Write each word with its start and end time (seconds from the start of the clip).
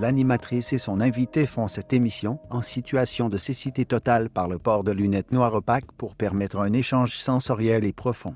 l'animatrice 0.00 0.72
et 0.72 0.78
son 0.78 1.00
invité 1.00 1.46
font 1.46 1.66
cette 1.66 1.92
émission 1.92 2.38
en 2.50 2.62
situation 2.62 3.28
de 3.28 3.36
cécité 3.36 3.84
totale 3.84 4.30
par 4.30 4.48
le 4.48 4.58
port 4.58 4.84
de 4.84 4.92
lunettes 4.92 5.32
noires 5.32 5.54
opaques 5.54 5.90
pour 5.96 6.14
permettre 6.14 6.58
un 6.58 6.72
échange 6.72 7.16
sensoriel 7.16 7.84
et 7.84 7.92
profond. 7.92 8.34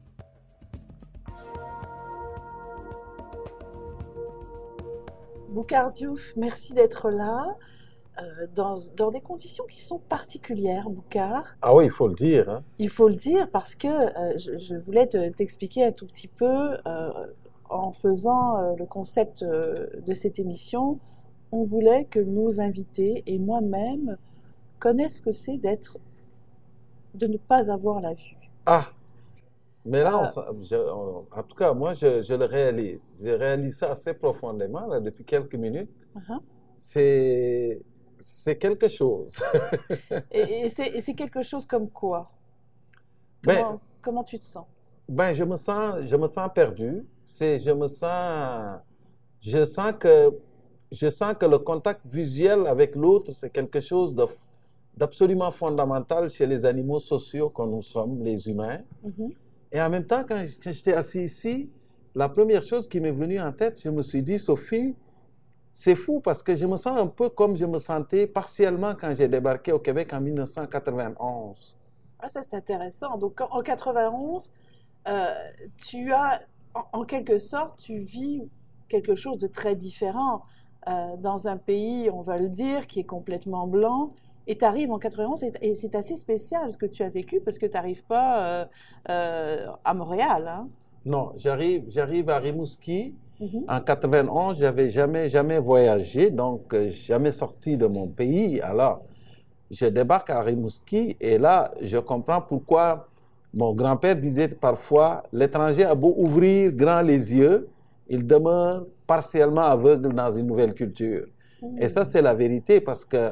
Boucard 5.51 5.93
Diouf, 5.93 6.35
merci 6.37 6.73
d'être 6.73 7.11
là. 7.11 7.57
Euh, 8.19 8.47
dans, 8.55 8.77
dans, 8.95 9.11
des 9.11 9.23
conditions 9.23 9.65
qui 9.65 9.81
sont 9.81 9.99
particulières, 9.99 10.91
Boucard. 10.91 11.45
Ah 11.63 11.75
oui, 11.75 11.87
il 11.87 11.91
faut 11.91 12.09
le 12.09 12.15
dire. 12.15 12.51
Hein. 12.51 12.63
Il 12.79 12.91
faut 12.91 13.09
le 13.09 13.15
dire 13.15 13.49
parce 13.51 13.75
que 13.75 13.89
euh, 13.89 14.37
je, 14.37 14.55
je, 14.59 14.75
voulais 14.75 15.07
t'expliquer 15.07 15.87
un 15.87 15.93
tout 15.93 16.07
petit 16.07 16.29
peu, 16.29 16.77
euh, 16.87 17.11
en 17.73 17.93
faisant 17.93 18.59
euh, 18.59 18.75
le 18.77 18.87
concept 18.87 19.43
euh, 19.43 19.87
de 20.07 20.15
cette 20.15 20.39
émission, 20.39 20.99
on 21.53 21.65
voulait 21.65 22.07
que 22.07 22.19
nos 22.19 22.61
invités 22.61 23.23
et 23.27 23.39
moi-même 23.39 24.17
connaissent 24.79 25.19
ce 25.19 25.23
que 25.23 25.33
c'est 25.33 25.59
d'être, 25.59 25.99
de 27.15 27.27
ne 27.27 27.37
pas 27.37 27.71
avoir 27.71 28.01
la 28.01 28.15
vue. 28.15 28.37
Ah, 28.67 28.89
mais 29.85 30.03
là, 30.03 30.19
on, 30.19 30.63
je, 30.63 30.77
on, 30.77 31.27
en 31.31 31.43
tout 31.43 31.57
cas, 31.57 31.73
moi, 31.75 31.93
je, 31.95 32.23
je, 32.23 32.35
le 32.35 32.45
réalise. 32.47 33.01
Je 33.21 33.31
réalise 33.31 33.77
ça 33.77 33.91
assez 33.91 34.15
profondément 34.15 34.87
là, 34.87 35.01
depuis 35.01 35.25
quelques 35.25 35.55
minutes. 35.57 35.91
Uh 36.17 36.21
-huh. 36.21 36.41
C'est 36.77 37.81
c'est 38.21 38.57
quelque 38.57 38.89
chose. 38.89 39.41
et, 40.31 40.67
et 40.97 41.01
c'est 41.01 41.15
quelque 41.15 41.43
chose 41.43 41.67
comme 41.67 41.89
quoi? 41.91 42.31
Comment, 43.45 43.71
ben, 43.73 43.81
comment 44.01 44.25
tu 44.25 44.39
te 44.39 44.45
sens? 44.45 44.67
Ben, 45.09 45.35
je 45.35 45.45
me 45.45 45.57
sens, 45.57 46.05
je 46.05 46.17
me 46.17 46.27
sens 46.27 46.49
perdu. 46.55 47.05
C'est, 47.27 47.59
je 47.59 47.71
me 47.73 47.89
sens, 47.89 48.79
je 49.41 49.65
sens 49.65 49.93
que, 49.99 50.33
je 50.93 51.09
sens 51.09 51.35
que 51.41 51.47
le 51.47 51.59
contact 51.59 52.03
visuel 52.07 52.67
avec 52.67 52.95
l'autre, 52.95 53.33
c'est 53.33 53.51
quelque 53.51 53.81
chose 53.81 54.15
d'absolument 54.95 55.51
fondamental 55.51 56.29
chez 56.29 56.47
les 56.47 56.65
animaux 56.67 57.01
sociaux 57.01 57.49
que 57.49 57.63
nous 57.63 57.83
sommes, 57.83 58.23
les 58.23 58.47
humains. 58.49 58.81
Mm 59.03 59.11
-hmm. 59.11 59.31
Et 59.75 59.81
en 59.81 59.89
même 59.95 60.07
temps, 60.07 60.23
quand, 60.29 60.45
quand 60.63 60.73
j'étais 60.77 60.93
assis 61.03 61.23
ici, 61.25 61.71
la 62.15 62.29
première 62.29 62.63
chose 62.71 62.87
qui 62.91 63.01
m'est 63.01 63.17
venue 63.23 63.41
en 63.41 63.53
tête, 63.53 63.81
je 63.85 63.89
me 63.97 64.03
suis 64.03 64.23
dit, 64.23 64.39
Sophie, 64.39 64.95
c'est 65.73 65.97
fou 65.97 66.21
parce 66.21 66.43
que 66.43 66.55
je 66.55 66.67
me 66.67 66.77
sens 66.77 66.95
un 66.99 67.07
peu 67.07 67.31
comme 67.31 67.57
je 67.57 67.65
me 67.65 67.79
sentais 67.79 68.27
partiellement 68.27 68.95
quand 69.01 69.15
j'ai 69.15 69.29
débarqué 69.29 69.73
au 69.73 69.79
Québec 69.79 70.13
en 70.13 70.21
1991. 70.21 71.79
Ah, 72.19 72.29
ça 72.29 72.43
c'est 72.43 72.55
intéressant. 72.55 73.17
Donc 73.17 73.41
en 73.41 73.63
91, 73.63 74.53
euh, 75.09 75.27
tu 75.89 76.13
as, 76.13 76.43
en, 76.75 77.01
en, 77.01 77.05
quelque 77.05 77.39
sorte, 77.39 77.79
tu 77.79 77.99
vis 77.99 78.43
quelque 78.89 79.15
chose 79.15 79.39
de 79.39 79.47
très 79.47 79.75
différent 79.75 80.43
euh, 80.89 81.17
dans 81.19 81.49
un 81.49 81.57
pays, 81.57 82.11
on 82.11 82.23
va 82.23 82.39
le 82.39 82.49
dire, 82.49 82.87
qui 82.87 83.01
est 83.01 83.05
complètement 83.05 83.67
blanc. 83.67 84.13
Et 84.47 84.59
tu 84.59 84.65
arrives 84.65 84.91
en 84.91 84.99
91 84.99 85.45
et 85.61 85.75
c'est 85.75 85.95
assez 85.95 86.17
spécial 86.17 86.73
ce 86.73 86.77
que 86.77 86.87
tu 86.87 87.05
as 87.05 87.09
vécu 87.09 87.41
parce 87.41 87.59
que 87.59 87.67
tu 87.67 87.75
n'arrives 87.75 88.05
pas 88.05 88.67
euh, 89.09 89.67
à 89.85 89.95
Montréal. 89.95 90.49
Hein? 90.49 90.69
Non, 91.05 91.33
j'arrive, 91.37 91.85
j'arrive 91.89 92.29
à 92.31 92.39
Rimouski. 92.39 93.15
Mm 93.41 93.47
-hmm. 93.47 93.77
En 93.77 93.81
91, 93.81 94.59
j'avais 94.59 94.91
jamais, 94.91 95.29
jamais 95.29 95.59
voyagé, 95.61 96.31
donc 96.31 96.75
euh, 96.75 96.91
jamais 96.91 97.33
sorti 97.33 97.77
de 97.77 97.87
mon 97.87 98.07
pays. 98.09 98.61
Alors, 98.61 99.03
je 99.71 99.87
débarque 99.87 100.31
à 100.31 100.41
Rimouski 100.43 101.17
et 101.21 101.39
là, 101.39 101.73
je 101.81 101.99
comprends 101.99 102.41
pourquoi 102.41 103.09
mon 103.55 103.75
grand-père 103.75 104.17
disait 104.17 104.49
parfois, 104.49 105.23
l'étranger 105.33 105.85
a 105.85 105.95
beau 105.95 106.15
ouvrir 106.17 106.73
grand 106.73 107.03
les 107.03 107.35
yeux, 107.35 107.69
il 108.09 108.27
demeure 108.27 108.87
partiellement 109.15 109.67
aveugle 109.77 110.11
dans 110.23 110.31
une 110.39 110.47
nouvelle 110.53 110.75
culture. 110.83 111.27
Et 111.83 111.89
ça, 111.95 112.03
c'est 112.11 112.23
la 112.31 112.35
vérité 112.43 112.75
parce 112.89 113.05
que 113.13 113.23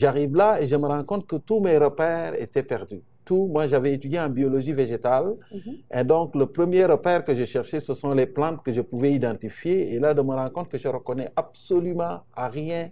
j'arrive 0.00 0.32
là 0.42 0.50
et 0.60 0.66
je 0.66 0.76
me 0.82 0.86
rends 0.92 1.06
compte 1.10 1.24
que 1.26 1.36
tous 1.48 1.60
mes 1.66 1.76
repères 1.86 2.32
étaient 2.44 2.68
perdus 2.74 3.02
tout. 3.28 3.44
Moi, 3.54 3.62
j'avais 3.70 3.92
étudié 3.98 4.18
en 4.26 4.30
biologie 4.40 4.74
végétale. 4.82 5.28
-hmm. 5.34 5.98
Et 5.98 6.04
donc, 6.12 6.26
le 6.42 6.46
premier 6.56 6.84
repère 6.94 7.20
que 7.26 7.32
je 7.40 7.44
cherchais, 7.54 7.80
ce 7.88 7.94
sont 8.00 8.12
les 8.20 8.28
plantes 8.36 8.60
que 8.64 8.72
je 8.78 8.82
pouvais 8.90 9.12
identifier. 9.20 9.78
Et 9.92 9.96
là, 10.04 10.10
de 10.18 10.22
me 10.28 10.32
rendre 10.38 10.52
compte 10.56 10.68
que 10.72 10.80
je 10.84 10.90
reconnais 10.98 11.30
absolument 11.44 12.16
à 12.42 12.46
rien, 12.58 12.82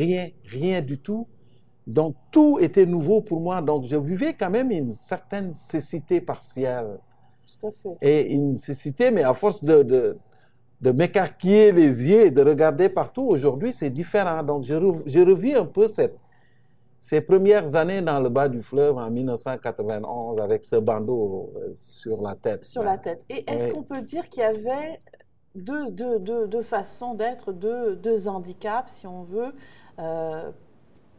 rien, 0.00 0.24
rien 0.58 0.78
du 0.90 0.96
tout. 1.06 1.24
Donc, 1.98 2.12
tout 2.34 2.52
était 2.66 2.88
nouveau 2.96 3.18
pour 3.28 3.40
moi. 3.46 3.56
Donc, 3.70 3.80
je 3.92 3.98
vivais 4.10 4.32
quand 4.40 4.52
même 4.58 4.70
une 4.82 4.92
certaine 5.12 5.48
cécité 5.72 6.16
partielle. 6.32 6.92
Tout 7.50 7.66
à 7.70 7.72
fait. 7.80 7.96
Et 8.10 8.18
une 8.38 8.52
cécité, 8.68 9.04
mais 9.14 9.24
à 9.32 9.34
force 9.42 9.60
de, 9.70 9.76
de, 9.92 10.00
de 10.80 10.90
m'écarquiller 10.90 11.72
les 11.72 12.08
yeux 12.08 12.26
et 12.26 12.30
de 12.30 12.42
regarder 12.42 12.88
partout, 12.88 13.22
aujourd'hui, 13.22 13.72
c'est 13.72 13.90
différent. 13.90 14.42
Donc, 14.42 14.64
je, 14.64 14.74
je 15.06 15.20
revis 15.20 15.54
un 15.54 15.64
peu 15.64 15.88
cette 15.88 16.18
ces 17.06 17.20
premières 17.20 17.76
années 17.76 18.02
dans 18.02 18.18
le 18.18 18.28
bas 18.28 18.48
du 18.48 18.62
fleuve 18.62 18.98
en 18.98 19.08
1991 19.10 20.40
avec 20.40 20.64
ce 20.64 20.74
bandeau 20.74 21.52
sur 21.72 22.20
la 22.22 22.34
tête. 22.34 22.64
Sur 22.64 22.82
la 22.82 22.98
tête. 22.98 23.24
Et 23.28 23.48
est-ce 23.48 23.66
oui. 23.66 23.72
qu'on 23.74 23.84
peut 23.84 24.00
dire 24.00 24.28
qu'il 24.28 24.42
y 24.42 24.44
avait 24.44 25.00
deux, 25.54 25.92
deux, 25.92 26.18
deux, 26.18 26.48
deux 26.48 26.62
façons 26.62 27.14
d'être, 27.14 27.52
deux, 27.52 27.94
deux 27.94 28.26
handicaps, 28.26 28.92
si 28.92 29.06
on 29.06 29.22
veut 29.22 29.54
euh, 30.00 30.50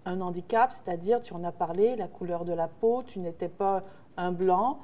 Un 0.05 0.19
handicap, 0.19 0.73
c'est-à-dire, 0.73 1.21
tu 1.21 1.33
en 1.33 1.43
as 1.45 1.53
parlé, 1.53 1.95
la 1.95 2.09
couleur 2.09 2.43
de 2.43 2.51
la 2.51 2.67
peau, 2.67 3.03
tu 3.03 3.19
n'étais 3.19 3.47
pas 3.47 3.83
un 4.17 4.33
blanc, 4.33 4.79
euh, 4.79 4.83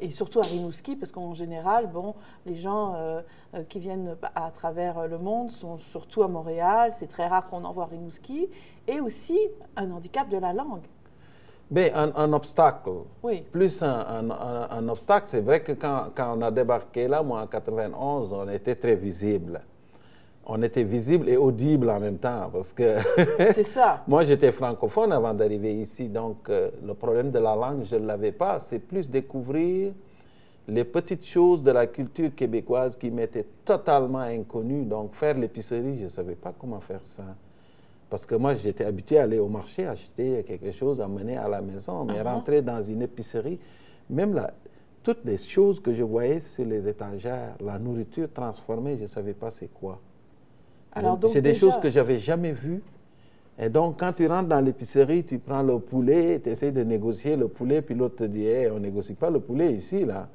et 0.00 0.10
surtout 0.10 0.40
à 0.40 0.42
Rimouski, 0.42 0.96
parce 0.96 1.12
qu'en 1.12 1.34
général, 1.34 1.88
bon, 1.88 2.14
les 2.46 2.54
gens 2.54 2.94
euh, 2.94 3.22
qui 3.68 3.78
viennent 3.78 4.16
à 4.34 4.50
travers 4.50 5.08
le 5.08 5.18
monde 5.18 5.50
sont 5.50 5.78
surtout 5.78 6.22
à 6.22 6.28
Montréal. 6.28 6.92
C'est 6.94 7.08
très 7.08 7.26
rare 7.26 7.48
qu'on 7.48 7.64
en 7.64 7.72
voit 7.72 7.84
à 7.84 7.88
Rimouski. 7.88 8.48
Et 8.86 9.00
aussi 9.00 9.38
un 9.76 9.90
handicap 9.90 10.28
de 10.28 10.38
la 10.38 10.52
langue. 10.52 10.86
Mais 11.70 11.92
un, 11.94 12.12
un 12.16 12.32
obstacle. 12.32 12.90
Oui. 13.22 13.42
Plus 13.50 13.82
un, 13.82 14.30
un, 14.30 14.68
un 14.70 14.88
obstacle, 14.88 15.26
c'est 15.28 15.40
vrai 15.40 15.62
que 15.62 15.72
quand, 15.72 16.10
quand, 16.14 16.36
on 16.36 16.42
a 16.42 16.50
débarqué 16.50 17.08
là, 17.08 17.22
moi 17.22 17.40
en 17.40 17.46
91, 17.46 18.32
on 18.32 18.48
était 18.48 18.74
très 18.74 18.94
visible. 18.94 19.62
On 20.44 20.60
était 20.62 20.82
visible 20.82 21.28
et 21.28 21.36
audible 21.36 21.88
en 21.90 22.00
même 22.00 22.18
temps 22.18 22.50
parce 22.52 22.72
que. 22.72 22.96
c'est 23.52 23.62
ça. 23.62 24.02
moi, 24.08 24.24
j'étais 24.24 24.50
francophone 24.52 25.12
avant 25.12 25.32
d'arriver 25.34 25.74
ici, 25.74 26.08
donc 26.08 26.48
euh, 26.48 26.70
le 26.84 26.94
problème 26.94 27.30
de 27.30 27.38
la 27.38 27.54
langue, 27.54 27.84
je 27.84 27.96
ne 27.96 28.06
l'avais 28.06 28.32
pas. 28.32 28.58
C'est 28.58 28.80
plus 28.80 29.08
découvrir 29.08 29.92
les 30.68 30.84
petites 30.84 31.24
choses 31.24 31.62
de 31.62 31.70
la 31.70 31.86
culture 31.86 32.34
québécoise 32.34 32.96
qui 32.96 33.10
m'étaient 33.10 33.46
totalement 33.64 34.18
inconnues. 34.18 34.84
Donc, 34.84 35.14
faire 35.14 35.36
l'épicerie, 35.38 35.98
je 35.98 36.04
ne 36.04 36.08
savais 36.08 36.34
pas 36.34 36.52
comment 36.58 36.80
faire 36.80 37.02
ça. 37.02 37.24
Parce 38.10 38.26
que 38.26 38.34
moi, 38.34 38.54
j'étais 38.54 38.84
habitué 38.84 39.18
à 39.18 39.22
aller 39.22 39.38
au 39.38 39.48
marché, 39.48 39.86
acheter 39.86 40.44
quelque 40.46 40.72
chose, 40.72 41.00
amener 41.00 41.36
à 41.36 41.48
la 41.48 41.60
maison, 41.62 42.04
mais 42.04 42.14
uh 42.14 42.16
-huh. 42.18 42.34
rentrer 42.34 42.62
dans 42.62 42.82
une 42.82 43.02
épicerie, 43.02 43.58
même 44.10 44.34
là, 44.34 44.52
toutes 45.02 45.24
les 45.24 45.38
choses 45.38 45.80
que 45.80 45.92
je 45.94 46.02
voyais 46.04 46.40
sur 46.40 46.64
les 46.64 46.86
étagères, 46.86 47.56
la 47.60 47.78
nourriture 47.78 48.28
transformée, 48.32 48.96
je 48.96 49.02
ne 49.02 49.08
savais 49.08 49.34
pas 49.34 49.50
c'est 49.50 49.72
quoi. 49.72 49.98
C'est 50.94 51.40
des 51.40 51.52
déjà... 51.52 51.60
choses 51.60 51.80
que 51.80 51.90
j'avais 51.90 52.18
jamais 52.18 52.52
vues. 52.52 52.82
Et 53.58 53.68
donc, 53.68 54.00
quand 54.00 54.12
tu 54.12 54.26
rentres 54.26 54.48
dans 54.48 54.60
l'épicerie, 54.60 55.24
tu 55.24 55.38
prends 55.38 55.62
le 55.62 55.78
poulet, 55.78 56.40
tu 56.42 56.50
essaies 56.50 56.72
de 56.72 56.82
négocier 56.82 57.36
le 57.36 57.48
poulet, 57.48 57.82
puis 57.82 57.94
l'autre 57.94 58.16
te 58.16 58.24
dit, 58.24 58.46
hey, 58.46 58.70
on 58.70 58.74
ne 58.74 58.80
négocie 58.80 59.14
pas 59.14 59.30
le 59.30 59.40
poulet 59.40 59.72
ici, 59.72 60.04
là. 60.04 60.28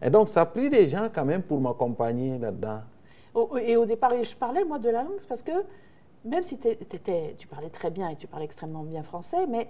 Et 0.00 0.10
donc, 0.10 0.28
ça 0.28 0.42
a 0.42 0.46
pris 0.46 0.70
des 0.70 0.88
gens 0.88 1.08
quand 1.12 1.24
même 1.24 1.42
pour 1.42 1.60
m'accompagner 1.60 2.38
là-dedans. 2.38 2.80
Et 3.60 3.76
au 3.76 3.84
départ, 3.84 4.12
je 4.22 4.36
parlais, 4.36 4.64
moi, 4.64 4.78
de 4.78 4.88
la 4.88 5.02
langue, 5.02 5.20
parce 5.28 5.42
que 5.42 5.52
même 6.24 6.42
si 6.42 6.54
étais, 6.54 7.34
tu 7.36 7.46
parlais 7.48 7.70
très 7.70 7.90
bien 7.90 8.08
et 8.08 8.16
tu 8.16 8.26
parlais 8.26 8.44
extrêmement 8.44 8.82
bien 8.82 9.02
français, 9.02 9.46
mais 9.48 9.68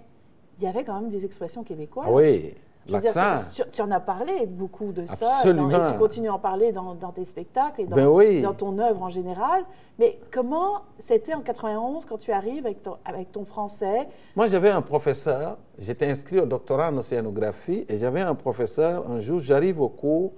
il 0.59 0.65
y 0.65 0.67
avait 0.67 0.85
quand 0.85 1.01
même 1.01 1.11
des 1.11 1.25
expressions 1.25 1.65
québécoises. 1.65 2.07
Ah 2.09 2.13
oui, 2.13 2.55
Tu, 2.87 3.63
tu, 3.73 3.83
en 3.83 3.91
as 3.91 4.01
parlé 4.01 4.47
beaucoup 4.47 4.93
de 4.93 5.03
Absolument. 5.03 5.71
ça, 5.71 5.79
dans, 5.79 5.87
et 5.89 5.93
tu 5.93 5.99
continues 5.99 6.29
à 6.29 6.35
en 6.35 6.39
parler 6.39 6.71
dans, 6.71 6.95
dans 6.95 7.13
tes 7.13 7.25
spectacles 7.25 7.83
et 7.83 7.87
dans, 7.87 7.97
ben 7.97 8.07
oui. 8.07 8.43
dans, 8.43 8.53
ton 8.53 8.79
œuvre 8.79 9.03
en 9.03 9.09
général. 9.09 9.65
Mais 9.99 10.19
comment 10.31 10.83
c'était 10.99 11.35
en 11.35 11.41
91 11.41 12.05
quand 12.05 12.19
tu 12.19 12.31
arrives 12.31 12.67
avec 12.67 12.83
ton, 12.83 12.97
avec 13.05 13.33
ton 13.33 13.45
français? 13.45 14.09
Moi, 14.37 14.49
j'avais 14.49 14.71
un 14.71 14.83
professeur, 14.83 15.57
j'étais 15.79 16.11
inscrit 16.11 16.41
au 16.41 16.47
doctorat 16.47 16.91
en 16.91 16.97
océanographie, 16.99 17.87
et 17.89 17.97
j'avais 17.97 18.21
un 18.21 18.35
professeur, 18.35 19.11
un 19.11 19.21
jour, 19.21 19.41
j'arrive 19.41 19.81
au 19.81 19.89
cours, 19.89 20.33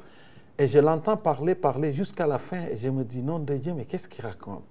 et 0.59 0.69
je 0.69 0.79
l'entends 0.79 1.17
parler, 1.17 1.55
parler 1.55 1.93
jusqu'à 1.93 2.26
la 2.26 2.38
fin, 2.38 2.62
et 2.70 2.76
je 2.76 2.88
me 2.88 3.03
dis, 3.03 3.23
non 3.23 3.41
de 3.41 3.55
Dieu, 3.56 3.75
mais 3.75 3.87
qu'est-ce 3.87 4.09
qu'il 4.09 4.25
raconte? 4.25 4.62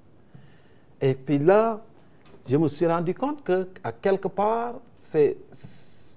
Et 1.01 1.13
puis 1.13 1.39
là, 1.39 1.81
je 2.47 2.57
me 2.57 2.67
suis 2.67 2.87
rendu 2.87 3.13
compte 3.13 3.43
que 3.43 3.67
à 3.83 3.91
quelque 3.91 4.27
part, 4.27 4.75
c'est 4.97 5.37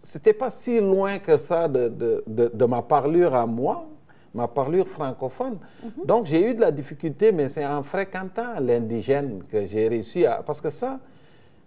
c'était 0.09 0.33
pas 0.33 0.49
si 0.49 0.81
loin 0.81 1.19
que 1.19 1.37
ça 1.37 1.69
de, 1.69 1.89
de, 1.89 2.25
de, 2.27 2.51
de, 2.55 2.65
ma 2.65 2.81
parlure 2.81 3.35
à 3.35 3.45
moi, 3.45 3.85
ma 4.33 4.49
parlure 4.49 4.89
francophone. 4.89 5.59
Mm 5.59 5.89
-hmm. 5.89 6.07
Donc 6.07 6.25
j'ai 6.25 6.43
eu 6.49 6.55
de 6.55 6.61
la 6.63 6.71
difficulté, 6.71 7.31
mais 7.31 7.49
c'est 7.51 7.67
en 7.67 7.83
fréquentant 7.83 8.59
l'indigène 8.59 9.43
que 9.51 9.67
j'ai 9.67 9.87
réussi 9.87 10.25
à... 10.25 10.43
Parce 10.47 10.63
que 10.63 10.71
ça, 10.71 10.99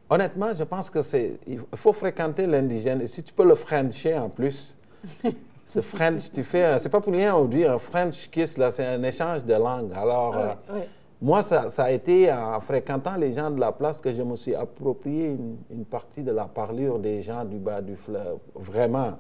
honnêtement, 0.10 0.52
je 0.56 0.64
pense 0.64 0.90
que 0.90 1.04
c'est... 1.04 1.28
Il 1.46 1.60
faut 1.76 1.94
fréquenter 1.94 2.48
l'indigène. 2.48 3.00
Et 3.02 3.08
si 3.08 3.22
tu 3.22 3.32
peux 3.32 3.48
le 3.54 3.56
frencher 3.56 4.18
en 4.18 4.30
plus, 4.30 4.76
ce 5.74 5.82
French, 5.82 6.32
tu 6.36 6.44
fais... 6.44 6.80
C'est 6.80 6.90
pas 6.96 7.02
pour 7.06 7.14
rien, 7.14 7.36
on 7.36 7.46
dit 7.46 7.66
un 7.76 7.80
French 7.80 8.18
kiss, 8.34 8.58
là, 8.58 8.72
c'est 8.72 8.88
un 8.98 9.04
échange 9.04 9.42
de 9.52 9.54
langues. 9.68 9.94
Alors... 10.04 10.34
Ah, 10.36 10.58
oui. 10.74 10.82
Moi, 11.22 11.44
ça, 11.44 11.68
a 11.78 11.92
été 11.92 12.34
en 12.34 12.60
fréquentant 12.62 13.16
les 13.16 13.34
gens 13.34 13.52
de 13.52 13.60
la 13.60 13.72
place 13.72 14.02
que 14.02 14.12
je 14.12 14.24
me 14.24 14.36
suis 14.36 14.56
approprié 14.56 15.38
une, 15.70 15.86
partie 15.86 16.24
de 16.24 16.32
la 16.32 16.46
parlure 16.46 16.98
des 16.98 17.22
gens 17.22 17.46
du 17.46 17.58
bas 17.58 17.80
du 17.80 17.96
fleuve. 17.96 18.40
Vraiment. 18.56 19.20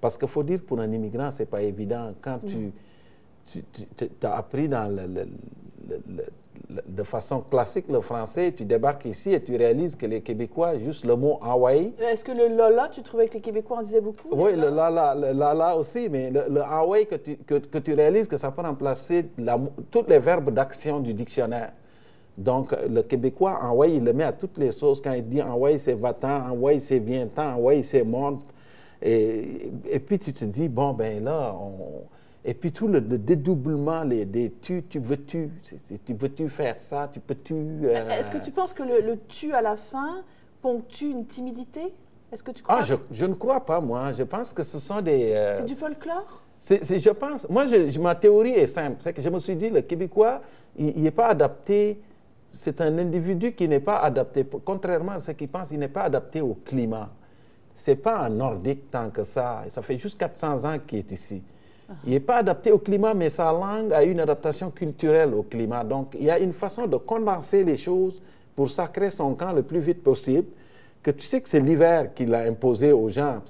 Parce 0.00 0.16
qu'il 0.16 0.28
faut 0.28 0.44
dire, 0.44 0.60
pour 0.64 0.78
un 0.78 0.90
immigrant, 0.92 1.32
ce 1.32 1.40
n'est 1.40 1.46
pas 1.46 1.62
évident. 1.62 2.12
Quand 2.20 2.38
tu, 2.46 2.72
tu, 3.46 4.08
as 4.22 4.36
appris 4.36 4.68
dans 4.68 4.88
le, 4.88 5.26
de 6.86 7.02
façon 7.02 7.40
classique 7.40 7.86
le 7.88 8.00
français, 8.00 8.52
tu 8.56 8.64
débarques 8.64 9.04
ici 9.04 9.32
et 9.32 9.42
tu 9.42 9.56
réalises 9.56 9.96
que 9.96 10.06
les 10.06 10.20
Québécois, 10.20 10.78
juste 10.78 11.04
le 11.04 11.16
mot 11.16 11.38
Hawaii. 11.42 11.92
Est-ce 12.00 12.24
que 12.24 12.32
le 12.32 12.54
lala, 12.54 12.88
tu 12.88 13.02
trouvais 13.02 13.28
que 13.28 13.34
les 13.34 13.40
Québécois 13.40 13.78
en 13.78 13.82
disaient 13.82 14.00
beaucoup? 14.00 14.28
Oui, 14.32 14.54
le 14.56 14.70
lala, 14.70 15.14
le 15.14 15.32
lala 15.32 15.76
aussi, 15.76 16.08
mais 16.08 16.30
le, 16.30 16.62
Hawaii, 16.62 17.06
que 17.06 17.16
tu, 17.16 17.36
que, 17.36 17.54
que, 17.54 17.78
tu 17.78 17.94
réalises 17.94 18.28
que 18.28 18.36
ça 18.36 18.50
peut 18.50 18.62
remplacer 18.62 19.26
tous 19.90 20.04
les 20.08 20.18
verbes 20.18 20.50
d'action 20.50 21.00
du 21.00 21.14
dictionnaire. 21.14 21.72
Donc, 22.36 22.74
le 22.88 23.02
Québécois, 23.02 23.58
Hawaii, 23.62 23.96
il 23.96 24.04
le 24.04 24.12
met 24.12 24.24
à 24.24 24.32
toutes 24.32 24.56
les 24.58 24.72
sauces. 24.72 25.00
Quand 25.00 25.12
il 25.12 25.28
dit 25.28 25.40
Hawaii, 25.40 25.78
c'est 25.78 25.94
va-t'en, 25.94 26.48
Hawaii, 26.48 26.80
c'est 26.80 26.98
viens-t'en, 26.98 27.54
Hawaii, 27.54 27.84
c'est 27.84 28.04
monte. 28.04 28.42
Et, 29.02 29.70
et 29.90 29.98
puis 29.98 30.18
tu 30.18 30.32
te 30.32 30.44
dis, 30.44 30.68
bon, 30.68 30.92
ben 30.92 31.22
là, 31.22 31.54
on 31.54 32.04
et 32.44 32.54
puis 32.54 32.72
tout 32.72 32.88
le, 32.88 33.00
dédoublement, 33.00 34.02
les, 34.02 34.24
des 34.24 34.50
tu, 34.60 34.82
tu 34.88 34.98
veux-tu, 34.98 35.50
tu 36.04 36.14
veux-tu 36.14 36.48
faire 36.48 36.80
ça, 36.80 37.08
tu 37.12 37.20
peux-tu. 37.20 37.54
Euh, 37.54 38.08
est-ce 38.10 38.30
que 38.30 38.38
tu 38.38 38.50
penses 38.50 38.72
que 38.72 38.82
le, 38.82 39.16
tu 39.28 39.52
à 39.52 39.62
la 39.62 39.76
fin 39.76 40.22
ponctue 40.60 41.10
une 41.10 41.26
timidité? 41.26 41.94
Est-ce 42.32 42.42
que 42.42 42.50
tu 42.50 42.62
crois 42.62 42.78
Ah, 42.80 42.84
je, 42.84 42.94
je, 43.12 43.26
ne 43.26 43.34
crois 43.34 43.64
pas, 43.64 43.80
moi. 43.80 44.12
Je 44.12 44.24
pense 44.24 44.52
que 44.52 44.64
ce 44.64 44.80
sont 44.80 45.00
des. 45.00 45.32
Euh, 45.32 45.52
c'est 45.54 45.66
du 45.66 45.76
folklore? 45.76 46.42
c'est, 46.58 46.98
Je 46.98 47.10
pense. 47.10 47.48
Moi, 47.48 47.66
je, 47.66 48.00
ma 48.00 48.14
théorie 48.16 48.52
est 48.52 48.66
simple. 48.66 48.96
C'est 49.00 49.12
que 49.12 49.22
je 49.22 49.28
me 49.28 49.38
suis 49.38 49.54
dit, 49.54 49.70
le 49.70 49.82
Québécois, 49.82 50.40
il 50.76 51.00
n'est 51.00 51.10
pas 51.12 51.28
adapté. 51.28 52.00
C'est 52.50 52.80
un 52.80 52.98
individu 52.98 53.52
qui 53.52 53.68
n'est 53.68 53.80
pas 53.80 53.98
adapté. 54.00 54.44
Contrairement 54.64 55.12
à 55.12 55.20
ce 55.20 55.30
qu'il 55.30 55.48
pense, 55.48 55.70
il 55.70 55.78
n'est 55.78 55.88
pas 55.88 56.02
adapté 56.02 56.40
au 56.40 56.54
climat. 56.54 57.10
C'est 57.72 57.96
pas 57.96 58.18
un 58.18 58.30
nordique 58.30 58.90
tant 58.90 59.10
que 59.10 59.22
ça. 59.22 59.62
Ça 59.68 59.80
fait 59.80 59.96
juste 59.96 60.18
400 60.18 60.64
ans 60.64 60.78
qu'il 60.84 60.98
est 60.98 61.12
ici. 61.12 61.42
Il 62.04 62.12
n'est 62.12 62.20
pas 62.20 62.36
adapté 62.36 62.72
au 62.72 62.78
climat, 62.78 63.14
mais 63.14 63.30
sa 63.30 63.52
langue 63.52 63.92
a 63.92 64.02
une 64.02 64.20
adaptation 64.20 64.70
culturelle 64.70 65.34
au 65.34 65.42
climat. 65.42 65.84
Donc, 65.84 66.14
il 66.18 66.24
y 66.24 66.30
a 66.30 66.38
une 66.38 66.52
façon 66.52 66.86
de 66.86 66.96
condenser 66.96 67.64
les 67.64 67.76
choses 67.76 68.20
pour 68.54 68.70
sacrer 68.70 69.10
son 69.10 69.34
camp 69.34 69.52
le 69.52 69.62
plus 69.62 69.80
vite 69.80 70.02
possible. 70.02 70.48
Que 71.02 71.10
tu 71.10 71.22
sais 71.22 71.40
que 71.40 71.48
c'est 71.48 71.60
l'hiver 71.60 72.14
qui 72.14 72.26
l'a 72.26 72.42
imposé 72.42 72.92
aux 72.92 73.08
gens. 73.08 73.40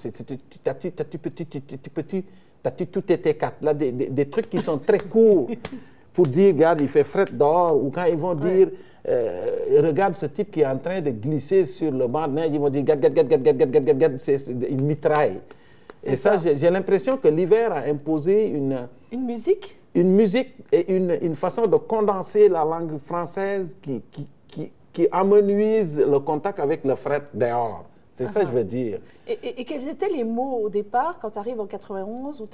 T'as-tu 2.62 2.86
tout 2.86 3.12
été 3.12 3.34
quatre 3.34 3.56
là, 3.60 3.74
des, 3.74 3.92
des, 3.92 4.26
trucs 4.26 4.48
qui 4.48 4.60
sont 4.60 4.78
très 4.78 5.00
courts 5.00 5.50
pour 6.14 6.26
dire, 6.26 6.54
regarde, 6.54 6.80
il 6.80 6.88
fait 6.88 7.04
fret 7.04 7.26
dehors, 7.32 7.76
ou 7.82 7.90
quand 7.90 8.04
ils 8.04 8.16
vont 8.16 8.34
dire, 8.34 8.68
euh, 9.08 9.80
regarde 9.82 10.14
ce 10.14 10.26
type 10.26 10.50
qui 10.50 10.60
est 10.60 10.66
en 10.66 10.78
train 10.78 11.00
de 11.00 11.10
glisser 11.10 11.64
sur 11.64 11.90
le 11.90 12.06
banc 12.06 12.28
de 12.28 12.34
neige, 12.34 12.50
ils 12.52 12.60
vont 12.60 12.70
dire, 12.70 12.82
regarde, 12.82 13.04
regarde, 13.04 13.26
regarde, 13.26 13.48
regarde, 13.48 13.76
regarde, 13.76 13.88
regarde, 13.88 14.18
c'est 14.18 14.46
une 14.48 14.84
mitraille. 14.84 15.40
Et 16.04 16.16
ça, 16.16 16.38
j'ai 16.38 16.70
l'impression 16.70 17.16
que 17.16 17.28
l'hiver 17.28 17.72
a 17.72 17.81
imposé 17.81 18.49
une... 18.49 18.88
Une 19.10 19.25
musique? 19.25 19.78
Une 19.94 20.14
musique 20.14 20.54
et 20.72 20.93
une, 20.94 21.16
une 21.20 21.37
façon 21.37 21.66
de 21.66 21.76
condenser 21.76 22.49
la 22.49 22.64
langue 22.64 22.99
française 23.04 23.76
qui, 23.82 24.02
qui, 24.10 24.28
qui, 24.49 24.72
qui 24.93 25.06
amenuise 25.12 26.00
le 26.00 26.19
contact 26.19 26.60
avec 26.60 26.84
le 26.84 26.94
fret 26.94 27.22
dehors. 27.34 27.84
C'est 28.14 28.26
ça 28.26 28.40
que 28.40 28.48
je 28.48 28.52
veux 28.52 28.64
dire. 28.64 29.00
Et, 29.26 29.64
quels 29.64 29.88
étaient 29.88 30.08
les 30.08 30.24
mots 30.24 30.60
au 30.64 30.68
départ 30.68 31.18
quand 31.20 31.30
tu 31.30 31.38
arrives 31.38 31.60
en 31.60 31.66
91 31.66 32.44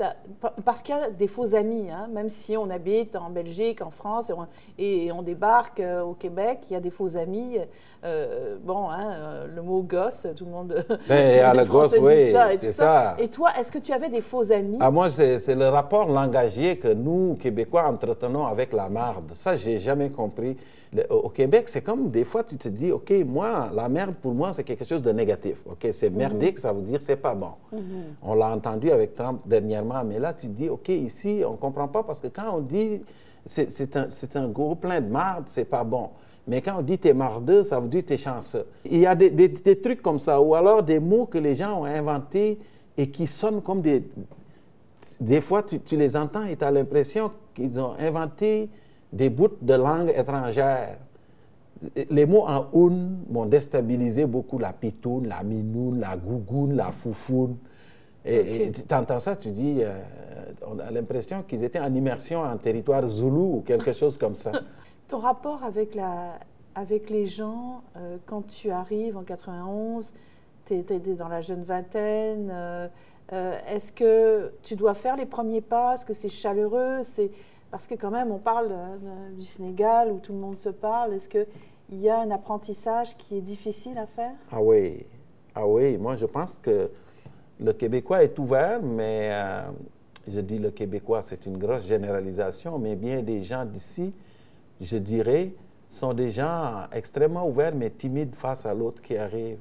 Parce 0.65 0.83
qu'il 0.83 0.95
y 0.95 0.99
a 0.99 1.11
des 1.11 1.27
faux 1.27 1.55
amis, 1.55 1.91
hein, 1.91 2.09
même 2.13 2.29
si 2.29 2.57
on 2.57 2.71
habite 2.71 3.17
en 3.17 3.31
Belgique, 3.31 3.83
en 3.83 3.91
France 3.91 4.31
et 4.79 5.11
on, 5.11 5.23
débarque 5.23 5.81
euh, 5.81 6.03
au 6.03 6.15
Québec, 6.15 6.61
il 6.71 6.75
y 6.75 6.77
a 6.77 6.81
des 6.81 6.91
faux 6.91 7.17
amis. 7.17 7.59
Euh, 8.05 8.57
bon, 8.63 8.89
hein, 8.91 9.11
euh, 9.11 9.47
le 9.53 9.63
mot 9.63 9.83
gosse, 9.83 10.27
tout 10.37 10.45
le 10.45 10.51
monde. 10.51 10.85
Ben, 11.09 11.41
à 11.45 11.55
la 11.55 11.65
gosse, 11.65 11.95
oui, 12.01 12.33
c'est 12.61 12.71
ça. 12.71 13.17
Et 13.19 13.29
toi, 13.29 13.51
est-ce 13.59 13.73
que 13.73 13.79
tu 13.79 13.93
avais 13.93 14.09
des 14.09 14.21
faux 14.21 14.53
amis? 14.53 14.79
Ah, 14.81 14.91
Moi, 14.91 15.11
c'est 15.11 15.55
le 15.55 15.69
rapport 15.69 16.09
langagier 16.09 16.79
que 16.79 16.89
nous, 16.89 17.37
Québécois, 17.41 17.89
entretenons 17.89 18.47
avec 18.47 18.73
la 18.73 18.89
marde. 18.89 19.33
Ça, 19.33 19.57
j'ai 19.57 19.79
jamais 19.79 20.11
compris 20.11 20.57
au 21.11 21.29
Québec, 21.29 21.69
c'est 21.69 21.83
comme 21.83 22.11
des 22.11 22.25
fois, 22.25 22.45
tu 22.45 22.57
te 22.57 22.69
dis, 22.69 22.93
OK, 22.93 23.13
moi, 23.27 23.71
la 23.75 23.89
merde, 23.89 24.15
pour 24.15 24.33
moi, 24.33 24.53
c'est 24.53 24.65
quelque 24.65 24.85
chose 24.85 25.03
de 25.03 25.13
négatif. 25.13 25.57
OK, 25.67 25.87
c'est 25.93 26.11
mhm. 26.11 26.17
merdique, 26.17 26.59
ça 26.59 26.73
veut 26.73 26.83
dire 26.83 27.01
c'est 27.03 27.17
pas 27.17 27.35
bon. 27.35 27.53
Mhm. 27.73 27.81
On 28.23 28.35
l'a 28.35 28.49
entendu 28.51 28.91
avec 28.91 29.15
Trump 29.15 29.43
dernièrement, 29.47 30.03
mais 30.05 30.19
là, 30.19 30.33
tu 30.33 30.47
dis, 30.47 30.69
OK, 30.69 30.89
ici, 30.89 31.43
on 31.47 31.53
ne 31.53 31.57
comprend 31.57 31.89
pas 31.89 32.03
parce 32.03 32.21
que 32.21 32.29
quand 32.29 32.55
on 32.55 32.61
dit 32.61 33.03
c'est 33.47 33.97
un, 33.97 34.07
un, 34.35 34.49
gros 34.49 34.75
plein 34.75 35.01
de 35.01 35.09
marde, 35.09 35.45
c'est 35.47 35.65
pas 35.65 35.85
bon. 35.85 36.11
Mais 36.47 36.63
quand 36.63 36.79
on 36.79 36.83
dit 36.83 36.99
t'es 36.99 37.15
mardeux, 37.15 37.63
ça 37.63 37.81
veut 37.81 37.89
dire 37.89 38.03
t'es 38.07 38.17
chanceux. 38.17 38.67
Il 38.85 38.99
y 38.99 39.07
a 39.07 39.15
des, 39.15 39.31
des, 39.31 39.81
trucs 39.81 40.03
comme 40.03 40.19
ça, 40.19 40.41
ou 40.41 40.55
alors 40.55 40.83
des 40.83 40.99
mots 40.99 41.27
que 41.27 41.39
les 41.39 41.55
gens 41.55 41.81
ont 41.81 41.85
inventés 41.85 42.59
et 42.97 43.11
qui 43.11 43.27
sonnent 43.27 43.63
comme 43.63 43.81
des. 43.83 44.03
Des 45.21 45.41
fois, 45.41 45.63
tu, 45.63 45.81
tu 45.81 45.97
les 45.97 46.17
entends 46.17 46.45
et 46.45 46.57
tu 46.57 46.65
as 46.65 46.71
l'impression 46.71 47.31
qu'ils 47.55 47.79
ont 47.81 47.95
inventé 47.99 48.69
des 49.13 49.31
bouts 49.31 49.57
de 49.61 49.75
langue 49.75 50.13
étrangère. 50.15 50.99
Les 52.11 52.27
mots 52.27 52.45
en 52.47 52.67
un 52.75 53.09
m'ont 53.31 53.47
déstabilisé 53.47 54.27
beaucoup 54.27 54.59
la 54.59 54.73
pitoune, 54.73 55.29
la 55.29 55.43
minoune, 55.43 56.01
la 56.01 56.17
gougoune, 56.17 56.75
la 56.75 56.91
foufoune. 56.91 57.57
Et 58.25 58.73
tu 58.73 58.95
entends 58.95 59.21
ça, 59.21 59.37
tu 59.37 59.51
dis, 59.51 59.79
euh, 59.81 59.97
on 60.67 60.79
a 60.81 60.91
l'impression 60.91 61.43
qu'ils 61.43 61.65
étaient 61.65 61.81
en 61.81 61.95
immersion 61.95 62.43
en 62.43 62.57
territoire 62.59 63.07
zoulou 63.07 63.59
ou 63.59 63.61
quelque 63.61 63.93
chose 63.93 64.19
comme 64.19 64.35
ça. 64.35 64.53
Ton 65.09 65.19
rapport 65.19 65.65
avec, 65.65 65.95
la, 65.95 66.39
avec 66.75 67.09
les 67.09 67.27
gens, 67.27 67.83
euh, 67.97 68.19
quand 68.27 68.47
tu 68.47 68.71
arrives 68.71 69.17
en 69.17 69.23
91, 69.23 70.13
tu 70.67 70.75
es, 70.75 70.83
dans 71.15 71.29
la 71.29 71.41
jeune 71.41 71.63
vingtaine, 71.63 72.51
euh, 72.53 72.89
est-ce 73.67 73.93
que 73.93 74.53
tu 74.63 74.75
dois 74.75 74.95
faire 74.95 75.17
les 75.17 75.27
premiers 75.27 75.61
pas? 75.61 75.95
Est-ce 75.95 76.05
que 76.05 76.15
c'est 76.15 76.29
chaleureux? 76.29 77.01
Parce 77.71 77.87
que 77.87 77.95
quand 77.95 78.11
même, 78.11 78.31
on 78.31 78.39
parle 78.39 78.73
du 79.37 79.45
Sénégal 79.45 80.11
où 80.13 80.19
tout 80.19 80.33
le 80.33 80.39
monde 80.39 80.59
se 80.59 80.71
parle. 80.71 81.15
Est-ce 81.15 81.29
qu'il 81.29 81.47
y 81.93 82.09
a 82.09 82.21
un 82.21 82.31
apprentissage 82.31 83.17
qui 83.17 83.37
est 83.37 83.43
difficile 83.43 83.99
à 83.99 84.07
faire? 84.07 84.33
Ah 84.51 84.63
oui, 84.63 85.05
ah 85.55 85.67
oui. 85.67 85.97
Moi, 85.99 86.17
je 86.17 86.27
pense 86.27 86.59
que 86.63 86.91
le 87.61 87.73
Québécois 87.73 88.23
est 88.23 88.39
ouvert, 88.39 88.81
mais 88.83 89.31
euh, 89.33 89.63
je 90.29 90.41
dis 90.41 90.59
le 90.59 90.71
Québécois, 90.71 91.23
c'est 91.23 91.45
une 91.47 91.59
grosse 91.59 91.85
généralisation, 91.85 92.79
mais 92.79 92.97
bien 92.97 93.23
des 93.23 93.43
gens 93.43 93.65
d'ici, 93.65 94.15
je 94.81 94.97
dirais, 94.97 95.53
sont 95.91 96.15
des 96.15 96.31
gens 96.31 96.85
extrêmement 96.93 97.47
ouverts, 97.47 97.75
mais 97.75 97.91
timides 97.91 98.35
face 98.35 98.65
à 98.65 98.73
l'autre 98.73 99.03
qui 99.03 99.17
arrive. 99.17 99.59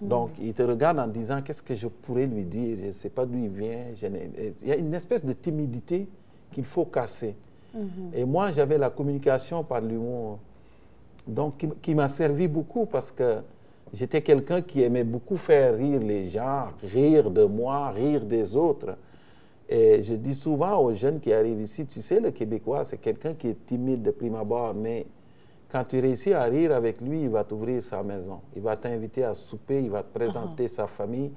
Hmm. 0.00 0.08
Donc, 0.08 0.30
ils 0.40 0.52
te 0.52 0.62
regardent 0.62 0.98
en 0.98 1.06
disant 1.06 1.42
qu'est-ce 1.42 1.62
que 1.62 1.74
je 1.74 1.86
pourrais 1.86 2.26
lui 2.26 2.44
dire, 2.44 2.76
je 2.80 2.86
ne 2.86 2.90
sais 2.90 3.10
pas 3.10 3.24
d'où 3.24 3.38
il 3.38 3.50
vient. 3.50 3.84
il 4.62 4.68
y 4.68 4.72
a 4.72 4.76
une 4.76 4.94
espèce 4.94 5.24
de 5.24 5.32
timidité 5.32 6.08
qu'il 6.52 6.64
faut 6.64 6.84
casser. 6.84 7.34
Mhm. 7.74 8.10
Et 8.14 8.24
moi, 8.24 8.52
j'avais 8.52 8.78
la 8.78 8.90
communication 8.90 9.62
par 9.62 9.80
l'humour, 9.80 10.38
donc 11.26 11.66
qui, 11.82 11.94
m'a 11.94 12.08
servi 12.08 12.48
beaucoup 12.48 12.86
parce 12.86 13.10
que 13.10 13.38
j'étais 13.92 14.22
quelqu'un 14.22 14.62
qui 14.62 14.82
aimait 14.82 15.04
beaucoup 15.04 15.36
faire 15.36 15.76
rire 15.76 16.00
les 16.00 16.28
gens, 16.28 16.68
rire 16.82 17.30
de 17.30 17.44
moi, 17.44 17.90
rire 17.90 18.22
des 18.22 18.56
autres. 18.56 18.96
Et 19.68 20.02
je 20.02 20.14
dis 20.14 20.34
souvent 20.34 20.78
aux 20.78 20.94
jeunes 20.94 21.18
qui 21.18 21.32
arrivent 21.32 21.60
ici, 21.60 21.84
tu 21.86 22.00
sais, 22.00 22.20
le 22.20 22.30
Québécois, 22.30 22.84
c'est 22.84 22.98
quelqu'un 22.98 23.34
qui 23.34 23.48
est 23.48 23.66
timide 23.66 24.02
de 24.02 24.12
prime 24.12 24.36
abord, 24.36 24.74
mais 24.74 25.06
quand 25.70 25.82
tu 25.84 25.98
réussis 25.98 26.32
à 26.32 26.44
rire 26.44 26.72
avec 26.72 27.00
lui, 27.00 27.22
il 27.22 27.28
va 27.28 27.42
t'ouvrir 27.42 27.82
sa 27.82 28.02
maison. 28.04 28.40
Il 28.54 28.62
va 28.62 28.76
t'inviter 28.76 29.24
à 29.24 29.34
souper, 29.34 29.82
il 29.82 29.90
va 29.90 30.04
te 30.04 30.16
présenter 30.16 30.66
uh-huh. 30.66 30.68
sa 30.68 30.86
famille. 30.86 31.32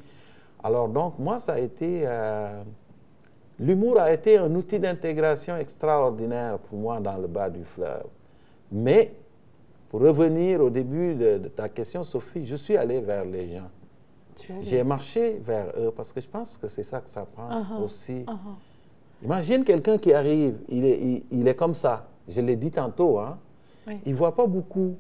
Alors 0.64 0.88
donc, 0.88 1.18
moi, 1.18 1.40
ça 1.40 1.54
a 1.54 1.60
été... 1.60 2.04
Euh, 2.06 2.62
L'humour 3.60 4.00
a 4.00 4.12
été 4.14 4.38
un 4.38 4.54
outil 4.56 4.80
d'intégration 4.80 5.58
extraordinaire 5.58 6.58
pour 6.60 6.80
moi 6.80 7.00
dans 7.00 7.18
le 7.18 7.28
bas 7.28 7.50
du 7.50 7.64
fleuve. 7.66 8.06
Mais, 8.72 9.14
pour 9.90 10.02
revenir 10.02 10.62
au 10.62 10.70
début 10.70 11.14
de, 11.16 11.50
ta 11.50 11.68
question, 11.68 12.04
Sophie, 12.04 12.46
je 12.46 12.56
suis 12.56 12.78
allé 12.78 13.02
vers 13.02 13.26
les 13.26 13.56
gens. 13.56 13.70
J'ai 14.62 14.84
marché 14.84 15.42
vers 15.44 15.74
eux 15.78 15.92
parce 15.94 16.14
que 16.14 16.22
je 16.22 16.28
pense 16.28 16.56
que 16.56 16.70
c'est 16.70 16.84
ça 16.84 17.02
que 17.02 17.10
ça 17.10 17.26
prend 17.26 17.50
uh-huh. 17.50 17.84
aussi. 17.84 18.24
Uh-huh. 18.26 19.26
Imagine 19.26 19.66
quelqu'un 19.66 19.98
qui 19.98 20.14
arrive, 20.14 20.60
il 20.70 20.86
est, 20.86 21.24
il, 21.30 21.46
est, 21.46 21.56
comme 21.56 21.74
ça. 21.74 22.08
Je 22.26 22.40
l'ai 22.40 22.56
dit 22.56 22.72
tantôt, 22.72 23.20
hein? 23.20 23.38
il 24.06 24.14
ne 24.14 24.18
voit 24.18 24.34
pas 24.34 24.48
beaucoup. 24.48 24.96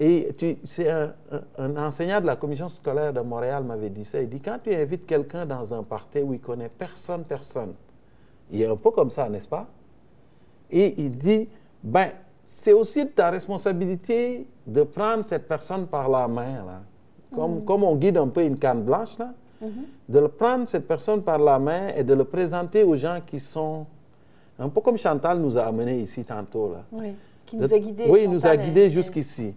Et 0.00 0.28
c'est 0.64 0.88
un, 0.88 1.12
un, 1.58 1.76
enseignant 1.76 2.20
de 2.20 2.26
la 2.26 2.36
commission 2.36 2.68
scolaire 2.68 3.12
de 3.12 3.20
Montréal 3.20 3.64
m'avait 3.64 3.90
dit 3.90 4.04
ça. 4.04 4.20
Il 4.20 4.28
dit 4.28 4.40
quand 4.40 4.58
tu 4.62 4.72
invites 4.72 5.06
quelqu'un 5.06 5.44
dans 5.44 5.74
un 5.74 5.82
party 5.82 6.20
où 6.20 6.34
il 6.34 6.40
connaît 6.40 6.68
personne, 6.68 7.24
personne, 7.24 7.72
il 8.50 8.62
est 8.62 8.66
un 8.66 8.76
peu 8.76 8.92
comme 8.92 9.10
ça, 9.10 9.28
n'est-ce 9.28 9.48
pas? 9.48 9.66
Et 10.70 10.94
il 10.98 11.18
dit 11.18 11.48
ben 11.82 12.10
c'est 12.44 12.72
aussi 12.72 13.04
de 13.04 13.10
ta 13.10 13.30
responsabilité 13.30 14.46
de 14.66 14.82
prendre 14.82 15.24
cette 15.24 15.48
personne 15.48 15.86
par 15.86 16.08
la 16.08 16.28
main 16.28 16.64
là, 16.64 16.80
comme, 17.34 17.56
mm. 17.56 17.64
comme 17.64 17.82
on 17.82 17.96
guide 17.96 18.18
un 18.18 18.28
peu 18.28 18.44
une 18.44 18.58
canne 18.58 18.82
blanche 18.82 19.18
là, 19.18 19.32
mm-hmm. 19.62 19.68
de 20.08 20.18
le 20.18 20.28
prendre 20.28 20.66
cette 20.66 20.86
personne 20.86 21.22
par 21.22 21.38
la 21.38 21.58
main 21.58 21.88
et 21.88 22.04
de 22.04 22.14
le 22.14 22.24
présenter 22.24 22.84
aux 22.84 22.96
gens 22.96 23.18
qui 23.26 23.40
sont 23.40 23.84
un 24.60 24.68
peu 24.68 24.80
comme 24.80 24.96
Chantal 24.96 25.40
nous 25.40 25.58
a 25.58 25.62
amené 25.62 25.98
ici 26.00 26.24
tantôt 26.24 26.72
là. 26.72 26.84
Oui 26.92 27.14
Qui 27.48 27.56
nous 27.56 27.72
a 27.72 27.78
guidés. 27.78 28.04
Oui, 28.08 28.20
il 28.24 28.30
nous 28.30 28.46
a 28.46 28.56
guidés 28.56 28.90
jusqu'ici. 28.90 29.54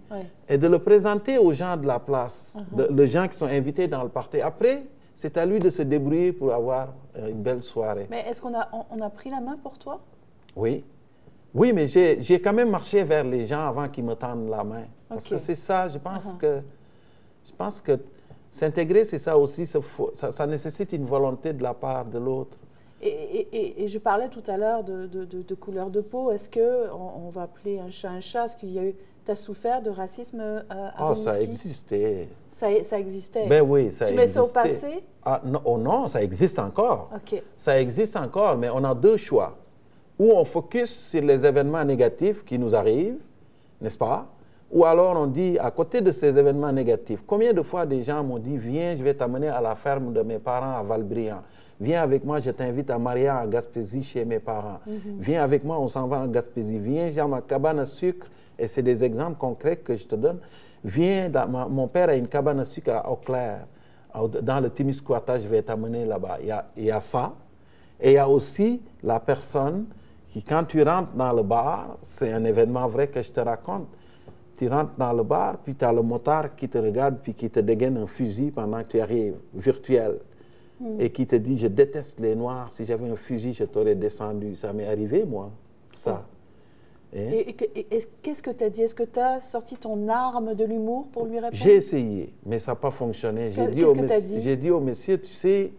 Et 0.48 0.58
de 0.58 0.68
le 0.68 0.80
présenter 0.80 1.38
aux 1.38 1.52
gens 1.52 1.76
de 1.76 1.86
la 1.86 2.00
place, 2.00 2.56
uh-huh. 2.58 2.96
les 2.96 3.08
gens 3.08 3.28
qui 3.28 3.36
sont 3.36 3.46
invités 3.46 3.88
dans 3.88 4.02
le 4.04 4.10
parti. 4.10 4.40
Après, 4.40 4.84
c'est 5.16 5.36
à 5.38 5.46
lui 5.46 5.60
de 5.60 5.70
se 5.70 5.82
débrouiller 5.82 6.32
pour 6.32 6.54
avoir 6.54 6.94
euh, 7.18 7.30
une 7.30 7.42
belle 7.42 7.62
soirée. 7.62 8.08
Mais 8.10 8.26
est-ce 8.30 8.42
qu'on 8.42 8.58
a, 8.58 8.70
on, 8.90 9.02
a 9.02 9.10
pris 9.10 9.30
la 9.30 9.42
main 9.42 9.58
pour 9.62 9.78
toi? 9.78 10.00
Oui. 10.56 10.86
Oui, 11.54 11.74
mais 11.74 11.88
j'ai 11.88 12.40
quand 12.42 12.54
même 12.54 12.70
marché 12.70 13.04
vers 13.04 13.26
les 13.26 13.46
gens 13.46 13.68
avant 13.68 13.90
qu'ils 13.90 14.06
me 14.06 14.16
tendent 14.16 14.50
la 14.50 14.64
main. 14.64 14.86
Parce 15.10 15.28
que 15.28 15.36
c'est 15.36 15.56
ça, 15.56 15.90
je 15.90 15.98
pense 15.98 16.34
uh-huh. 16.34 16.38
que... 16.38 16.62
Je 17.46 17.52
pense 17.58 17.82
que 17.82 18.00
s'intégrer, 18.52 19.04
c'est 19.04 19.20
ça 19.20 19.38
aussi. 19.38 19.66
Ça, 19.66 20.32
ça, 20.32 20.48
nécessite 20.48 20.94
une 20.94 21.06
volonté 21.06 21.52
de 21.52 21.62
la 21.62 21.74
part 21.74 22.06
de 22.06 22.20
l'autre. 22.20 22.58
Et, 23.04 23.88
je 23.88 23.98
parlais 23.98 24.30
tout 24.30 24.44
à 24.48 24.58
l'heure 24.58 24.84
de, 24.84 25.08
de, 25.08 25.56
couleur 25.56 25.90
de 25.90 26.02
peau. 26.02 26.32
Est-ce 26.32 26.50
qu'on 26.50 27.26
on 27.26 27.30
va 27.30 27.44
appeler 27.44 27.80
un 27.80 27.90
chat 27.90 28.10
un 28.10 28.20
chat? 28.20 28.46
Est-ce 28.46 28.58
qu'il 28.58 28.72
y 28.72 28.80
a 28.80 28.84
eu... 28.84 28.96
Tu 29.24 29.32
as 29.32 29.36
souffert 29.36 29.84
de 29.84 29.92
racisme 29.92 30.40
euh, 30.42 30.62
à 30.70 31.12
Oh, 31.12 31.16
ça 31.16 31.40
existait. 31.40 32.28
Ça, 32.50 32.68
ça 32.82 33.00
existait 33.00 33.46
Ben 33.48 33.62
oui, 33.62 33.92
ça 33.92 34.06
tu 34.06 34.14
existait. 34.14 34.16
Tu 34.16 34.20
mets 34.20 34.28
ça 34.28 34.44
au 34.44 34.48
passé? 34.48 35.04
Ah, 35.24 35.42
non, 35.46 35.62
oh 35.64 35.78
non, 35.78 36.08
ça 36.08 36.24
existe 36.24 36.58
encore. 36.58 37.12
OK. 37.16 37.42
Ça 37.56 37.80
existe 37.80 38.16
encore, 38.16 38.58
mais 38.58 38.70
on 38.72 38.84
a 38.84 38.96
deux 38.96 39.18
choix. 39.18 39.58
Ou 40.18 40.32
on 40.32 40.44
focus 40.44 40.90
sur 41.10 41.22
les 41.22 41.46
événements 41.46 41.84
négatifs 41.84 42.44
qui 42.44 42.58
nous 42.58 42.76
arrivent, 42.76 43.20
n'est-ce 43.80 43.98
pas? 43.98 44.28
Ou 44.72 44.86
alors 44.86 45.18
on 45.18 45.28
dit, 45.28 45.60
à 45.60 45.70
côté 45.70 46.02
de 46.02 46.12
ces 46.12 46.38
événements 46.38 46.72
négatifs, 46.72 47.22
combien 47.28 47.54
de 47.54 47.62
fois 47.62 47.86
des 47.86 48.02
gens 48.04 48.24
m'ont 48.24 48.40
dit, 48.40 48.58
viens, 48.58 48.96
je 48.96 49.04
vais 49.04 49.14
t'amener 49.14 49.50
à 49.50 49.62
la 49.62 49.76
ferme 49.76 50.14
de 50.14 50.22
mes 50.22 50.40
parents 50.40 50.80
à 50.80 50.82
Valbriand 50.82 51.44
Viens 51.82 52.04
avec 52.04 52.24
moi, 52.24 52.40
je 52.40 52.52
t'invite 52.52 52.92
à 52.92 53.00
Maria 53.00 53.40
à 53.40 53.48
Gaspésie 53.48 54.04
chez 54.04 54.24
mes 54.24 54.38
parents. 54.38 54.80
Mhm. 54.86 55.18
Viens 55.18 55.44
avec 55.44 55.64
moi, 55.64 55.80
on 55.80 55.88
s'en 55.88 56.06
va 56.06 56.22
à 56.22 56.28
Gaspésie. 56.28 56.78
Viens, 56.78 57.10
j'ai 57.10 57.26
ma 57.26 57.42
cabane 57.42 57.80
à 57.80 57.86
sucre. 57.86 58.28
Et 58.60 58.68
c'est 58.68 58.84
des 58.84 59.04
exemples 59.04 59.40
concrets 59.40 59.78
que 59.78 59.98
je 59.98 60.06
te 60.06 60.14
donne. 60.14 60.38
Viens, 60.84 61.32
mon 61.48 61.88
père 61.88 62.10
a 62.10 62.16
une 62.16 62.28
cabane 62.28 62.60
à 62.60 62.66
sucre 62.66 62.92
à 62.92 63.10
Auclair. 63.10 63.66
Dans 64.44 64.60
le 64.60 64.70
Timisquata, 64.70 65.40
je 65.40 65.48
vais 65.48 65.64
t'amener 65.64 66.06
là-bas. 66.06 66.38
Il, 66.44 66.56
il, 66.78 66.84
y 66.84 66.92
a 66.92 67.02
ça. 67.02 67.34
Et 68.00 68.12
il 68.12 68.14
y 68.14 68.18
a 68.20 68.30
aussi 68.30 68.80
la 69.02 69.20
personne 69.20 69.86
qui, 70.32 70.44
quand 70.44 70.66
tu 70.66 70.84
rentres 70.84 71.14
dans 71.16 71.34
le 71.34 71.42
bar, 71.42 71.98
c'est 72.04 72.32
un 72.32 72.44
événement 72.44 72.88
vrai 72.88 73.08
que 73.08 73.24
je 73.24 73.32
te 73.32 73.40
raconte. 73.40 73.88
Tu 74.56 74.68
rentres 74.68 74.94
dans 75.00 75.14
le 75.14 75.24
bar, 75.24 75.58
puis 75.58 75.74
tu 75.74 75.84
as 75.84 75.92
le 75.92 76.04
motard 76.04 76.56
qui 76.56 76.70
te 76.70 76.78
regarde, 76.78 77.18
puis 77.24 77.34
qui 77.34 77.50
te 77.50 77.60
dégaine 77.60 77.98
un 77.98 78.06
fusil 78.06 78.52
pendant 78.52 78.84
que 78.84 78.90
tu 78.90 79.00
arrives, 79.00 79.38
virtuel 79.56 80.20
et 81.00 81.10
qui 81.10 81.26
te 81.28 81.36
dit 81.36 81.58
Je 81.58 81.68
déteste 81.68 82.20
les 82.20 82.36
Noirs, 82.36 82.72
si 82.72 82.86
j'avais 82.86 83.10
un 83.10 83.16
fusil, 83.16 83.54
je 83.54 83.64
t'aurais 83.64 83.96
descendu. 83.96 84.56
Ça 84.56 84.74
m'est 84.74 84.88
arrivé, 84.88 85.26
moi, 85.26 85.52
ça. 85.94 86.26
Et, 87.14 87.56
qu'est-ce 88.22 88.42
que 88.42 88.52
tu 88.52 88.64
as 88.64 88.70
dit? 88.70 88.84
Est-ce 88.84 88.96
que 88.96 89.04
tu 89.04 89.20
as 89.20 89.42
sorti 89.42 89.76
ton 89.76 90.08
arme 90.08 90.56
de 90.56 90.64
l'humour 90.64 91.08
pour 91.12 91.26
lui 91.26 91.36
répondre? 91.36 91.56
J'ai 91.56 91.76
essayé, 91.76 92.34
mais 92.46 92.58
ça 92.58 92.72
n'a 92.72 92.76
pas 92.78 92.92
fonctionné. 92.92 93.52
J'ai 93.52 93.68
dit, 93.68 93.84
au 93.84 93.94
dit? 93.94 94.58
dit 94.58 94.70
au 94.70 94.80
monsieur 94.80 95.20
Tu 95.20 95.34
sais, 95.34 95.74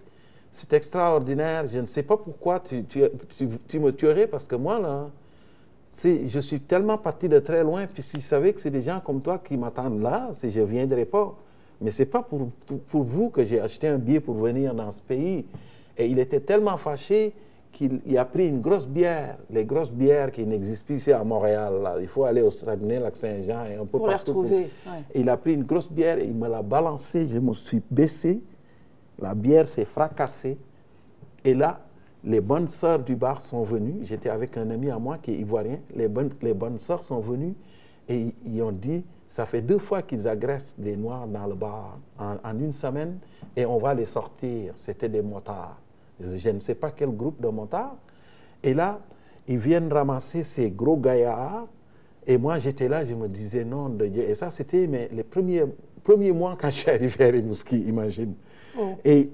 c'est 0.51 0.73
extraordinaire, 0.75 1.67
je 1.69 1.79
ne 1.79 1.87
sais 1.87 2.03
pas 2.03 2.19
pourquoi 2.19 2.61
tu, 2.61 2.85
tu, 2.85 3.03
tu, 3.67 3.81
me 3.81 3.93
tuerais, 3.93 4.27
parce 4.27 4.47
que 4.47 4.57
moi, 4.57 4.79
là, 4.79 5.09
je 6.05 6.41
suis 6.41 6.61
tellement 6.61 6.99
parti 6.99 7.29
de 7.31 7.39
très 7.39 7.63
loin, 7.63 7.87
puis 7.87 8.03
s'il 8.03 8.21
savait 8.21 8.53
que 8.53 8.61
c'est 8.61 8.71
des 8.71 8.83
gens 8.83 9.01
comme 9.01 9.23
toi 9.23 9.41
qui 9.43 9.57
m'attendent 9.57 10.03
là, 10.03 10.33
je 10.43 10.61
ne 10.61 10.65
viendrais 10.67 11.07
pas. 11.07 11.35
Mais 11.83 11.91
ce 11.91 12.03
n'est 12.03 12.07
pas 12.07 12.23
pour, 12.23 12.49
pour, 12.89 13.03
vous 13.03 13.31
que 13.31 13.45
j'ai 13.45 13.61
acheté 13.61 13.89
un 13.89 13.99
billet 13.99 14.21
pour 14.21 14.35
venir 14.37 14.75
dans 14.75 14.91
ce 14.91 15.01
pays. 15.03 15.45
Et 15.99 16.07
il 16.07 16.19
était 16.19 16.41
tellement 16.41 16.77
fâché 16.77 17.33
qu'il 17.73 18.01
a 18.17 18.25
pris 18.25 18.49
une 18.49 18.61
grosse 18.61 18.87
bière, 18.87 19.39
les 19.51 19.65
grosses 19.65 19.93
bières 19.93 20.31
qui 20.31 20.47
n'existent 20.47 20.87
plus 20.87 20.97
ici 20.97 21.13
à 21.13 21.25
Montréal. 21.25 21.81
Là. 21.83 21.97
Il 22.01 22.07
faut 22.07 22.25
aller 22.25 22.43
au 22.43 22.51
Saguenay, 22.51 23.01
Lac-Saint-Jean 23.01 23.65
et 23.65 23.75
un 23.75 23.87
peu 23.87 23.99
pour 23.99 24.07
partout. 24.07 24.33
Les 24.33 24.39
retrouver. 24.39 24.71
Il 25.15 25.29
a 25.29 25.37
pris 25.37 25.55
une 25.55 25.65
grosse 25.65 25.91
bière 25.91 26.19
et 26.19 26.25
il 26.25 26.35
me 26.35 26.49
l'a 26.49 26.63
balancée. 26.63 27.27
Je 27.27 27.39
me 27.39 27.53
suis 27.55 27.83
baissé. 27.91 28.41
La 29.19 29.35
bière 29.35 29.67
s'est 29.67 29.85
fracassée. 29.85 30.59
Et 31.45 31.55
là, 31.55 31.81
les 32.25 32.41
bonnes 32.41 32.69
sœurs 32.69 33.01
du 33.01 33.17
bar 33.17 33.41
sont 33.41 33.63
venues. 33.65 34.01
J'étais 34.05 34.29
avec 34.29 34.57
un 34.57 34.71
ami 34.71 34.91
à 34.91 34.99
moi 34.99 35.19
qui 35.21 35.33
est 35.33 35.37
ivoirien. 35.37 35.79
Les 35.97 36.09
bonnes, 36.09 36.31
les 36.43 36.55
bonnes 36.55 36.79
sœurs 36.79 37.03
sont 37.03 37.21
venues 37.21 37.55
et 38.09 38.35
ils 38.47 38.63
ont 38.63 38.73
dit 38.73 39.03
ça 39.33 39.47
fait 39.47 39.63
deux 39.63 39.79
fois 39.79 40.03
qu'ils 40.03 40.29
agressent 40.29 40.75
des 40.77 40.95
Noirs 40.95 41.27
dans 41.27 41.47
le 41.47 41.55
bar 41.55 41.99
en, 42.19 42.59
une 42.61 42.75
semaine 42.75 43.17
et 43.57 43.65
on 43.65 43.79
va 43.79 43.95
les 43.95 44.05
sortir. 44.05 44.75
C'était 44.77 45.09
des 45.09 45.23
motards. 45.23 45.79
Je 46.21 46.51
ne 46.51 46.61
sais 46.61 46.75
pas 46.75 46.91
quel 46.91 47.09
groupe 47.17 47.41
de 47.41 47.49
motards. 47.49 47.97
Et 48.63 48.75
là, 48.75 49.01
ils 49.49 49.57
viennent 49.57 49.91
ramasser 49.91 50.43
ces 50.43 50.71
gros 50.71 50.99
gaillards. 50.99 51.67
Et 52.27 52.37
moi, 52.37 52.59
j'étais 52.59 52.89
là, 52.89 53.07
je 53.07 53.15
me 53.15 53.27
disais 53.27 53.65
non 53.65 53.89
de 53.89 54.07
Dieu. 54.07 54.23
Et 54.23 54.35
ça, 54.35 54.51
c'était 54.51 54.87
les 54.87 55.23
premiers, 55.23 55.65
premiers 56.05 56.33
mois 56.33 56.55
quand 56.61 56.69
je 56.69 56.77
suis 56.77 56.91
arrivé 56.91 57.25
à 57.25 57.29
Rimouski, 57.29 57.79
imagine. 57.89 58.35
Oh. 58.79 58.97
Et 59.03 59.31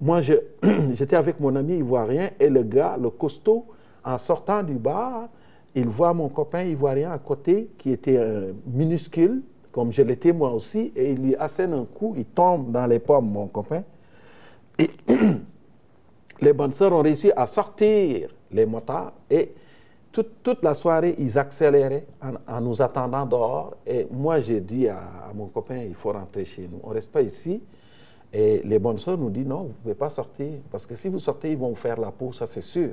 moi, 0.00 0.20
j'étais 0.94 1.14
avec 1.14 1.38
mon 1.38 1.54
ami 1.54 1.78
ivoirien 1.78 2.30
et 2.40 2.48
le 2.48 2.64
gars, 2.64 2.98
le 3.00 3.10
costaud, 3.10 3.66
en 4.04 4.18
sortant 4.18 4.64
du 4.64 4.74
bar, 4.74 5.28
il 5.74 5.86
voit 5.88 6.12
mon 6.12 6.28
copain 6.28 6.62
ivoirien 6.64 7.10
à 7.12 7.18
côté 7.18 7.68
qui 7.78 7.90
était 7.92 8.16
euh, 8.16 8.52
minuscule, 8.66 9.42
comme 9.72 9.92
je 9.92 10.02
l'étais 10.02 10.32
moi 10.32 10.52
aussi, 10.52 10.92
et 10.96 11.12
il 11.12 11.22
lui 11.22 11.36
assène 11.36 11.74
un 11.74 11.84
coup, 11.84 12.14
il 12.16 12.24
tombe 12.24 12.72
dans 12.72 12.86
les 12.86 12.98
pommes, 12.98 13.30
mon 13.30 13.46
copain. 13.46 13.84
Et 14.78 14.90
les 16.40 16.52
bonnes 16.52 16.72
sœurs 16.72 16.92
ont 16.92 17.02
réussi 17.02 17.30
à 17.36 17.46
sortir 17.46 18.30
les 18.50 18.66
motards 18.66 19.12
et 19.30 19.52
toute, 20.42 20.62
la 20.62 20.74
soirée, 20.74 21.14
ils 21.18 21.38
accéléraient 21.38 22.06
en, 22.48 22.60
nous 22.60 22.80
attendant 22.82 23.26
dehors. 23.26 23.76
Et 23.86 24.06
moi, 24.10 24.40
j'ai 24.40 24.60
dit 24.60 24.88
à, 24.88 25.00
mon 25.34 25.46
copain, 25.46 25.78
il 25.78 25.94
faut 25.94 26.12
rentrer 26.12 26.44
chez 26.44 26.62
nous. 26.62 26.80
On 26.82 26.88
ne 26.88 26.94
reste 26.94 27.12
pas 27.12 27.22
ici. 27.22 27.62
Et 28.32 28.62
les 28.64 28.78
bonnes 28.78 28.98
sœurs 28.98 29.16
nous 29.18 29.30
disent, 29.30 29.46
non, 29.46 29.62
vous 29.62 29.68
ne 29.68 29.72
pouvez 29.82 29.94
pas 29.94 30.10
sortir. 30.10 30.54
Parce 30.70 30.86
que 30.86 30.94
si 30.94 31.08
vous 31.08 31.18
sortez, 31.18 31.52
ils 31.52 31.58
vont 31.58 31.68
vous 31.68 31.76
faire 31.76 32.00
la 32.00 32.10
peau, 32.10 32.32
ça 32.32 32.46
c'est 32.46 32.62
sûr. 32.62 32.90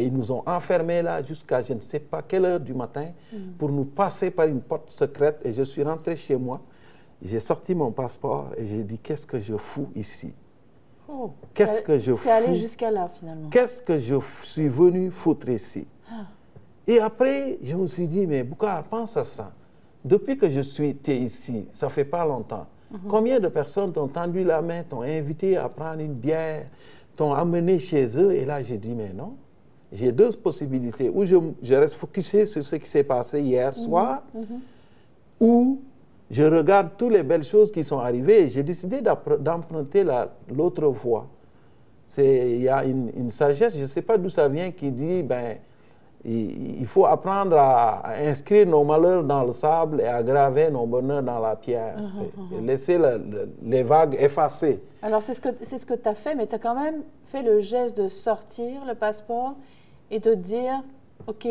Et 0.00 0.04
ils 0.04 0.12
nous 0.12 0.32
ont 0.32 0.42
enfermés 0.46 1.02
là 1.02 1.22
jusqu'à 1.22 1.62
je 1.62 1.74
ne 1.74 1.80
sais 1.80 2.00
pas 2.00 2.22
quelle 2.22 2.46
heure 2.46 2.60
du 2.60 2.72
matin 2.72 3.08
mm. 3.30 3.36
pour 3.58 3.70
nous 3.70 3.84
passer 3.84 4.30
par 4.30 4.46
une 4.46 4.62
porte 4.62 4.90
secrète. 4.90 5.40
Et 5.44 5.52
je 5.52 5.62
suis 5.62 5.82
rentré 5.82 6.16
chez 6.16 6.36
moi. 6.36 6.62
J'ai 7.22 7.38
sorti 7.40 7.74
mon 7.74 7.90
passeport 7.90 8.48
et 8.56 8.64
j'ai 8.64 8.82
dit 8.82 8.98
qu'est-ce 8.98 9.26
que 9.26 9.38
je 9.38 9.56
fous 9.58 9.90
ici? 9.94 10.32
Oh, 11.06 11.32
Qu'est-ce 11.52 11.82
que 11.82 11.98
je 11.98 12.14
fous 12.14 12.22
C'est 12.24 12.30
allé 12.30 12.54
jusqu'à 12.54 12.90
là 12.90 13.10
finalement. 13.10 13.50
Qu'est-ce 13.50 13.82
que 13.82 13.98
je 13.98 14.16
suis 14.42 14.68
venu 14.68 15.10
foutre 15.10 15.50
ici? 15.50 15.86
Ah. 16.10 16.24
Et 16.86 16.98
après, 16.98 17.58
je 17.62 17.76
me 17.76 17.86
suis 17.86 18.08
dit 18.08 18.26
mais 18.26 18.42
pourquoi 18.42 18.82
pense 18.88 19.18
à 19.18 19.24
ça. 19.24 19.52
Depuis 20.02 20.38
que 20.38 20.48
je 20.48 20.62
suis 20.62 20.96
ici, 21.08 21.68
ça 21.74 21.90
fait 21.90 22.06
pas 22.06 22.24
longtemps. 22.24 22.66
Mm-hmm. 22.90 23.06
Combien 23.06 23.38
de 23.38 23.48
personnes 23.48 23.92
t'ont 23.92 24.08
tendu 24.08 24.44
la 24.44 24.62
main, 24.62 24.82
t'ont 24.82 25.02
invité 25.02 25.58
à 25.58 25.68
prendre 25.68 26.00
une 26.00 26.14
bière, 26.14 26.68
t'ont 27.16 27.34
amené 27.34 27.78
chez 27.78 28.18
eux? 28.18 28.32
Et 28.32 28.46
là, 28.46 28.62
j'ai 28.62 28.78
dit 28.78 28.94
mais 28.94 29.12
non 29.12 29.36
j'ai 29.92 30.12
deux 30.12 30.30
possibilités. 30.32 31.10
Ou 31.10 31.24
je, 31.24 31.74
reste 31.74 31.94
focusé 31.94 32.46
sur 32.46 32.62
ce 32.62 32.76
qui 32.76 32.88
s'est 32.88 33.02
passé 33.02 33.40
hier 33.40 33.72
mhm. 33.76 33.84
soir, 33.84 34.22
mhm. 34.34 34.60
ou 35.40 35.80
je 36.30 36.42
regarde 36.44 36.90
toutes 36.96 37.12
les 37.12 37.24
belles 37.24 37.44
choses 37.44 37.72
qui 37.72 37.82
sont 37.82 37.98
arrivées. 37.98 38.48
J'ai 38.48 38.62
décidé 38.62 39.00
d'emprunter 39.02 40.04
l'autre 40.54 40.86
voie. 40.86 41.26
Il 42.18 42.62
y 42.62 42.68
a 42.68 42.84
une, 42.84 43.30
sagesse, 43.30 43.74
je 43.76 43.82
ne 43.82 43.86
sais 43.86 44.02
pas 44.02 44.16
d'où 44.16 44.30
ça 44.30 44.48
vient, 44.48 44.70
qui 44.70 44.92
dit, 44.92 45.22
ben, 45.22 45.56
il, 46.24 46.86
faut 46.86 47.06
apprendre 47.06 47.56
à, 47.56 48.12
inscrire 48.18 48.66
nos 48.66 48.84
malheurs 48.84 49.24
dans 49.24 49.44
le 49.44 49.52
sable 49.52 50.00
et 50.00 50.06
à 50.06 50.22
graver 50.22 50.70
nos 50.70 50.86
bonheurs 50.86 51.22
dans 51.22 51.38
la 51.40 51.56
pierre. 51.56 51.96
Mhm, 51.98 52.66
laisser 52.66 52.98
les 53.64 53.82
vagues 53.82 54.16
effacer. 54.20 54.80
Alors 55.02 55.22
c'est 55.22 55.34
ce 55.34 55.40
que 55.40 55.48
ce 55.62 55.86
que 55.86 55.94
tu 55.94 56.08
as 56.08 56.14
fait, 56.14 56.34
mais 56.34 56.46
tu 56.46 56.54
as 56.54 56.58
quand 56.58 56.74
même 56.74 57.02
fait 57.26 57.42
le 57.42 57.60
geste 57.60 57.96
de 57.96 58.08
sortir 58.08 58.84
le 58.86 58.94
passeport 58.94 59.54
et 60.10 60.20
te 60.20 60.34
dire, 60.34 60.82
OK, 61.26 61.46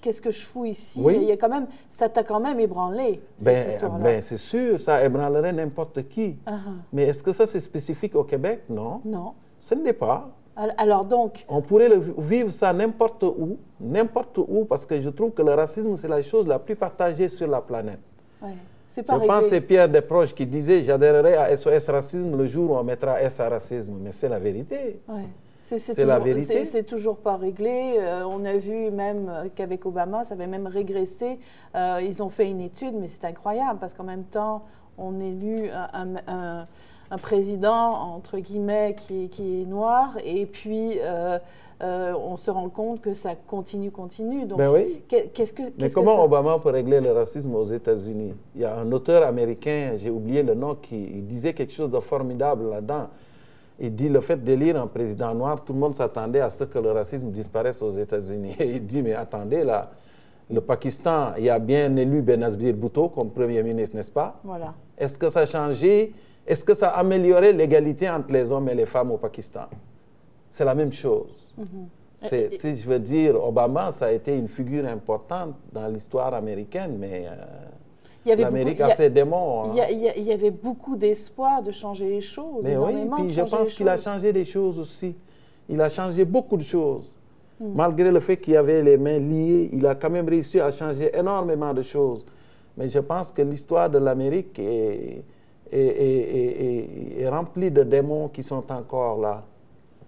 qu'est-ce 0.00 0.20
que 0.20 0.30
je 0.30 0.40
fous 0.44 0.66
ici? 0.66 1.02
Il 1.04 1.24
y 1.24 1.32
a 1.32 1.36
quand 1.36 1.48
même, 1.48 1.66
ça 1.88 2.08
t'a 2.08 2.22
quand 2.22 2.40
même 2.40 2.60
ébranlé, 2.60 3.20
cette 3.38 3.46
ben, 3.46 3.68
histoire-là. 3.68 4.04
Ben, 4.04 4.22
c'est 4.22 4.36
sûr, 4.36 4.80
ça 4.80 5.04
ébranlerait 5.04 5.52
n'importe 5.52 6.08
qui. 6.08 6.38
Uh-huh. 6.46 6.52
Mais 6.92 7.04
est-ce 7.04 7.22
que 7.22 7.32
ça, 7.32 7.46
c'est 7.46 7.60
spécifique 7.60 8.14
au 8.14 8.24
Québec? 8.24 8.62
Non. 8.68 9.00
Non. 9.04 9.32
Ce 9.58 9.74
n'est 9.74 9.92
pas. 9.92 10.30
Alors 10.76 11.04
donc... 11.04 11.44
On 11.48 11.62
pourrait 11.62 11.88
le 11.88 12.14
vivre 12.18 12.52
ça 12.52 12.72
n'importe 12.72 13.24
où, 13.24 13.58
n'importe 13.80 14.38
où, 14.38 14.64
parce 14.64 14.86
que 14.86 15.00
je 15.00 15.08
trouve 15.08 15.32
que 15.32 15.42
le 15.42 15.52
racisme, 15.52 15.96
c'est 15.96 16.06
la 16.06 16.22
chose 16.22 16.46
la 16.46 16.60
plus 16.60 16.76
partagée 16.76 17.28
sur 17.28 17.48
la 17.48 17.60
planète. 17.60 17.98
Ouais. 18.40 18.54
Pas 19.02 19.18
je 19.20 19.26
pense 19.26 19.42
que 19.44 19.48
c'est 19.48 19.60
Pierre 19.60 19.88
Desproges 19.88 20.32
qui 20.32 20.46
disait 20.46 20.82
«J'adhérerai 20.84 21.34
à 21.34 21.56
SOS 21.56 21.88
Racisme 21.88 22.36
le 22.36 22.46
jour 22.46 22.70
où 22.70 22.74
on 22.76 22.84
mettra 22.84 23.20
S 23.20 23.40
à 23.40 23.48
racisme». 23.48 23.94
Mais 24.00 24.12
c'est 24.12 24.28
la 24.28 24.38
vérité. 24.38 25.00
Ouais. 25.08 25.24
C'est 25.64 26.04
la 26.04 26.18
vérité? 26.18 26.66
C'est 26.66 26.82
toujours 26.82 27.16
pas 27.16 27.36
réglé. 27.36 27.96
Euh, 27.98 28.22
on 28.28 28.44
a 28.44 28.52
vu 28.52 28.90
même 28.90 29.30
euh, 29.30 29.48
qu'avec 29.54 29.86
Obama, 29.86 30.22
ça 30.22 30.34
avait 30.34 30.46
même 30.46 30.66
régressé. 30.66 31.38
Euh, 31.74 32.00
ils 32.02 32.22
ont 32.22 32.28
fait 32.28 32.50
une 32.50 32.60
étude, 32.60 32.94
mais 32.94 33.08
c'est 33.08 33.24
incroyable 33.24 33.78
parce 33.80 33.94
qu'en 33.94 34.04
même 34.04 34.24
temps, 34.24 34.64
on 34.98 35.18
élu 35.20 35.70
un, 35.70 36.16
un, 36.26 36.66
un 37.10 37.16
président, 37.16 37.92
entre 38.14 38.38
guillemets, 38.38 38.94
qui, 38.94 39.30
qui 39.30 39.62
est 39.62 39.64
noir, 39.64 40.16
et 40.22 40.44
puis 40.44 40.98
on 41.80 42.36
se 42.36 42.50
rend 42.50 42.68
compte 42.68 43.00
que 43.00 43.14
ça 43.14 43.34
continue, 43.34 43.90
continue. 43.90 44.44
Donc, 44.44 44.58
ben 44.58 44.70
oui. 44.70 45.02
qu'est-ce 45.08 45.52
que, 45.52 45.62
Mais 45.78 45.90
comment 45.90 46.22
Obama 46.22 46.58
peut 46.58 46.70
régler 46.70 47.00
le 47.00 47.12
racisme 47.12 47.54
aux 47.54 47.64
États-Unis? 47.64 48.34
Il 48.54 48.60
y 48.60 48.64
a 48.64 48.76
un 48.76 48.92
auteur 48.92 49.26
américain, 49.26 49.94
j'ai 49.96 50.10
oublié 50.10 50.42
le 50.42 50.54
nom, 50.54 50.74
qui 50.74 50.98
disait 51.22 51.54
quelque 51.54 51.72
chose 51.72 51.90
de 51.90 52.00
formidable 52.00 52.68
là-dedans. 52.70 53.08
Il 53.80 53.94
dit 53.94 54.08
le 54.08 54.20
fait 54.20 54.42
d'élire 54.42 54.80
un 54.80 54.86
président 54.86 55.34
noir, 55.34 55.64
tout 55.64 55.72
le 55.72 55.78
monde 55.80 55.94
s'attendait 55.94 56.40
à 56.40 56.50
ce 56.50 56.64
que 56.64 56.78
le 56.78 56.92
racisme 56.92 57.30
disparaisse 57.30 57.82
aux 57.82 57.90
États-Unis. 57.90 58.54
Et 58.60 58.66
il 58.76 58.86
dit 58.86 59.02
mais 59.02 59.14
attendez 59.14 59.64
là, 59.64 59.90
le 60.50 60.60
Pakistan, 60.60 61.32
il 61.38 61.44
y 61.44 61.50
a 61.50 61.58
bien 61.58 61.94
élu 61.96 62.22
Benazir 62.22 62.74
Bhutto 62.74 63.08
comme 63.08 63.30
premier 63.30 63.62
ministre, 63.62 63.96
n'est-ce 63.96 64.10
pas? 64.10 64.40
Voilà. 64.44 64.74
Est-ce 64.96 65.18
que 65.18 65.28
ça 65.28 65.40
a 65.40 65.46
changé? 65.46 66.12
Est-ce 66.46 66.64
que 66.64 66.74
ça 66.74 66.90
a 66.90 66.98
amélioré 67.00 67.52
l'égalité 67.52 68.08
entre 68.08 68.32
les 68.32 68.52
hommes 68.52 68.68
et 68.68 68.74
les 68.74 68.86
femmes 68.86 69.10
au 69.10 69.16
Pakistan? 69.16 69.66
C'est 70.50 70.64
la 70.64 70.74
même 70.74 70.92
chose. 70.92 71.48
Mhm. 71.56 71.88
Si 72.58 72.76
je 72.76 72.88
veux 72.88 72.98
dire, 72.98 73.42
Obama, 73.42 73.90
ça 73.90 74.06
a 74.06 74.12
été 74.12 74.34
une 74.36 74.48
figure 74.48 74.86
importante 74.86 75.56
dans 75.72 75.86
l'histoire 75.88 76.32
américaine, 76.32 76.96
mais 76.98 77.26
euh, 77.26 77.34
l'Amérique 78.26 78.80
a, 78.80 78.94
ses 78.94 79.10
démons. 79.10 79.64
Hein. 79.64 79.86
Il 79.90 80.24
y, 80.24 80.32
avait 80.32 80.50
beaucoup 80.50 80.96
d'espoir 80.96 81.62
de 81.62 81.70
changer 81.70 82.08
les 82.08 82.20
choses. 82.20 82.64
Mais 82.64 82.76
oui, 82.76 82.92
puis 83.16 83.30
je 83.32 83.42
pense 83.42 83.74
qu'il 83.74 83.88
a 83.88 83.98
changé 83.98 84.32
des 84.32 84.44
choses 84.44 84.78
aussi. 84.78 85.14
Il 85.68 85.80
a 85.80 85.88
changé 85.88 86.24
beaucoup 86.24 86.56
de 86.56 86.62
choses. 86.62 87.10
Hmm. 87.60 87.72
Malgré 87.74 88.10
le 88.10 88.20
fait 88.20 88.36
qu'il 88.36 88.56
avait 88.56 88.82
les 88.82 88.96
mains 88.96 89.18
liées, 89.18 89.70
il 89.72 89.86
a 89.86 89.94
quand 89.94 90.10
même 90.10 90.28
réussi 90.28 90.58
à 90.60 90.70
changer 90.70 91.10
énormément 91.16 91.72
de 91.72 91.82
choses. 91.82 92.24
Mais 92.76 92.88
je 92.88 92.98
pense 92.98 93.30
que 93.30 93.42
l'histoire 93.42 93.88
de 93.88 93.98
l'Amérique 93.98 94.58
est, 94.58 95.22
est, 95.70 97.28
remplie 97.28 97.70
de 97.70 97.82
démons 97.84 98.28
qui 98.28 98.42
sont 98.42 98.64
encore 98.72 99.20
là. 99.20 99.44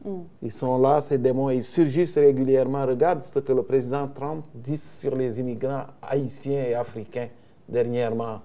Hmm. 0.04 0.22
Ils 0.42 0.52
sont 0.52 0.78
là, 0.78 1.00
ces 1.00 1.18
démons, 1.18 1.50
ils 1.50 1.64
surgissent 1.64 2.16
régulièrement. 2.18 2.84
Regarde 2.86 3.22
ce 3.22 3.38
que 3.40 3.52
le 3.52 3.62
président 3.62 4.08
Trump 4.08 4.44
dit 4.54 4.78
sur 4.78 5.14
les 5.14 5.38
immigrants 5.38 5.84
haïtiens 6.02 6.64
et 6.64 6.74
africains 6.74 7.28
dernièrement. 7.68 8.40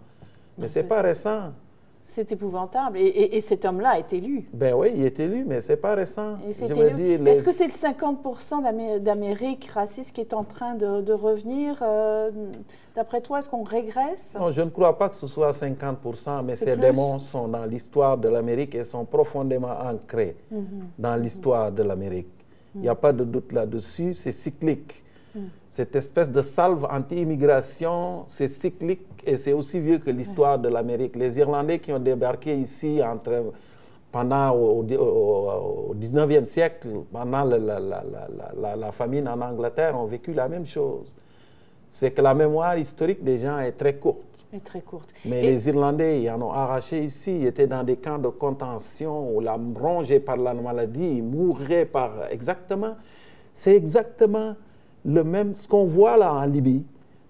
Mais 0.57 0.67
ce 0.67 0.79
n'est 0.79 0.85
pas 0.85 1.01
récent. 1.01 1.51
C'est 2.03 2.31
épouvantable. 2.31 2.97
Et, 2.97 3.39
cet 3.41 3.63
homme-là 3.63 3.99
est 3.99 4.11
élu. 4.11 4.49
Ben 4.53 4.73
oui, 4.73 4.91
il 4.95 5.05
est 5.05 5.19
élu, 5.19 5.45
mais 5.47 5.61
c'est 5.61 5.77
pas 5.77 5.95
récent. 5.95 6.37
Est-ce 6.47 7.43
que 7.43 7.51
c'est 7.51 7.67
le 7.67 7.71
50 7.71 9.01
d'Amérique 9.01 9.69
raciste 9.73 10.13
qui 10.13 10.21
est 10.21 10.33
en 10.33 10.43
train 10.43 10.75
de, 10.75 11.13
revenir 11.13 11.79
euh, 11.81 12.31
D'après 12.95 13.21
toi, 13.21 13.39
est-ce 13.39 13.49
qu'on 13.49 13.63
régresse? 13.63 14.35
Non, 14.37 14.51
je 14.51 14.61
ne 14.61 14.69
crois 14.69 14.97
pas 14.97 15.07
que 15.07 15.15
ce 15.15 15.27
soit 15.27 15.51
50% 15.51 16.43
mais 16.43 16.55
ces 16.55 16.75
démons 16.75 17.19
sont 17.19 17.47
dans 17.47 17.65
l'histoire 17.65 18.17
de 18.17 18.27
l'Amérique 18.27 18.75
et 18.75 18.83
sont 18.83 19.05
profondément 19.05 19.71
ancrés 19.81 20.35
mhm. 20.51 20.89
dans 20.99 21.15
l'histoire 21.15 21.71
de 21.71 21.83
l'Amérique. 21.83 22.27
Il 22.75 22.81
n'y 22.81 22.89
a 22.89 22.95
pas 22.95 23.13
de 23.13 23.23
doute 23.23 23.51
là-dessus, 23.51 24.13
c'est 24.15 24.31
cyclique. 24.31 25.03
Cette 25.69 25.95
espèce 25.95 26.31
de 26.31 26.41
salve 26.41 26.85
anti-immigration, 26.91 28.25
c'est 28.27 28.49
cyclique 28.49 29.07
et 29.25 29.37
c'est 29.37 29.53
aussi 29.53 29.79
vieux 29.79 29.99
que 29.99 30.09
l'histoire 30.09 30.59
de 30.59 30.67
l'Amérique. 30.67 31.15
Les 31.15 31.37
Irlandais 31.39 31.79
qui 31.79 31.93
ont 31.93 31.99
débarqué 31.99 32.55
ici 32.55 33.01
entre, 33.03 33.53
pendant 34.11 34.51
au, 34.51 34.83
19e 34.83 36.45
siècle, 36.45 36.89
pendant 37.11 37.43
la, 37.45 37.79
la, 38.75 38.91
famine 38.91 39.29
en 39.29 39.39
Angleterre, 39.39 39.97
ont 39.97 40.05
vécu 40.05 40.33
la 40.33 40.49
même 40.49 40.65
chose. 40.65 41.15
C'est 41.89 42.11
que 42.11 42.21
la 42.21 42.33
mémoire 42.33 42.77
historique 42.77 43.23
des 43.23 43.39
gens 43.39 43.59
est 43.59 43.73
très 43.73 43.95
courte. 43.95 44.25
Est 44.53 44.63
très 44.63 44.81
courte. 44.81 45.13
Mais 45.23 45.41
les 45.41 45.69
Irlandais, 45.69 46.21
ils 46.21 46.29
en 46.29 46.41
ont 46.41 46.51
arraché 46.51 47.05
ici. 47.05 47.39
Ils 47.39 47.47
étaient 47.47 47.67
dans 47.67 47.83
des 47.83 47.95
camps 47.95 48.17
de 48.17 48.27
contention 48.27 49.33
où 49.33 49.39
la 49.39 49.57
rongés 49.79 50.19
par 50.19 50.35
la 50.35 50.53
maladie, 50.53 51.17
ils 51.17 51.23
mouraient 51.23 51.85
par... 51.85 52.29
Exactement. 52.29 52.95
C'est 53.53 53.75
exactement 53.75 54.55
le 55.05 55.23
même, 55.23 55.53
ce 55.53 55.67
qu'on 55.67 55.85
voit 55.85 56.17
là 56.17 56.33
en 56.33 56.45
Libye, 56.45 56.83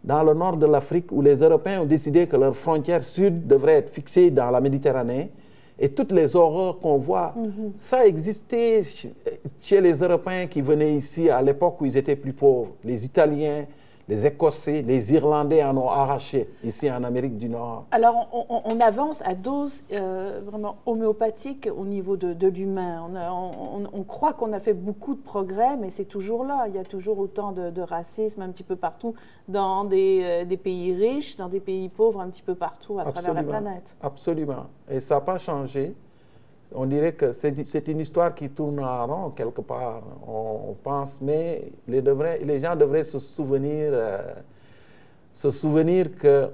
dans 0.04 0.24
le 0.24 0.34
nord 0.34 0.58
de 0.58 0.66
l'Afrique, 0.66 1.12
où 1.12 1.22
les 1.22 1.36
Européens 1.36 1.82
ont 1.82 1.86
décidé 1.86 2.28
que 2.28 2.36
leur 2.36 2.56
frontière 2.56 3.04
sud 3.04 3.48
devrait 3.48 3.74
être 3.74 3.90
fixée 3.90 4.32
dans 4.32 4.50
la 4.50 4.60
Méditerranée, 4.60 5.30
et 5.80 5.90
toutes 5.90 6.12
les 6.12 6.36
horreurs 6.36 6.80
qu'on 6.80 6.98
voit, 6.98 7.34
mhm. 7.36 7.74
ça 7.76 8.06
existait 8.06 8.84
chez 9.62 9.82
les 9.82 9.94
Européens 9.94 10.46
qui 10.48 10.62
venaient 10.62 10.94
ici 10.94 11.30
à 11.30 11.42
l'époque 11.42 11.82
où 11.82 11.86
ils 11.86 11.98
étaient 11.98 12.16
plus 12.16 12.34
pauvres, 12.34 12.74
les 12.84 13.04
Italiens, 13.04 13.66
les 14.12 14.26
Écossais, 14.26 14.82
les 14.82 15.14
Irlandais 15.14 15.64
en 15.64 15.78
ont 15.78 15.90
arraché 15.90 16.50
ici 16.66 16.92
en 16.92 17.06
Amérique 17.06 17.38
du 17.38 17.48
Nord. 17.48 17.86
Alors, 17.92 18.28
on, 18.50 18.80
avance 18.82 19.22
à 19.22 19.36
dose 19.36 19.86
euh, 19.94 20.42
vraiment 20.46 20.80
homéopathique 20.86 21.70
au 21.74 21.86
niveau 21.86 22.18
de, 22.18 22.48
l'humain. 22.48 23.10
On, 23.94 24.04
croit 24.04 24.34
qu'on 24.34 24.52
a 24.52 24.60
fait 24.60 24.74
beaucoup 24.74 25.16
de 25.16 25.22
progrès, 25.22 25.78
mais 25.78 25.92
c'est 25.92 26.06
toujours 26.06 26.44
là. 26.44 26.66
Il 26.68 26.76
y 26.76 26.78
a 26.78 26.84
toujours 26.84 27.20
autant 27.20 27.54
de, 27.54 27.82
racisme 27.82 28.42
un 28.42 28.50
petit 28.50 28.64
peu 28.64 28.76
partout, 28.76 29.16
dans 29.48 29.88
euh, 29.90 30.44
des, 30.44 30.58
pays 30.58 30.94
riches, 30.94 31.38
dans 31.38 31.48
des 31.48 31.62
pays 31.62 31.88
pauvres, 31.88 32.20
un 32.20 32.30
petit 32.30 32.44
peu 32.44 32.56
partout 32.56 33.00
à 33.00 33.06
travers 33.06 33.34
la 33.34 33.44
planète. 33.44 33.96
Absolument. 34.02 34.66
Et 34.90 35.00
ça 35.00 35.16
n'a 35.16 35.22
pas 35.22 35.38
changé 35.38 35.96
on 36.74 36.86
dirait 36.86 37.14
que 37.14 37.32
c'est 37.32 37.88
une 37.88 38.00
histoire 38.00 38.34
qui 38.34 38.50
tourne 38.50 38.80
en 38.80 39.06
rond 39.06 39.30
quelque 39.32 39.62
part. 39.62 40.02
On, 40.28 40.76
pense, 40.82 41.20
mais 41.22 41.72
les, 41.88 42.02
les, 42.44 42.60
gens 42.60 42.76
devraient 42.76 43.04
se 43.04 43.20
souvenir, 43.20 43.90
euh, 43.92 44.34
se 45.34 45.52
souvenir 45.52 46.16
que, 46.18 46.50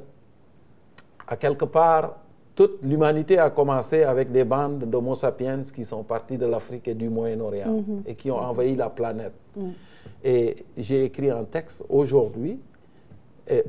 à 1.27 1.37
quelque 1.37 1.65
part, 1.65 2.17
toute 2.55 2.83
l'humanité 2.83 3.37
a 3.37 3.51
commencé 3.51 4.03
avec 4.03 4.31
des 4.31 4.43
bandes 4.43 4.79
d'Homo 4.85 5.13
sapiens 5.13 5.61
qui 5.61 5.85
sont 5.85 6.03
partis 6.03 6.37
de 6.37 6.47
l'Afrique 6.47 6.87
et 6.87 6.95
du 6.95 7.09
Moyen-Orient 7.09 7.71
mm-hmm. 7.71 8.01
et 8.07 8.15
qui 8.15 8.31
ont 8.31 8.39
envahi 8.39 8.75
la 8.75 8.89
planète. 8.89 9.33
Mm. 9.55 9.69
Et 10.23 10.65
j'ai 10.75 11.03
écrit 11.05 11.29
un 11.29 11.43
texte 11.43 11.83
aujourd'hui 11.89 12.59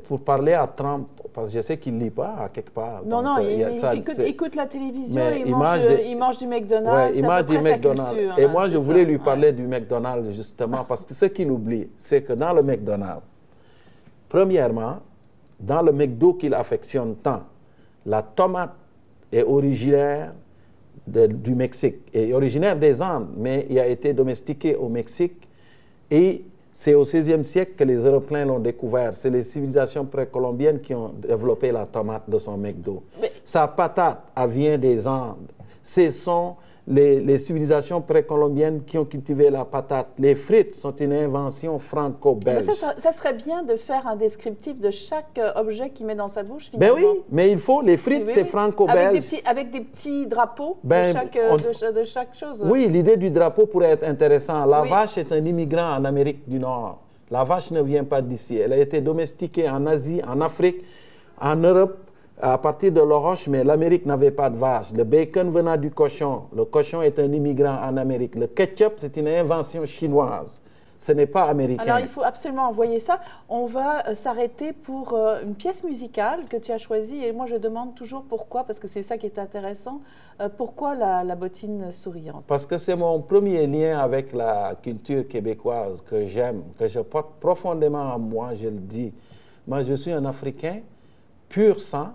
pour 0.07 0.21
parler 0.21 0.53
à 0.53 0.67
Trump, 0.67 1.07
parce 1.33 1.47
que 1.49 1.53
je 1.55 1.61
sais 1.61 1.77
qu'il 1.77 1.95
ne 1.97 2.03
lit 2.03 2.09
pas 2.09 2.35
à 2.39 2.49
quelque 2.49 2.71
part. 2.71 3.01
Non, 3.05 3.21
non, 3.21 3.37
euh, 3.39 3.93
il, 3.93 4.21
écoute, 4.25 4.55
la 4.55 4.67
télévision, 4.67 5.21
il, 5.31 5.47
il, 5.47 5.55
mange, 5.55 5.79
il, 6.05 6.17
mange, 6.17 6.37
du 6.37 6.47
McDonald's. 6.47 7.11
Ouais, 7.11 7.17
il 7.17 7.25
mange 7.25 7.45
du 7.45 7.57
McDonald's. 7.59 8.13
et 8.37 8.43
hein, 8.43 8.47
moi, 8.47 8.69
je 8.69 8.77
voulais 8.77 9.05
lui 9.05 9.17
parler 9.17 9.51
du 9.51 9.63
McDonald's, 9.63 10.35
justement, 10.35 10.83
parce 10.83 11.05
que 11.05 11.13
ce 11.13 11.25
qu'il 11.25 11.49
oublie, 11.49 11.87
c'est 11.97 12.23
que 12.23 12.33
dans 12.33 12.53
le 12.53 12.61
McDonald's, 12.61 13.23
premièrement, 14.27 14.97
dans 15.59 15.81
le 15.81 15.91
McDo 15.91 16.33
qu'il 16.33 16.53
affectionne 16.53 17.15
tant, 17.15 17.43
la 18.05 18.21
tomate 18.21 18.75
est 19.31 19.43
originaire 19.43 20.33
du 21.07 21.55
Mexique, 21.55 21.97
est 22.13 22.33
originaire 22.33 22.77
des 22.77 23.01
Andes, 23.01 23.29
mais 23.37 23.65
il 23.69 23.79
a 23.79 23.87
été 23.87 24.13
domestiqué 24.13 24.75
au 24.75 24.89
Mexique 24.89 25.47
et 26.11 26.43
c'est 26.81 26.93
au 26.93 27.03
XVIe 27.03 27.43
siècle 27.43 27.73
que 27.75 27.83
les 27.83 27.97
Européens 27.97 28.45
l'ont 28.45 28.59
découvert. 28.59 29.13
C'est 29.13 29.29
les 29.29 29.43
civilisations 29.43 30.05
précolombiennes 30.05 30.79
qui 30.79 30.93
ont 30.95 31.09
développé 31.09 31.73
la 31.73 31.85
tomate 31.85 32.29
de 32.29 32.37
son 32.37 32.57
McDo. 32.57 33.03
Sa 33.43 33.67
patate, 33.67 34.23
elle 34.33 34.49
vient 34.49 34.77
des 34.77 35.05
Andes. 35.05 35.51
Ce 35.83 36.09
sont 36.09 36.55
les, 36.89 37.37
civilisations 37.37 38.01
précolombiennes 38.01 38.83
qui 38.83 38.97
ont 38.97 39.05
cultivé 39.05 39.49
la 39.49 39.63
patate. 39.63 40.07
Les 40.17 40.35
frites 40.35 40.75
sont 40.75 40.95
une 40.95 41.13
invention 41.13 41.77
franco-belge. 41.77 42.63
Ça, 42.63 43.11
serait 43.11 43.33
bien 43.33 43.63
de 43.63 43.75
faire 43.75 44.07
un 44.07 44.15
descriptif 44.15 44.79
de 44.79 44.89
chaque 44.89 45.37
euh, 45.37 45.51
objet 45.55 45.91
qu'il 45.91 46.07
met 46.07 46.15
dans 46.15 46.27
sa 46.27 46.43
bouche, 46.43 46.69
finalement. 46.71 46.95
Ben 46.95 47.03
oui, 47.03 47.21
mais 47.29 47.51
il 47.51 47.59
faut. 47.59 47.81
Les 47.81 47.97
frites, 47.97 48.27
c'est 48.29 48.45
franco-belge. 48.45 49.23
Avec, 49.45 49.69
des 49.69 49.81
petits 49.81 50.25
drapeaux 50.25 50.77
ben, 50.83 51.15
euh, 51.15 51.57
de, 51.91 52.03
chaque, 52.03 52.35
chose. 52.35 52.63
Oui, 52.65 52.87
l'idée 52.87 53.17
du 53.17 53.29
drapeau 53.29 53.67
pourrait 53.67 53.91
être 53.91 54.03
intéressante. 54.03 54.67
La 54.69 54.81
vache 54.81 55.17
est 55.17 55.31
un 55.31 55.45
immigrant 55.45 55.95
en 55.95 56.05
Amérique 56.05 56.47
du 56.47 56.59
Nord. 56.59 56.99
La 57.29 57.43
vache 57.43 57.69
ne 57.71 57.81
vient 57.81 58.03
pas 58.03 58.21
d'ici. 58.21 58.57
Elle 58.57 58.73
a 58.73 58.77
été 58.77 59.01
domestiquée 59.01 59.69
en 59.69 59.85
Asie, 59.85 60.21
en 60.27 60.41
Afrique, 60.41 60.83
en 61.39 61.55
Europe 61.55 62.08
à 62.41 62.57
partir 62.57 62.91
de 62.91 63.01
l'Oroche, 63.01 63.47
mais 63.47 63.63
l'Amérique 63.63 64.05
n'avait 64.05 64.31
pas 64.31 64.49
de 64.49 64.57
vache. 64.57 64.91
Le 64.93 65.03
bacon 65.03 65.51
venant 65.51 65.77
du 65.77 65.91
cochon. 65.91 66.43
Le 66.55 66.65
cochon 66.65 67.01
est 67.01 67.19
un 67.19 67.31
immigrant 67.31 67.77
en 67.83 67.97
Amérique. 67.97 68.35
Le 68.35 68.47
ketchup, 68.47 68.93
c'est 68.97 69.17
une 69.17 69.27
invention 69.27 69.85
chinoise. 69.85 70.61
Ce 70.97 71.13
n'est 71.13 71.27
pas 71.27 71.43
américain. 71.43 71.83
Alors, 71.83 71.99
il 71.99 72.07
faut 72.07 72.23
absolument 72.23 72.67
envoyer 72.67 72.99
ça. 72.99 73.21
On 73.47 73.65
va 73.65 74.05
euh, 74.09 74.15
s'arrêter 74.15 74.73
pour 74.73 75.13
euh, 75.13 75.41
une 75.43 75.55
pièce 75.55 75.81
musicale 75.85 76.45
que 76.49 76.57
tu 76.57 76.73
as 76.73 76.77
choisie. 76.77 77.23
Et 77.23 77.31
moi, 77.31 77.45
je 77.45 77.55
demande 77.55 77.95
toujours 77.95 78.23
pourquoi, 78.23 78.65
parce 78.65 78.79
que 78.79 78.87
c'est 78.87 79.01
ça 79.01 79.17
qui 79.17 79.25
est 79.25 79.39
intéressant. 79.39 80.01
Euh, 80.41 80.49
pourquoi 80.49 80.95
la, 80.95 81.23
la, 81.23 81.35
bottine 81.35 81.93
souriante? 81.93 82.43
Parce 82.47 82.65
que 82.65 82.75
c'est 82.75 82.97
mon 82.97 83.21
premier 83.21 83.65
lien 83.65 83.97
avec 83.97 84.33
la 84.33 84.75
culture 84.81 85.25
québécoise 85.25 86.01
que 86.01 86.27
j'aime, 86.27 86.63
que 86.77 86.89
je 86.89 86.99
porte 86.99 87.31
profondément 87.39 88.13
en 88.13 88.19
moi, 88.19 88.49
je 88.55 88.67
le 88.67 88.71
dis. 88.71 89.13
Moi, 89.67 89.83
je 89.83 89.93
suis 89.93 90.11
un 90.11 90.25
Africain 90.25 90.81
pur 91.47 91.79
sang 91.79 92.09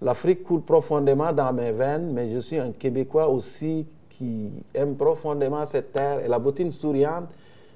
L'Afrique 0.00 0.44
coule 0.44 0.62
profondément 0.62 1.32
dans 1.32 1.52
mes 1.52 1.72
veines, 1.72 2.12
mais 2.12 2.30
je 2.30 2.38
suis 2.38 2.58
un 2.58 2.70
Québécois 2.72 3.28
aussi 3.28 3.86
qui 4.10 4.50
aime 4.74 4.94
profondément 4.96 5.64
cette 5.66 5.92
terre. 5.92 6.20
Et 6.24 6.28
la 6.28 6.38
bottine 6.38 6.70
souriante, 6.70 7.28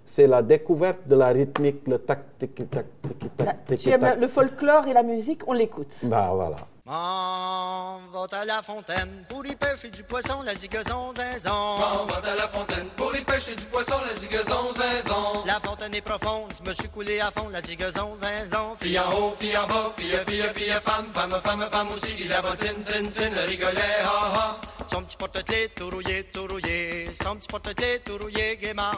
c'est 0.05 0.27
la 0.27 0.43
découverte 0.43 1.07
de 1.09 1.17
la 1.17 1.29
rythmique, 1.29 1.87
le 1.87 1.99
tac, 1.99 2.21
tic, 2.39 2.55
tac, 2.71 2.87
tic, 3.03 3.37
tac, 3.37 3.57
Tu 3.77 3.89
aimes 3.91 4.17
le 4.21 4.27
folklore 4.29 4.87
et 4.87 4.93
la 4.93 5.03
musique, 5.03 5.43
on 5.47 5.53
l'écoute. 5.53 5.95
Bah 6.05 6.31
voilà. 6.35 6.57
Monte 6.87 8.33
à 8.33 8.45
la 8.45 8.63
fontaine 8.63 9.25
pour 9.29 9.47
y 9.47 9.55
pêcher 9.55 9.91
du 9.91 10.03
poisson, 10.03 10.43
la 10.43 10.55
zigazon 10.55 11.15
zinzon. 11.15 11.79
M'en 11.79 12.07
monte 12.07 12.27
à 12.27 12.35
la 12.35 12.49
fontaine 12.49 12.89
pour 12.97 13.15
y 13.15 13.23
pêcher 13.23 13.55
du 13.55 13.65
poisson, 13.67 13.95
la 14.07 14.19
zigazon 14.19 14.73
zinzon. 14.75 15.45
La 15.47 15.61
fontaine 15.61 15.95
est 15.95 16.01
profonde, 16.01 16.53
je 16.59 16.69
me 16.69 16.75
suis 16.75 16.89
coulé 16.89 17.21
à 17.21 17.31
fond, 17.31 17.49
la 17.51 17.61
zigazon 17.61 18.17
zinzon. 18.17 18.77
Fille 18.81 18.99
en 18.99 19.13
haut, 19.13 19.35
fille 19.39 19.57
en 19.57 19.67
bas, 19.67 19.93
fille, 19.97 20.19
fille, 20.27 20.45
fille, 20.55 20.75
femme, 20.83 21.07
femme, 21.15 21.41
femme, 21.45 21.69
femme 21.71 21.89
aussi, 21.93 22.25
la 22.25 22.43
bottine, 22.43 22.83
tin, 22.85 23.07
tin, 23.07 23.31
le 23.31 23.47
rigolet, 23.49 24.03
ha, 24.03 24.33
ha. 24.35 24.61
Son 24.87 25.03
petit 25.03 25.17
porte-clés 25.17 25.71
tout 25.75 25.89
rouillé, 25.91 26.25
tout 26.25 26.47
rouillé, 26.49 27.09
petit 27.13 27.49
porte-clés 27.49 28.01
tout 28.05 28.19
rouillé, 28.21 28.57
gaiement. 28.61 28.93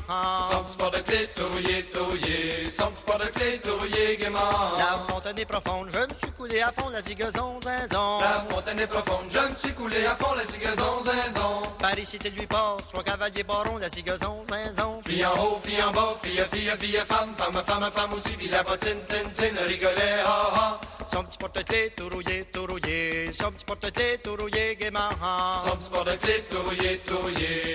Son 0.51 0.63
petit 0.65 0.77
porte-clés 0.77 1.31
tout 1.35 1.47
rouillé, 1.53 1.85
tout 1.93 2.05
rouillé, 2.05 2.71
son 2.71 2.91
petit 2.91 3.05
porte-clés 3.05 3.61
tout 3.63 3.77
rouillé, 3.79 4.17
gaiement. 4.17 4.39
La 4.79 4.99
fontaine 5.09 5.39
est 5.39 5.45
profonde, 5.45 5.91
je 5.93 5.99
me 5.99 6.15
suis 6.21 6.33
coulé 6.33 6.61
à 6.61 6.73
fond, 6.73 6.89
la 6.89 7.01
zigazon 7.01 7.61
zinzon. 7.63 8.19
La 8.21 8.45
fontaine 8.51 8.81
est 8.81 8.87
profonde, 8.87 9.27
je 9.31 9.39
me 9.39 9.55
suis 9.55 9.73
coulé 9.73 10.05
à 10.07 10.17
fond, 10.17 10.35
la 10.35 10.45
zigazon 10.45 11.03
zinzon. 11.03 11.63
Paris, 11.79 12.07
cité 12.07 12.31
lui 12.31 12.47
passe, 12.47 12.83
trois 12.91 13.03
cavaliers 13.03 13.45
barons, 13.45 13.79
la 13.79 13.89
zigazon 13.89 14.43
zinzon. 14.47 15.01
Fille 15.07 15.25
en 15.25 15.33
haut, 15.33 15.61
fille 15.63 15.83
en 15.83 15.93
bas, 15.93 16.17
fille, 16.23 16.45
fille, 16.53 16.73
fille, 16.79 17.01
femme, 17.07 17.35
femme, 17.37 17.63
femme, 17.65 17.91
femme 17.93 18.13
aussi, 18.15 18.33
puis 18.37 18.49
la 18.49 18.63
bottine, 18.63 19.03
tin, 19.09 19.29
tin, 19.33 19.55
le 19.55 19.67
rigolet, 19.67 20.21
ha, 20.25 20.51
ha. 20.55 20.81
Son 21.07 21.23
petit 21.23 21.39
porte-clés 21.39 21.93
tout 21.97 22.09
rouillé, 22.09 22.45
tout 22.53 22.67
rouillé, 22.67 23.31
son 23.33 23.53
petit 23.53 23.65
porte-clés 23.65 24.19
tout 24.23 24.37
rouillé, 24.41 24.77
gaiement. 24.77 25.11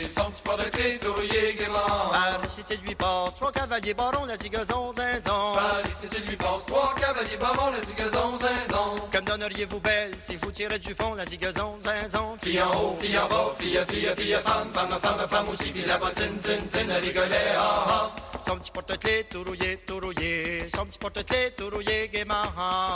Son 0.08 0.32
petit 0.32 0.42
porte-clés 0.44 1.00
tout 1.00 1.14
rouillé, 1.14 1.56
gaiement. 1.58 2.12
Paris, 2.12 2.48
cité 2.48 2.78
lui 2.78 2.96
passe, 2.96 3.36
trois 3.36 3.52
cavaliers 3.52 3.94
barons, 3.94 4.26
la 4.26 4.38
zigazon 4.38 4.94
zinzon. 4.94 5.54
Paris, 5.54 5.90
cité 6.00 6.20
lui 6.20 6.36
passe, 6.36 6.66
trois 6.66 6.96
cavaliers 7.00 7.38
barons, 7.38 7.72
la 7.72 7.84
zigazon 7.84 8.38
zinzon. 8.40 9.02
Comme 9.12 9.26
donneriez-vous 9.26 9.80
belle 9.80 10.12
si 10.20 10.34
je 10.36 10.40
vous 10.40 10.52
tirais 10.52 10.80
du 10.80 10.94
fond, 10.96 11.14
la 11.14 11.26
zigazon 11.26 11.78
zinzon? 11.80 12.38
Fille 12.42 12.62
en 12.62 12.72
haut, 12.74 12.98
fille 13.02 13.18
en 13.18 13.28
bas, 13.28 13.56
fille, 13.60 13.80
fille, 13.88 14.10
fille, 14.18 14.38
femme, 14.44 14.70
femme, 14.74 15.00
femme, 15.02 15.28
femme 15.30 15.50
aussi, 15.50 15.72
puis 15.72 15.84
la 15.86 15.98
bottine, 15.98 16.38
tin, 16.38 16.58
tin, 16.72 16.86
le 16.88 17.00
rigolet, 17.00 17.56
ha, 17.56 17.86
ha. 17.88 18.29
Son 18.46 18.56
petit 18.58 18.72
porte-clés 18.72 19.26
tout 19.30 19.44
rouillé, 19.44 19.78
tout 19.86 20.00
rouillé, 20.00 20.68
son 20.74 20.86
petit 20.86 20.98
porte-clés 20.98 21.52
tout 21.58 21.70
rouillé, 21.72 22.10
gaiement. 22.12 22.44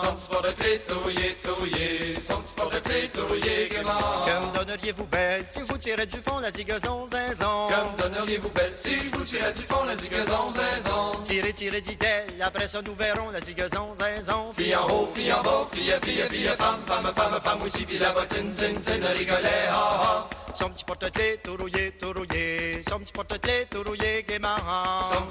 Son 0.03 0.13
petit 0.15 0.29
porte-clés 0.29 0.82
tout 0.88 0.99
rouillé, 0.99 1.38
tout 1.43 1.56
rouillé, 1.56 2.15
son 2.21 2.38
petit 2.41 2.56
porte-clés 2.56 3.10
tout 3.13 3.25
rouillé, 3.27 3.69
gaiement. 3.69 4.25
Comme 4.25 4.51
donneriez-vous 4.53 5.06
belle 5.06 5.43
si 5.45 5.60
je 5.60 5.65
vous 5.65 5.77
tirais 5.77 6.06
du 6.08 6.17
fond, 6.17 6.39
la 6.39 6.51
zigazon 6.51 7.08
zinzon. 7.08 7.67
Comme 7.69 7.95
donneriez-vous 8.10 8.49
belle 8.49 8.73
si 8.75 8.95
je 8.95 9.15
vous 9.15 9.23
tirais 9.23 9.53
du 9.53 9.62
fond, 9.63 9.84
la 9.86 9.95
zigazon 9.95 10.51
zinzon. 10.53 11.21
Tirez, 11.21 11.53
tirez, 11.53 11.82
dit-elle, 11.82 12.41
après 12.41 12.67
ça 12.67 12.82
nous 12.82 12.95
verrons 12.95 13.29
la 13.29 13.39
zigazon 13.39 13.93
zinzon. 13.95 14.53
Fille 14.58 14.75
en 14.75 14.88
haut, 14.89 15.10
fille 15.13 15.32
en 15.34 15.41
bas, 15.43 15.67
fille, 15.71 15.93
fille, 16.03 16.23
fille, 16.29 16.49
femme, 16.58 16.82
femme, 16.88 17.12
femme, 17.15 17.39
femme 17.43 17.62
aussi, 17.62 17.86
puis 17.86 17.99
la 17.99 18.12
bottine, 18.12 18.53
tin, 18.53 18.73
tin, 18.82 18.97
le 18.97 19.17
rigolet, 19.17 19.67
ha, 19.69 19.75
ha. 19.75 20.29
Son 20.56 20.69
petit 20.69 20.84
porte-clés 20.84 21.39
tout 21.43 21.56
rouillé, 21.60 21.91
tout 21.99 22.13
rouillé, 22.15 22.84
son 22.88 22.99
petit 22.99 23.12
porte-clés 23.12 23.65
tout 23.71 23.84
rouillé, 23.86 24.23
gaiement. 24.27 24.56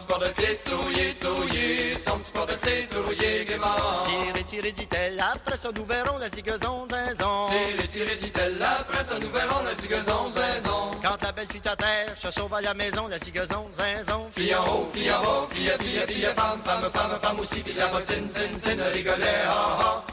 Son 0.03 0.09
petit 0.09 0.19
porte-clés 0.19 0.61
tout 0.65 0.77
rouillé, 0.79 1.15
tout 1.21 1.35
rouillé, 1.35 1.97
son 1.97 2.19
petit 2.19 2.33
porte-clés 2.33 2.89
tout 2.91 3.03
rouillé, 3.03 3.45
gaiement. 3.45 3.69
Tirez, 4.03 4.45
tirez, 4.45 4.73
dit-elle, 4.73 5.21
après 5.21 5.57
ça 5.57 5.71
nous 5.73 5.85
verrons 5.85 6.19
la 6.19 6.29
zigazon 6.29 6.89
zinzon. 6.89 7.47
Tirez, 7.47 7.87
tirez, 7.89 8.17
dit-elle, 8.17 8.61
après 8.63 9.05
ça 9.05 9.19
nous 9.21 9.31
verrons 9.31 9.63
la 9.63 9.75
zigazon 9.75 10.31
zinzon. 10.31 10.91
Quand 11.03 11.23
la 11.23 11.33
belle 11.33 11.47
fut 11.47 11.69
à 11.69 11.77
terre, 11.77 12.17
se 12.17 12.31
sauve 12.33 12.53
à 12.55 12.61
la 12.61 12.75
maison, 12.75 13.07
la 13.07 13.19
zigazon 13.19 13.69
zinzon. 13.71 14.29
Fille 14.35 14.55
en 14.57 14.65
haut, 14.67 14.91
fille 14.93 15.13
en 15.13 15.23
bas, 15.23 15.47
fille, 15.51 15.73
fille, 15.79 16.03
fille, 16.09 16.29
femme, 16.35 16.61
femme, 16.65 16.91
femme, 16.93 17.19
femme 17.23 17.39
aussi, 17.39 17.61
puis 17.61 17.75
la 17.75 17.87
bottine, 17.87 18.29
tin, 18.29 18.59
tin, 18.61 18.75
le 18.75 18.91
rigolet, 18.93 19.43
ha, 19.47 19.79
ha. 19.81 20.05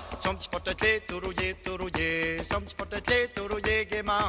Rouillé, 1.80 2.44
son 2.44 2.62
petit 2.62 2.76
porte-clés 2.76 3.30
tout 3.34 3.48
rouillé, 3.50 3.86
gaiement. 3.86 4.20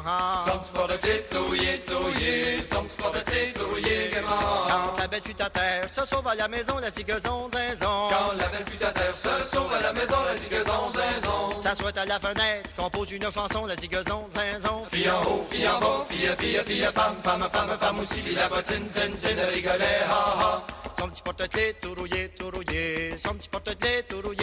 Son 0.46 0.59
petit 0.59 0.72
porte-clés 0.72 1.24
tout 1.31 1.44
rouillé, 1.44 1.83
tout 1.87 1.98
rouillé, 1.98 2.62
son 2.62 2.83
petit 2.85 2.96
porte-clés 2.96 3.53
tout 3.55 3.66
rouillé, 3.66 4.11
gaiement. 4.12 4.29
Quand 4.68 4.98
la 4.98 5.09
belle 5.09 5.20
fut 5.22 5.42
à 5.42 5.50
terre, 5.50 5.88
se 5.90 6.07
sauve 6.07 6.26
à 6.29 6.35
la 6.35 6.48
maison, 6.48 6.79
la 6.79 6.90
zigazon 6.90 7.48
zinzon. 7.50 8.09
Quand 8.11 8.33
la 8.38 8.48
belle 8.48 8.64
fut 8.70 8.85
à 8.85 8.92
terre, 8.92 9.16
se 9.16 9.29
sauve 9.50 9.72
à 9.72 9.81
la 9.83 9.92
maison, 9.92 10.16
la 10.24 10.37
zigazon 10.37 10.90
zinzon. 10.92 11.57
S'assoit 11.57 11.98
à 11.98 12.05
la 12.07 12.20
fenêtre, 12.20 12.70
compose 12.76 13.11
une 13.12 13.31
chanson, 13.33 13.66
la 13.66 13.76
zigazon 13.76 14.29
zinzon. 14.31 14.87
Fille 14.90 15.11
en 15.11 15.22
haut, 15.22 15.46
fille 15.50 15.68
en 15.68 15.81
bas, 15.81 16.07
fille, 16.09 16.31
fille, 16.38 16.61
fille, 16.66 16.88
femme, 16.94 17.16
femme, 17.22 17.48
femme, 17.53 17.76
femme 17.79 17.98
aussi, 18.00 18.22
puis 18.22 18.35
la 18.35 18.48
bottine, 18.48 18.88
tin, 18.88 19.11
tin, 19.11 19.35
le 19.35 19.46
rigolet, 19.53 20.00
ha, 20.09 20.37
ha. 20.40 20.66
Son 20.98 21.09
petit 21.09 21.22
porte-clés 21.22 21.76
tout 21.81 21.94
rouillé, 21.96 22.29
tout 22.38 22.50
rouillé, 22.50 23.14
son 23.16 23.35
petit 23.35 23.48
porte-clés 23.48 24.05
tout 24.09 24.20
rouillé, 24.24 24.39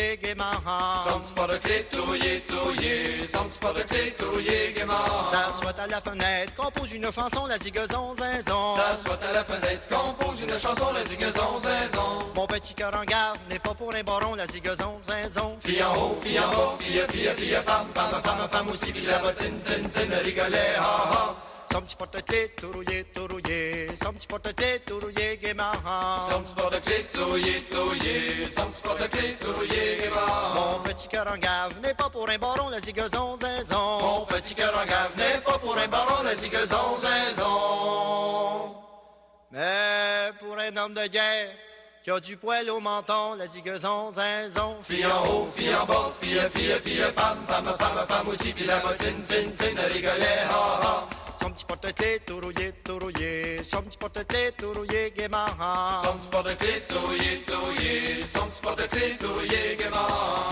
S'assoit 5.31 5.79
à 5.79 5.87
la 5.87 6.01
fenêtre, 6.01 6.53
compose 6.55 6.93
une 6.93 7.11
chanson, 7.11 7.45
la 7.45 7.57
zigazon 7.57 8.15
zinzon. 8.15 8.75
S'assoit 8.75 9.19
à 9.29 9.33
la 9.33 9.43
fenêtre, 9.43 9.87
compose 9.89 10.41
une 10.41 10.59
chanson, 10.59 10.91
la 10.93 11.05
zigazon 11.05 11.59
zinzon. 11.61 12.25
Mon 12.35 12.47
petit 12.47 12.73
cœur 12.73 12.91
en 12.95 13.03
garde 13.03 13.39
n'est 13.49 13.59
pas 13.59 13.73
pour 13.73 13.93
un 13.95 14.03
baron, 14.03 14.35
la 14.35 14.45
zigazon 14.45 14.99
zinzon. 15.01 15.57
Fille 15.61 15.83
en 15.83 15.93
haut, 15.95 16.17
fille 16.21 16.39
en 16.39 16.49
bas, 16.49 16.75
fille, 16.79 17.01
fille, 17.09 17.31
fille, 17.37 17.57
femme, 17.65 17.87
femme, 17.93 18.21
femme, 18.23 18.47
femme 18.49 18.69
aussi, 18.69 18.91
puis 18.91 19.05
la 19.05 19.19
bottine, 19.19 19.59
tin, 19.59 19.87
tin, 19.89 20.05
le 20.09 20.23
rigolet, 20.23 20.75
ha, 20.77 20.83
ha. 20.83 21.35
Mon 30.55 30.79
petit 30.83 31.07
cœur 31.07 31.27
en 31.27 31.81
n'est 31.81 31.93
pas 31.93 32.09
pour 32.09 32.27
un 32.27 32.37
baron, 32.39 32.69
la 32.69 32.79
zigazon 32.79 33.37
zinzon. 33.37 33.99
Mon 33.99 34.25
petit 34.25 34.55
cœur 34.55 34.73
en 34.73 35.17
n'est 35.17 35.41
pas 35.41 35.59
pour 35.59 35.77
un 35.77 35.87
baron, 35.87 36.23
la 36.23 36.33
zigazon 36.35 36.97
zinzon. 36.99 38.75
Mais 39.51 40.31
pour 40.39 40.57
un 40.57 40.75
homme 40.77 40.95
de 40.95 41.05
guerre 41.05 41.51
qui 42.03 42.09
a 42.09 42.19
du 42.19 42.37
poil 42.37 42.67
au 42.71 42.79
menton, 42.79 43.35
la 43.35 43.45
zigazon 43.45 44.11
zinzon. 44.11 44.77
Fille 44.81 45.05
en 45.05 45.25
haut, 45.27 45.47
fille 45.55 45.75
en 45.75 45.85
bas, 45.85 46.11
fille, 46.19 46.41
fille, 46.55 46.75
fille, 46.83 47.05
femme, 47.15 47.45
femme, 47.47 47.75
femme, 47.77 48.05
femme 48.07 48.27
aussi, 48.29 48.51
puis 48.51 48.65
la 48.65 48.79
bottine, 48.79 49.21
tin, 49.23 49.51
tin, 49.55 49.75
le 49.75 49.93
rigolet, 49.93 50.39
ha, 50.49 50.79
ha. 50.81 51.26
Son 51.39 51.51
petit 51.51 51.65
porte-clés 51.65 52.19
tout 54.57 54.73
rouillé, 54.73 55.13
gaiement. 55.15 55.45
Son 56.03 56.17
petit 56.17 56.29
porte-clés 56.29 56.83
tout 56.87 56.99
rouillé, 57.05 57.43
tout 57.45 57.59
rouillé, 57.63 58.25
son 58.25 58.47
petit 58.47 58.61
porte-clés 58.61 59.17
tout 59.19 59.33
rouillé, 59.33 59.77
gaiement. 59.77 60.51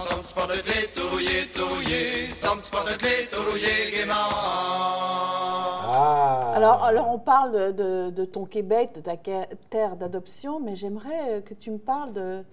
Son 0.00 0.16
petit 0.16 0.34
porte-clés 0.34 0.88
tout 0.94 1.08
rouillé, 1.10 1.46
tout 1.52 1.66
rouillé, 1.68 2.32
son 2.32 2.56
petit 2.56 2.70
porte-clés 2.70 3.28
tout 3.30 3.50
rouillé, 3.50 3.90
gaiement. 3.90 4.14
Ah. 5.96 6.52
Alors, 6.56 6.84
alors, 6.84 7.08
on 7.10 7.18
parle 7.18 7.52
de, 7.52 7.72
de, 7.72 8.10
de, 8.10 8.24
ton 8.24 8.46
Québec, 8.46 8.92
de 8.94 9.00
ta 9.00 9.16
terre 9.68 9.96
d'adoption, 9.96 10.58
mais 10.58 10.74
j'aimerais 10.74 11.42
que 11.44 11.52
tu 11.52 11.70
me 11.70 11.78
parles 11.78 12.14
de 12.14 12.44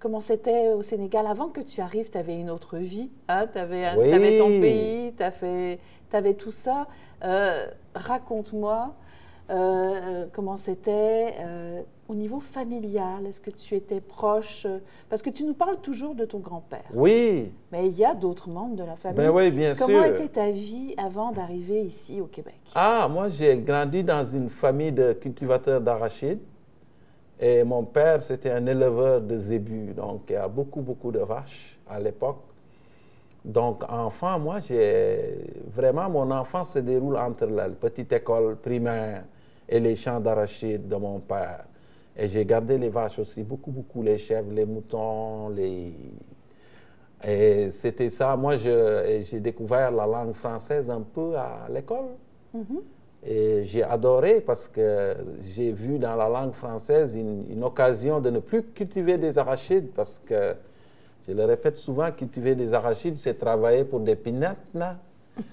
comment 0.00 0.20
c'était 0.20 0.72
au 0.72 0.82
Sénégal. 0.82 1.26
Avant 1.26 1.48
que 1.48 1.60
tu 1.60 1.80
arrives, 1.80 2.10
tu 2.10 2.18
avais 2.18 2.34
une 2.40 2.50
autre 2.50 2.78
vie. 2.78 3.10
Hein? 3.28 3.46
Tu 3.52 3.58
avais, 3.58 3.86
Oui. 3.96 4.12
avais 4.12 4.36
ton 4.36 4.48
pays, 4.48 5.12
tu 5.16 6.16
avais 6.16 6.34
tout 6.34 6.50
ça. 6.52 6.88
Euh, 7.22 7.66
Raconte-moi 7.94 8.94
euh, 9.50 10.26
comment 10.32 10.56
c'était 10.56 11.34
euh, 11.40 11.82
au 12.08 12.14
niveau 12.14 12.38
familial. 12.38 13.26
Est-ce 13.26 13.40
que 13.40 13.50
tu 13.50 13.74
étais 13.74 14.00
proche 14.00 14.64
Parce 15.08 15.22
que 15.22 15.30
tu 15.30 15.42
nous 15.44 15.54
parles 15.54 15.80
toujours 15.80 16.14
de 16.14 16.24
ton 16.24 16.38
grand-père. 16.38 16.84
Oui, 16.94 17.52
Mais 17.72 17.88
il 17.88 17.96
y 17.98 18.04
a 18.04 18.14
d'autres 18.14 18.48
membres 18.48 18.76
de 18.76 18.84
la 18.84 18.94
famille. 18.94 19.16
ben 19.18 19.30
oui, 19.30 19.50
bien 19.50 19.74
Comment 19.76 20.04
sûr. 20.04 20.12
était 20.12 20.28
ta 20.28 20.50
vie 20.52 20.94
avant 20.96 21.32
d'arriver 21.32 21.80
ici 21.82 22.20
au 22.20 22.26
Québec? 22.26 22.54
Ah, 22.76 23.08
moi, 23.10 23.28
j'ai 23.28 23.56
grandi 23.58 24.04
dans 24.04 24.24
une 24.24 24.50
famille 24.50 24.92
de 24.92 25.12
cultivateurs 25.14 25.80
d'arachides. 25.80 26.38
Et 27.42 27.64
mon 27.64 27.84
père, 27.84 28.22
c'était 28.22 28.50
un 28.50 28.66
éleveur 28.66 29.22
de 29.22 29.38
zébus. 29.38 29.94
Donc, 29.94 30.24
il 30.28 30.34
y 30.34 30.36
a 30.36 30.46
beaucoup, 30.46 30.82
beaucoup 30.82 31.10
de 31.10 31.20
vaches 31.20 31.78
à 31.88 31.98
l'époque. 31.98 32.42
Donc, 33.42 33.82
enfant, 33.90 34.38
moi, 34.38 34.60
j'ai 34.60 35.38
vraiment, 35.74 36.10
mon 36.10 36.30
enfance 36.30 36.74
se 36.74 36.80
déroule 36.80 37.16
entre 37.16 37.46
la 37.46 37.70
petite 37.70 38.12
école 38.12 38.56
primaire 38.56 39.24
et 39.66 39.80
les 39.80 39.96
champs 39.96 40.20
d'arachides 40.20 40.86
de 40.86 40.96
mon 40.96 41.18
père. 41.20 41.64
Et 42.14 42.28
j'ai 42.28 42.44
gardé 42.44 42.76
les 42.76 42.90
vaches 42.90 43.18
aussi, 43.18 43.42
beaucoup, 43.42 43.70
beaucoup, 43.70 44.02
les 44.02 44.18
chèvres, 44.18 44.52
les 44.52 44.66
moutons, 44.66 45.48
les... 45.48 45.94
Et 47.24 47.70
c'était 47.70 48.10
ça. 48.10 48.36
Moi, 48.36 48.58
j'ai 48.58 49.40
découvert 49.40 49.90
la 49.90 50.06
langue 50.06 50.34
française 50.34 50.90
un 50.90 51.00
peu 51.00 51.36
à 51.36 51.66
l'école. 51.72 52.16
Et 53.26 53.64
j'ai 53.64 53.82
adoré 53.82 54.40
parce 54.40 54.66
que 54.66 55.14
j'ai 55.42 55.72
vu 55.72 55.98
dans 55.98 56.16
la 56.16 56.28
langue 56.28 56.52
française 56.52 57.14
une, 57.14 57.44
une 57.50 57.62
occasion 57.64 58.18
de 58.20 58.30
ne 58.30 58.38
plus 58.38 58.62
cultiver 58.62 59.18
des 59.18 59.36
arachides 59.36 59.90
parce 59.94 60.20
que, 60.24 60.54
je 61.28 61.32
le 61.32 61.44
répète 61.44 61.76
souvent, 61.76 62.10
cultiver 62.12 62.54
des 62.54 62.72
arachides, 62.72 63.18
c'est 63.18 63.34
travailler 63.34 63.84
pour 63.84 64.00
des 64.00 64.16
pinettes. 64.16 64.56
là. 64.74 64.96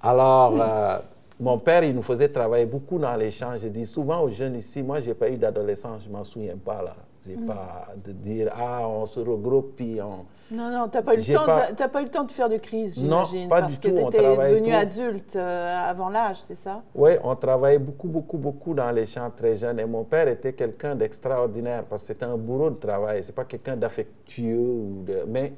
Alors, 0.00 0.60
euh, 0.60 0.98
mon 1.40 1.58
père, 1.58 1.84
il 1.84 1.94
nous 1.94 2.02
faisait 2.02 2.28
travailler 2.28 2.66
beaucoup 2.66 2.98
dans 2.98 3.14
les 3.16 3.30
champs. 3.30 3.56
Je 3.60 3.68
dis 3.68 3.86
souvent 3.86 4.22
aux 4.22 4.30
jeunes 4.30 4.56
ici, 4.56 4.82
moi, 4.82 5.00
je 5.00 5.08
n'ai 5.08 5.14
pas 5.14 5.28
eu 5.28 5.36
d'adolescence, 5.36 6.02
je 6.04 6.08
ne 6.08 6.14
m'en 6.14 6.24
souviens 6.24 6.56
pas 6.56 6.82
là. 6.82 6.96
C'est 7.20 7.36
mm. 7.36 7.46
pas 7.46 7.88
de 8.04 8.12
dire, 8.12 8.52
ah, 8.56 8.88
on 8.88 9.06
se 9.06 9.20
regroupe, 9.20 9.76
puis 9.76 10.00
on... 10.00 10.24
Non, 10.50 10.70
non, 10.70 10.88
tu 10.88 10.96
n'as 10.96 11.02
pas, 11.02 11.14
eu 11.14 11.18
le 11.18 11.34
temps 11.34 11.44
pas... 11.44 11.88
pas 11.88 12.00
eu 12.00 12.04
le 12.04 12.10
temps 12.10 12.24
de 12.24 12.30
faire 12.30 12.48
de 12.48 12.56
crise, 12.56 12.94
j'imagine. 12.94 13.42
Non, 13.42 13.48
pas 13.48 13.60
parce 13.60 13.78
du 13.78 13.80
que 13.80 13.94
tu 13.94 14.06
étais 14.06 14.22
devenu 14.22 14.72
adulte 14.72 15.36
euh, 15.36 15.90
avant 15.90 16.08
l'âge, 16.08 16.40
c'est 16.40 16.54
ça? 16.54 16.82
Oui, 16.94 17.12
on 17.22 17.36
travaillait 17.36 17.78
beaucoup, 17.78 18.08
beaucoup, 18.08 18.38
beaucoup 18.38 18.74
dans 18.74 18.90
les 18.90 19.04
champs 19.04 19.30
très 19.30 19.56
jeunes. 19.56 19.78
Et 19.78 19.84
mon 19.84 20.04
père 20.04 20.26
était 20.28 20.54
quelqu'un 20.54 20.94
d'extraordinaire 20.94 21.84
parce 21.84 22.02
que 22.02 22.08
c'était 22.08 22.24
un 22.24 22.36
bourreau 22.36 22.70
de 22.70 22.76
travail. 22.76 23.22
C'est 23.22 23.34
pas 23.34 23.44
quelqu'un 23.44 23.76
d'affectueux, 23.76 25.04
de... 25.06 25.24
mais 25.26 25.52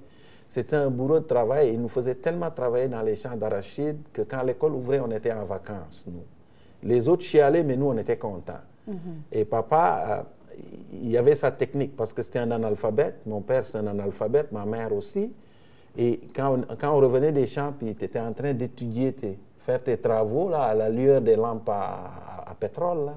c'était 0.48 0.76
un 0.76 0.90
bourreau 0.90 1.20
de 1.20 1.24
travail. 1.24 1.70
Il 1.74 1.80
nous 1.80 1.88
faisait 1.88 2.16
tellement 2.16 2.50
travailler 2.50 2.88
dans 2.88 3.02
les 3.02 3.14
champs 3.14 3.36
d'arachides 3.36 4.02
que 4.12 4.22
quand 4.22 4.42
l'école 4.42 4.72
ouvrait, 4.72 4.98
on 5.00 5.10
était 5.12 5.32
en 5.32 5.44
vacances, 5.44 6.06
nous. 6.08 6.24
Les 6.82 7.08
autres 7.08 7.22
chialaient, 7.22 7.62
mais 7.62 7.76
nous, 7.76 7.90
on 7.90 7.98
était 7.98 8.16
contents. 8.16 8.54
Mm-hmm. 8.88 8.94
Et 9.32 9.44
papa, 9.44 10.04
euh, 10.08 10.22
il 10.92 11.10
y 11.10 11.16
avait 11.16 11.34
sa 11.34 11.50
technique 11.50 11.96
parce 11.96 12.12
que 12.12 12.22
c'était 12.22 12.38
un 12.38 12.50
analphabète. 12.50 13.26
Mon 13.26 13.40
père, 13.40 13.64
c'est 13.64 13.78
un 13.78 13.86
analphabète, 13.86 14.52
ma 14.52 14.64
mère 14.64 14.92
aussi. 14.92 15.32
Et 15.96 16.20
quand 16.34 16.54
on, 16.54 16.76
quand 16.76 16.92
on 16.94 17.00
revenait 17.00 17.32
des 17.32 17.46
champs, 17.46 17.72
puis 17.76 17.94
tu 17.94 18.04
étais 18.04 18.20
en 18.20 18.32
train 18.32 18.54
d'étudier, 18.54 19.14
faire 19.58 19.82
tes 19.82 19.96
travaux 19.96 20.48
là, 20.48 20.62
à 20.62 20.74
la 20.74 20.88
lueur 20.88 21.20
des 21.20 21.36
lampes 21.36 21.68
à, 21.68 22.54
pétrole, 22.58 23.06
là, 23.06 23.14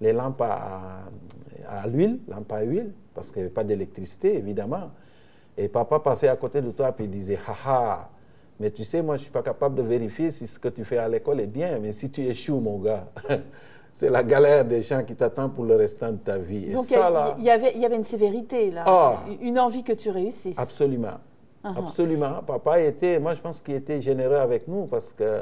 les 0.00 0.12
lampes 0.12 0.40
à, 0.42 1.02
à 1.68 1.86
l'huile, 1.86 2.20
lampes 2.28 2.52
à 2.52 2.62
huile, 2.62 2.92
parce 3.14 3.28
qu'il 3.28 3.42
n'y 3.42 3.46
avait 3.46 3.54
pas 3.54 3.64
d'électricité, 3.64 4.36
évidemment. 4.36 4.90
Et 5.56 5.68
papa 5.68 6.00
passait 6.00 6.28
à 6.28 6.36
côté 6.36 6.60
de 6.60 6.70
toi 6.70 6.94
et 6.98 7.02
il 7.02 7.10
disait, 7.10 7.38
haha, 7.46 8.10
mais 8.58 8.70
tu 8.70 8.84
sais, 8.84 9.02
moi, 9.02 9.16
je 9.16 9.20
ne 9.20 9.24
suis 9.24 9.32
pas 9.32 9.42
capable 9.42 9.74
de 9.74 9.82
vérifier 9.82 10.30
si 10.30 10.46
ce 10.46 10.58
que 10.58 10.68
tu 10.68 10.84
fais 10.84 10.98
à 10.98 11.08
l'école 11.08 11.40
est 11.40 11.46
bien, 11.46 11.78
mais 11.78 11.92
si 11.92 12.10
tu 12.10 12.22
échoues, 12.22 12.60
mon 12.60 12.78
gars, 12.78 13.06
c'est 13.96 14.10
la 14.10 14.22
galère 14.22 14.62
des 14.66 14.82
gens 14.82 15.02
qui 15.02 15.14
t'attendent 15.14 15.54
pour 15.54 15.64
le 15.64 15.74
restant 15.74 16.12
de 16.12 16.18
ta 16.18 16.36
vie. 16.36 16.66
Donc, 16.66 16.90
il 16.90 16.96
y, 17.42 17.48
avait, 17.48 17.78
y 17.78 17.86
avait 17.86 17.96
une 17.96 18.04
sévérité, 18.04 18.70
là, 18.70 18.84
ah. 18.86 19.20
une 19.40 19.58
envie 19.58 19.82
que 19.82 19.94
tu 19.94 20.10
réussisses. 20.10 20.58
Absolument. 20.58 21.16
Uh-huh. 21.64 21.78
Absolument. 21.78 22.42
Papa 22.46 22.78
était, 22.80 23.18
moi, 23.18 23.32
je 23.32 23.40
pense 23.40 23.62
qu'il 23.62 23.74
était 23.74 24.02
généreux 24.02 24.36
avec 24.36 24.68
nous 24.68 24.84
parce 24.84 25.14
que 25.14 25.40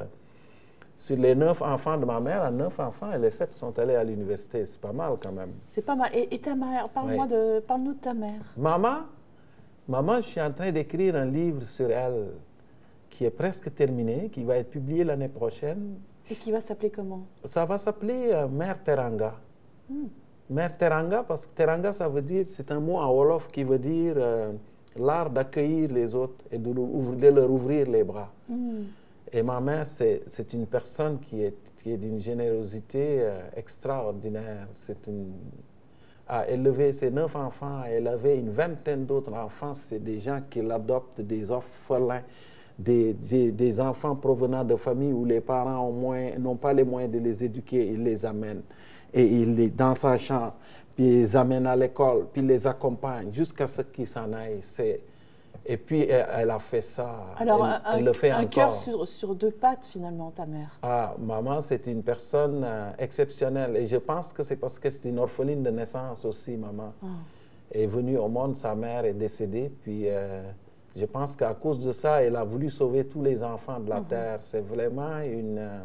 sur 0.96 1.16
les 1.16 1.34
neuf 1.34 1.60
enfants 1.62 1.98
de 1.98 2.04
ma 2.04 2.20
mère, 2.20 2.48
neuf 2.52 2.78
enfants, 2.78 3.12
et 3.12 3.18
les 3.18 3.30
sept 3.30 3.52
sont 3.52 3.76
allés 3.76 3.96
à 3.96 4.04
l'université. 4.04 4.64
C'est 4.66 4.80
pas 4.80 4.92
mal 4.92 5.14
quand 5.20 5.32
même. 5.32 5.50
C'est 5.66 5.84
pas 5.84 5.96
mal. 5.96 6.12
Et, 6.14 6.38
ta 6.38 6.54
mère, 6.54 6.88
parle-moi 6.90 7.26
de, 7.26 7.58
parle-nous 7.58 7.94
de 7.94 7.98
ta 7.98 8.14
mère. 8.14 8.40
Maman, 8.56 8.98
Maman, 9.88 10.18
je 10.18 10.28
suis 10.28 10.40
en 10.40 10.52
train 10.52 10.70
d'écrire 10.70 11.16
un 11.16 11.26
livre 11.26 11.62
sur 11.64 11.90
elle 11.90 12.28
qui 13.10 13.24
est 13.24 13.30
presque 13.30 13.74
terminé, 13.74 14.30
qui 14.32 14.44
va 14.44 14.58
être 14.58 14.70
publié 14.70 15.02
l'année 15.02 15.28
prochaine. 15.28 15.96
Et 16.30 16.34
qui 16.34 16.50
va 16.50 16.60
s'appeler 16.60 16.90
comment? 16.90 17.26
Ça 17.44 17.64
va 17.64 17.78
s'appeler 17.78 18.30
euh, 18.32 18.48
Mère 18.48 18.82
Teranga. 18.82 19.34
Hmm. 19.88 20.06
Mère 20.50 20.76
Teranga, 20.76 21.22
parce 21.22 21.46
que 21.46 21.54
Teranga, 21.54 21.92
ça 21.92 22.08
veut 22.08 22.22
dire, 22.22 22.46
c'est 22.46 22.70
un 22.70 22.80
mot 22.80 22.96
en 22.96 23.12
Wolof 23.12 23.48
qui 23.48 23.64
veut 23.64 23.78
dire 23.78 24.14
euh, 24.16 24.52
l'art 24.96 25.30
d'accueillir 25.30 25.90
les 25.92 26.14
autres 26.14 26.44
et 26.50 26.58
de, 26.58 27.28
leur 27.28 27.50
ouvrir 27.50 27.88
les 27.90 28.04
bras. 28.04 28.32
Hmm. 28.48 28.84
Et 29.32 29.42
ma 29.42 29.60
mère, 29.60 29.86
c'est 29.86 30.52
une 30.52 30.66
personne 30.66 31.18
qui 31.18 31.42
est, 31.42 31.56
qui 31.82 31.90
est 31.92 31.96
d'une 31.96 32.20
générosité 32.20 33.18
euh, 33.20 33.40
extraordinaire. 33.56 34.68
C'est 34.72 35.06
une 35.06 35.32
a 36.26 36.48
élevé 36.48 36.92
ses 36.92 37.10
neuf 37.10 37.36
enfants, 37.36 37.82
elle 37.86 38.08
avait 38.08 38.38
une 38.38 38.50
vingtaine 38.50 39.04
d'autres 39.04 39.32
enfants. 39.34 39.74
C'est 39.74 39.98
des 39.98 40.18
gens 40.18 40.40
qui 40.48 40.62
l'adoptent, 40.62 41.20
des 41.20 41.50
orphelins, 41.50 42.22
des, 42.78 43.14
des, 43.14 43.80
enfants 43.80 44.16
provenant 44.16 44.64
de 44.64 44.76
familles 44.76 45.12
où 45.12 45.24
les 45.24 45.40
parents 45.40 45.92
n'ont 46.38 46.56
pas 46.56 46.72
les 46.72 46.84
moyens 46.84 47.12
de 47.12 47.18
les 47.18 47.44
éduquer, 47.44 47.86
ils 47.86 48.02
les 48.02 48.26
amènent. 48.26 48.62
Et 49.12 49.24
il 49.24 49.54
les, 49.54 49.68
dans 49.68 49.94
sa 49.94 50.18
chambre, 50.18 50.54
puis 50.96 51.06
ils 51.06 51.20
les 51.20 51.36
amènent 51.36 51.66
à 51.66 51.76
l'école, 51.76 52.26
puis 52.32 52.42
ils 52.42 52.48
les 52.48 52.66
accompagnent 52.66 53.32
jusqu'à 53.32 53.66
ce 53.66 53.82
qu'ils 53.82 54.08
s'en 54.08 54.32
aillent. 54.32 54.60
Et 55.66 55.78
puis, 55.78 56.02
elle, 56.02 56.50
a 56.50 56.58
fait 56.58 56.82
ça. 56.82 57.34
Alors, 57.38 57.66
elle, 57.66 58.00
un, 58.00 58.00
le 58.00 58.12
fait 58.12 58.30
un 58.30 58.44
cœur 58.44 58.76
sur, 58.76 59.08
sur, 59.08 59.34
deux 59.34 59.50
pattes, 59.50 59.86
finalement, 59.86 60.30
ta 60.30 60.44
mère. 60.44 60.78
Ah, 60.82 61.14
maman, 61.18 61.62
c'est 61.62 61.86
une 61.86 62.02
personne 62.02 62.62
euh, 62.64 62.90
exceptionnelle. 62.98 63.74
Et 63.76 63.86
je 63.86 63.96
pense 63.96 64.32
que 64.32 64.42
c'est 64.42 64.56
parce 64.56 64.78
que 64.78 64.90
c'est 64.90 65.08
une 65.08 65.18
orpheline 65.18 65.62
de 65.62 65.70
naissance 65.70 66.26
aussi, 66.26 66.56
maman. 66.58 66.92
Ah. 67.02 67.06
Elle 67.70 67.80
est 67.82 67.86
venue 67.86 68.18
au 68.18 68.28
monde, 68.28 68.58
sa 68.58 68.74
mère 68.74 69.06
est 69.06 69.14
décédée. 69.14 69.72
Puis, 69.82 70.02
euh, 70.08 70.42
je 70.96 71.04
pense 71.06 71.34
qu'à 71.34 71.54
cause 71.54 71.84
de 71.84 71.92
ça, 71.92 72.22
elle 72.22 72.36
a 72.36 72.44
voulu 72.44 72.70
sauver 72.70 73.04
tous 73.04 73.22
les 73.22 73.42
enfants 73.42 73.80
de 73.80 73.90
la 73.90 74.00
mhm. 74.00 74.06
terre. 74.06 74.38
C'est 74.42 74.60
vraiment 74.60 75.20
une. 75.20 75.58
Euh, 75.58 75.78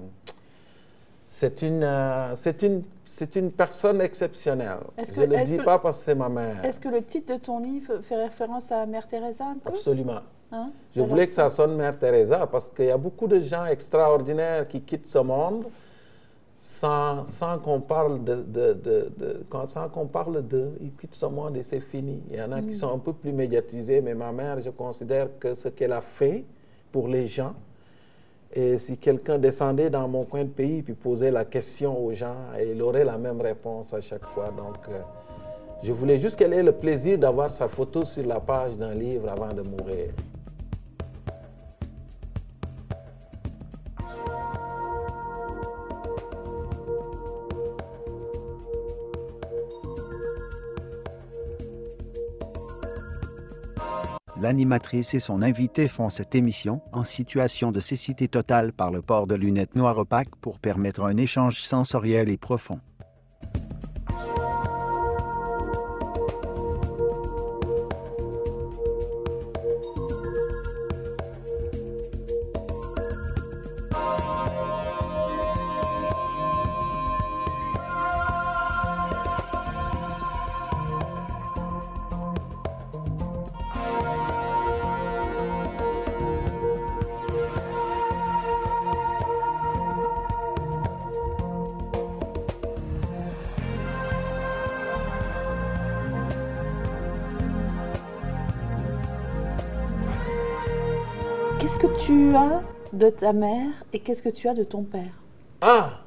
c'est 1.26 1.62
une, 1.62 1.84
euh, 1.84 2.34
c'est 2.36 2.64
une, 2.64 2.84
c'est 3.06 3.36
une 3.36 3.52
personne 3.52 4.02
exceptionnelle. 4.02 4.80
Je 4.98 5.22
ne 5.22 5.26
le 5.28 5.44
dis 5.44 5.58
pas 5.58 5.78
parce 5.78 6.00
que 6.00 6.04
c'est 6.06 6.16
ma 6.16 6.28
mère. 6.28 6.66
Est-ce 6.66 6.80
que 6.80 6.90
le 6.90 7.04
titre 7.04 7.34
de 7.34 7.40
ton 7.40 7.60
livre 7.60 8.00
fait 8.02 8.16
référence 8.16 8.72
à 8.72 8.86
Mère 8.88 9.06
Teresa 9.06 9.46
Absolument. 9.64 10.22
Hein? 10.52 10.72
Je 10.96 11.02
voulais 11.02 11.28
que 11.28 11.34
ça 11.34 11.50
sonne 11.50 11.76
Mère 11.76 11.98
Teresa 12.00 12.48
parce 12.48 12.72
qu'il 12.72 12.86
y 12.86 12.92
a 12.92 12.98
beaucoup 12.98 13.28
de 13.28 13.40
gens 13.40 13.66
extraordinaires 13.66 14.68
qui 14.68 14.82
quittent 14.82 15.08
ce 15.08 15.20
monde 15.20 15.66
sans, 16.62 17.26
sans 17.26 17.58
qu'on 17.58 17.80
parle 17.80 18.24
de, 18.24 18.36
de, 18.36 18.74
de, 18.74 19.42
sans 19.66 19.90
qu'on 19.90 20.08
parle 20.08 20.42
d'eux. 20.42 20.74
Ils 20.82 20.94
quittent 20.94 21.16
ce 21.16 21.26
monde 21.26 21.58
et 21.58 21.64
c'est 21.64 21.80
fini. 21.80 22.22
Il 22.30 22.38
y 22.38 22.42
en 22.42 22.52
a 22.52 22.62
qui 22.62 22.76
mm. 22.76 22.80
sont 22.80 22.94
un 22.94 23.00
peu 23.00 23.14
plus 23.14 23.32
médiatisés, 23.32 24.02
mais 24.02 24.14
ma 24.14 24.32
mère, 24.32 24.60
je 24.62 24.70
considère 24.70 25.28
que 25.40 25.54
ce 25.54 25.70
qu'elle 25.70 25.94
a 25.94 26.02
fait 26.02 26.44
pour 26.92 27.08
les 27.08 27.28
gens, 27.28 27.54
et 28.52 28.80
si 28.80 28.98
quelqu'un 28.98 29.38
descendait 29.38 29.92
dans 29.92 30.08
mon 30.08 30.26
coin 30.26 30.44
de 30.44 30.50
pays 30.50 30.82
puis 30.82 30.94
posait 30.94 31.30
la 31.30 31.46
question 31.46 32.04
aux 32.04 32.14
gens, 32.14 32.36
il 32.60 32.82
aurait 32.82 33.04
la 33.04 33.18
même 33.18 33.40
réponse 33.40 33.94
à 33.94 34.02
chaque 34.02 34.26
fois. 34.26 34.50
Donc, 34.50 34.78
euh, 34.90 35.00
je 35.84 35.94
voulais 35.94 36.18
juste 36.18 36.36
qu'elle 36.36 36.54
ait 36.54 36.64
le 36.64 36.72
plaisir 36.72 37.20
d'avoir 37.20 37.52
sa 37.52 37.68
photo 37.68 38.06
sur 38.06 38.26
la 38.26 38.40
page 38.40 38.76
d'un 38.76 38.96
livre 38.96 39.30
avant 39.30 39.50
de 39.50 39.62
mourir. 39.62 40.10
L'animatrice 54.42 55.14
et 55.14 55.20
son 55.20 55.42
invité 55.42 55.88
font 55.88 56.10
cette 56.10 56.36
émission 56.36 56.82
en 56.92 57.04
situation 57.04 57.72
de 57.72 57.80
cécité 57.80 58.28
totale 58.28 58.74
par 58.74 58.92
le 58.92 59.02
port 59.02 59.28
de 59.28 59.36
lunettes 59.36 59.76
noires 59.76 59.98
opaques 59.98 60.36
pour 60.42 60.60
permettre 60.60 61.04
un 61.04 61.18
échange 61.18 61.62
sensoriel 61.62 62.30
et 62.30 62.38
profond. 62.38 62.80
De 103.10 103.16
ta 103.16 103.34
mère 103.34 103.68
et 103.92 104.00
qu'est-ce 104.00 104.22
que 104.22 104.30
tu 104.30 104.48
as 104.48 104.54
de 104.54 104.64
ton 104.64 104.84
père? 104.84 105.12
Ah 105.62 106.02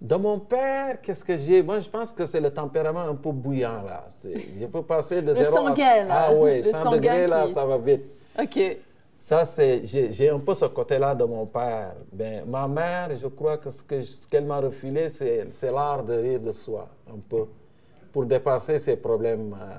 De 0.00 0.14
mon 0.16 0.38
père, 0.38 1.00
qu'est-ce 1.00 1.24
que 1.24 1.36
j'ai? 1.36 1.62
Moi, 1.62 1.80
je 1.80 1.88
pense 1.88 2.12
que 2.12 2.26
c'est 2.26 2.40
le 2.40 2.50
tempérament 2.50 3.02
un 3.02 3.14
peu 3.14 3.32
bouillant, 3.32 3.82
là. 3.82 4.06
Je 4.24 4.66
peux 4.66 4.82
passer 4.82 5.22
de 5.22 5.34
zéro 5.34 5.66
à... 5.66 5.74
là. 5.74 6.06
Ah 6.08 6.34
oui, 6.34 6.64
100 6.64 6.90
degrés, 6.92 7.26
là, 7.26 7.46
ça 7.52 7.64
va 7.64 7.78
vite. 7.78 8.04
OK. 8.38 8.78
Ça, 9.16 9.44
c'est... 9.44 9.82
J'ai 9.84 10.30
un 10.30 10.38
peu 10.38 10.54
ce 10.54 10.66
côté-là 10.66 11.14
de 11.14 11.24
mon 11.24 11.44
père. 11.46 11.94
Ben, 12.12 12.44
ma 12.46 12.68
mère, 12.68 13.10
je 13.16 13.26
crois 13.26 13.58
que 13.58 13.70
ce 13.70 13.82
qu'elle 13.82 14.06
ce 14.06 14.38
m'a 14.38 14.60
refilé, 14.60 15.08
c'est 15.08 15.72
l'art 15.72 16.04
de 16.04 16.14
rire 16.14 16.40
de 16.40 16.52
soi, 16.52 16.88
un 17.08 17.18
peu, 17.28 17.46
pour 18.12 18.24
dépasser 18.24 18.78
ses 18.78 18.96
problèmes... 18.96 19.54
Euh, 19.60 19.78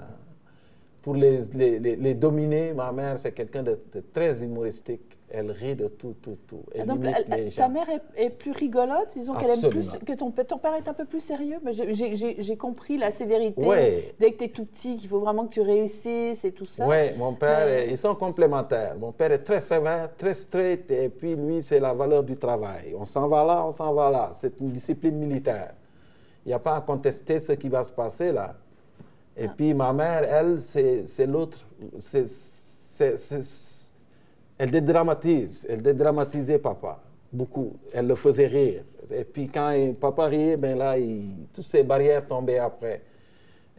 pour 1.01 1.15
les, 1.15 1.41
les, 1.53 1.79
les, 1.79 2.13
dominer, 2.13 2.73
ma 2.73 2.91
mère, 2.91 3.17
c'est 3.17 3.31
quelqu'un 3.31 3.63
de, 3.63 3.79
très 4.13 4.43
humoristique. 4.43 5.08
Elle 5.31 5.51
rit 5.51 5.75
de 5.75 5.87
tout, 5.87 6.15
tout, 6.21 6.37
tout. 6.47 6.63
Elle 6.73 6.87
Donc, 6.87 7.01
ta 7.55 7.69
mère 7.69 7.85
est, 8.15 8.29
plus 8.31 8.51
rigolote, 8.51 9.09
disons 9.13 9.35
qu'elle 9.35 9.51
aime 9.51 9.69
plus 9.69 9.91
que 10.05 10.13
ton, 10.13 10.31
ton 10.31 10.57
père 10.57 10.73
est 10.73 10.87
un 10.87 10.93
peu 10.93 11.05
plus 11.05 11.19
sérieux. 11.19 11.57
Mais 11.63 11.71
j'ai 11.73 12.57
compris 12.57 12.97
la 12.97 13.11
sévérité 13.11 14.13
dès 14.19 14.31
que 14.31 14.37
tu 14.37 14.43
es 14.45 14.49
tout 14.49 14.65
petit, 14.65 14.95
qu'il 14.95 15.07
faut 15.07 15.19
vraiment 15.19 15.45
que 15.45 15.53
tu 15.53 15.61
réussisses 15.61 16.43
et 16.45 16.51
tout 16.51 16.65
ça. 16.65 16.87
Oui, 16.87 17.13
mon 17.17 17.33
père, 17.33 17.85
ils 17.87 17.97
sont 17.97 18.15
complémentaires. 18.15 18.95
Mon 18.97 19.11
père 19.11 19.31
est 19.31 19.43
très 19.43 19.59
sévère, 19.59 20.09
très 20.17 20.33
straight, 20.33 20.89
et 20.89 21.09
puis 21.09 21.35
lui, 21.35 21.61
c'est 21.61 21.79
la 21.79 21.93
valeur 21.93 22.23
du 22.23 22.35
travail. 22.35 22.95
On 22.97 23.05
s'en 23.05 23.27
va 23.27 23.43
là, 23.43 23.65
on 23.65 23.71
s'en 23.71 23.93
va 23.93 24.09
là. 24.09 24.29
C'est 24.33 24.59
une 24.59 24.71
discipline 24.71 25.15
militaire. 25.15 25.73
Il 26.45 26.49
n'y 26.49 26.53
a 26.53 26.59
pas 26.59 26.77
à 26.77 26.81
contester 26.81 27.39
ce 27.39 27.51
qui 27.51 27.69
va 27.69 27.83
se 27.83 27.91
passer 27.91 28.31
là. 28.31 28.55
Et 29.37 29.45
ah. 29.45 29.53
puis 29.55 29.73
ma 29.73 29.93
mère, 29.93 30.23
elle, 30.23 30.59
c'est 30.61 31.25
l'autre. 31.27 31.59
Elle 34.59 34.69
dédramatise. 34.69 35.65
Elle 35.67 35.81
dédramatisait 35.81 36.59
papa 36.59 37.01
beaucoup. 37.33 37.77
Elle 37.91 38.07
le 38.07 38.15
faisait 38.15 38.47
rire. 38.47 38.83
Et 39.09 39.23
puis 39.23 39.47
quand 39.47 39.73
papa 39.99 40.25
riait, 40.25 40.57
ben 40.57 40.77
là, 40.77 40.95
toutes 41.53 41.65
ces 41.65 41.81
barrières 41.81 42.27
tombaient 42.27 42.59
après. 42.59 43.01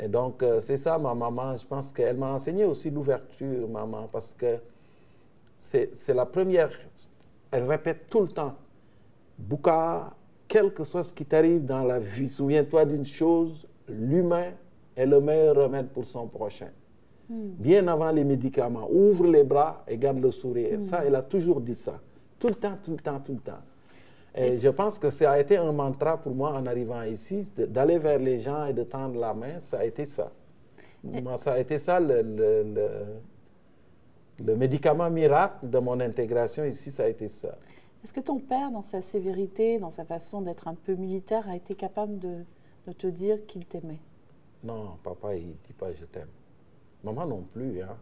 Et 0.03 0.09
donc, 0.09 0.43
euh, 0.43 0.61
c'est 0.61 0.79
ça, 0.79 0.99
ma 0.99 1.15
maman. 1.15 1.57
Je 1.57 1.67
pense 1.67 1.93
qu'elle 1.93 2.17
m'a 2.17 2.33
enseigné 2.33 2.65
aussi 2.65 2.91
l'ouverture, 2.91 3.69
maman, 3.69 4.09
parce 4.11 4.33
que 4.33 4.57
c'est 5.57 6.15
la 6.15 6.25
première. 6.25 6.71
Elle 7.51 7.65
répète 7.65 8.07
tout 8.09 8.23
le 8.23 8.29
temps 8.29 8.55
Bouka, 9.39 10.11
quel 10.49 10.73
que 10.73 10.85
soit 10.85 11.05
ce 11.05 11.13
qui 11.13 11.25
t'arrive 11.25 11.65
dans 11.65 11.85
la 11.85 11.99
vie, 11.99 12.29
souviens-toi 12.29 12.85
d'une 12.87 13.05
chose 13.05 13.67
l'humain 13.89 14.53
est 14.97 15.07
le 15.07 15.21
meilleur 15.21 15.57
remède 15.57 15.89
pour 15.89 16.05
son 16.05 16.27
prochain. 16.27 16.71
Hmm. 17.31 17.51
Bien 17.59 17.87
avant 17.87 18.11
les 18.11 18.25
médicaments, 18.25 18.89
ouvre 18.91 19.29
les 19.29 19.45
bras 19.45 19.85
et 19.87 19.97
garde 19.97 20.19
le 20.19 20.33
sourire. 20.33 20.79
Hmm. 20.79 20.83
Ça, 20.83 21.05
elle 21.07 21.15
a 21.15 21.23
toujours 21.23 21.61
dit 21.61 21.77
ça. 21.77 22.01
Tout 22.41 22.49
le 22.49 22.57
temps, 22.57 22.77
tout 22.85 22.91
le 22.91 22.97
temps, 22.99 23.21
tout 23.21 23.35
le 23.35 23.39
temps. 23.39 23.61
Et 24.35 24.59
je 24.59 24.69
pense 24.69 24.99
que 24.99 25.11
ça 25.11 25.33
a 25.33 25.39
été 25.41 25.57
un 25.57 25.73
mantra 25.73 26.17
pour 26.17 26.35
moi 26.35 26.53
en 26.53 26.67
arrivant 26.67 27.03
ici, 27.03 27.45
d'aller 27.57 27.99
vers 27.99 28.19
les 28.19 28.41
gens 28.41 28.67
et 28.67 28.73
de 28.73 28.83
tendre 28.85 29.19
la 29.19 29.33
main, 29.35 29.61
ça 29.61 29.79
a 29.81 29.85
été 29.85 30.07
ça. 30.07 30.33
ça 31.39 31.53
a 31.53 31.59
été 31.59 31.79
ça 31.79 31.99
le, 31.99 32.23
le, 34.39 34.57
médicament 34.57 35.11
miracle 35.11 35.69
de 35.69 35.79
mon 35.79 35.99
intégration 36.01 36.65
ici, 36.65 36.91
ça 36.93 37.05
a 37.05 37.09
été 37.09 37.29
ça. 37.29 37.57
Est-ce 38.03 38.13
que 38.13 38.21
ton 38.21 38.39
père, 38.39 38.71
dans 38.71 38.83
sa 38.83 39.03
sévérité, 39.03 39.79
dans 39.79 39.91
sa 39.91 40.05
façon 40.05 40.41
d'être 40.43 40.69
un 40.69 40.75
peu 40.75 40.95
militaire, 40.95 41.49
a 41.49 41.57
été 41.57 41.75
capable 41.75 42.19
de, 42.19 42.45
de 42.87 42.93
te 42.93 43.09
dire 43.09 43.45
qu'il 43.47 43.67
t'aimait? 43.67 44.01
Non, 44.63 44.97
papa, 45.03 45.35
il 45.35 45.49
ne 45.49 45.53
dit 45.53 45.73
pas 45.77 45.93
je 45.93 46.05
t'aime. 46.05 46.29
Maman 47.05 47.27
non 47.27 47.45
plus. 47.53 47.83
Hein. 47.83 47.97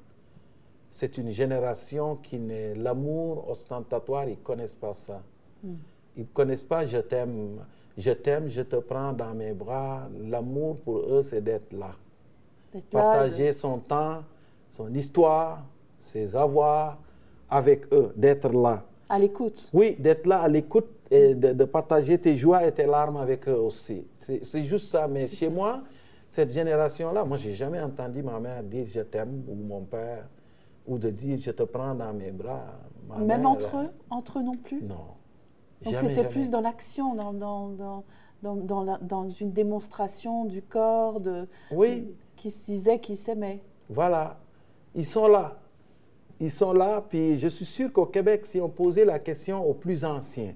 C'est 0.90 1.18
une 1.18 1.30
génération 1.30 2.16
qui 2.16 2.38
n'est... 2.38 2.74
L'amour 2.74 3.48
ostentatoire, 3.48 4.24
ils 4.24 4.30
ne 4.30 4.36
connaissent 4.36 4.74
pas 4.74 4.94
ça. 4.94 5.22
Hmm. 5.62 5.74
Ils 6.16 6.22
ne 6.22 6.26
connaissent 6.26 6.64
pas 6.64 6.86
je 6.86 6.98
t'aime. 6.98 7.58
Je 7.96 8.12
t'aime, 8.12 8.48
je 8.48 8.62
te 8.62 8.76
prends 8.76 9.12
dans 9.12 9.34
mes 9.34 9.52
bras. 9.52 10.08
L'amour 10.20 10.76
pour 10.78 10.98
eux, 10.98 11.22
c'est 11.22 11.42
d'être 11.42 11.72
là. 11.72 11.90
Partager 12.90 13.52
son 13.52 13.78
temps, 13.78 14.22
son 14.70 14.92
histoire, 14.94 15.64
ses 15.98 16.36
avoirs 16.36 16.98
avec 17.50 17.92
eux, 17.92 18.12
d'être 18.14 18.50
là. 18.50 18.84
À 19.08 19.18
l'écoute. 19.18 19.68
Oui, 19.72 19.96
d'être 19.98 20.26
là 20.26 20.42
à 20.42 20.48
l'écoute 20.48 20.86
et 21.10 21.34
de, 21.34 21.64
partager 21.64 22.18
tes 22.18 22.36
joies 22.36 22.66
et 22.66 22.72
tes 22.72 22.86
larmes 22.86 23.16
avec 23.16 23.48
eux 23.48 23.58
aussi. 23.58 24.06
C'est 24.18 24.64
juste 24.64 24.90
ça. 24.90 25.08
Mais 25.08 25.26
chez 25.26 25.48
moi, 25.48 25.82
cette 26.28 26.52
génération-là, 26.52 27.24
moi, 27.24 27.38
j'ai 27.38 27.54
jamais 27.54 27.80
entendu 27.80 28.22
ma 28.22 28.38
mère 28.38 28.62
dire 28.62 28.86
je 28.86 29.00
t'aime 29.00 29.42
ou 29.48 29.54
mon 29.54 29.80
père 29.80 30.28
ou 30.86 30.98
de 30.98 31.10
dire 31.10 31.38
je 31.38 31.50
te 31.50 31.62
prends 31.62 31.94
dans 31.94 32.12
mes 32.12 32.30
bras. 32.30 32.66
Même 33.18 33.46
entre 33.46 33.78
eux 33.78 33.90
Entre 34.10 34.38
eux 34.38 34.42
non 34.42 34.56
plus? 34.56 34.82
Non. 34.82 35.16
Donc 35.82 35.96
c'était 35.96 36.28
plus 36.28 36.50
dans 36.50 36.60
l'action, 36.60 37.14
dans, 37.14 37.32
dans, 37.32 37.68
dans, 38.42 38.56
dans, 38.56 38.98
dans 39.00 39.28
une 39.28 39.52
démonstration 39.52 40.44
du 40.44 40.60
corps, 40.60 41.20
de, 41.20 41.48
oui. 41.72 42.14
qui 42.36 42.50
se 42.50 42.66
disait 42.66 42.98
qu'ils 42.98 43.16
s'aimaient. 43.16 43.62
Voilà. 43.88 44.38
Ils 44.94 45.06
sont 45.06 45.28
là. 45.28 45.58
Ils 46.40 46.50
sont 46.50 46.72
là, 46.72 47.04
puis 47.08 47.36
je 47.38 47.48
suis 47.48 47.64
sûr 47.64 47.92
qu'au 47.92 48.06
Québec, 48.06 48.46
si 48.46 48.60
on 48.60 48.68
posait 48.68 49.04
la 49.04 49.18
question 49.18 49.68
aux 49.68 49.74
plus 49.74 50.04
anciens, 50.04 50.54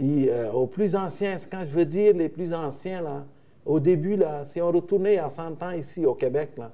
euh, 0.00 0.50
aux 0.52 0.66
plus 0.66 0.96
anciens, 0.96 1.36
quand 1.50 1.64
je 1.64 1.74
veux 1.74 1.84
dire 1.84 2.14
les 2.16 2.30
plus 2.30 2.54
anciens, 2.54 3.02
là, 3.02 3.26
au 3.66 3.80
début, 3.80 4.16
là, 4.16 4.44
si 4.44 4.60
on 4.60 4.70
retournait 4.70 5.18
à 5.18 5.30
100 5.30 5.62
ans 5.62 5.70
ici 5.72 6.04
au 6.04 6.14
Québec, 6.14 6.50
là, 6.56 6.72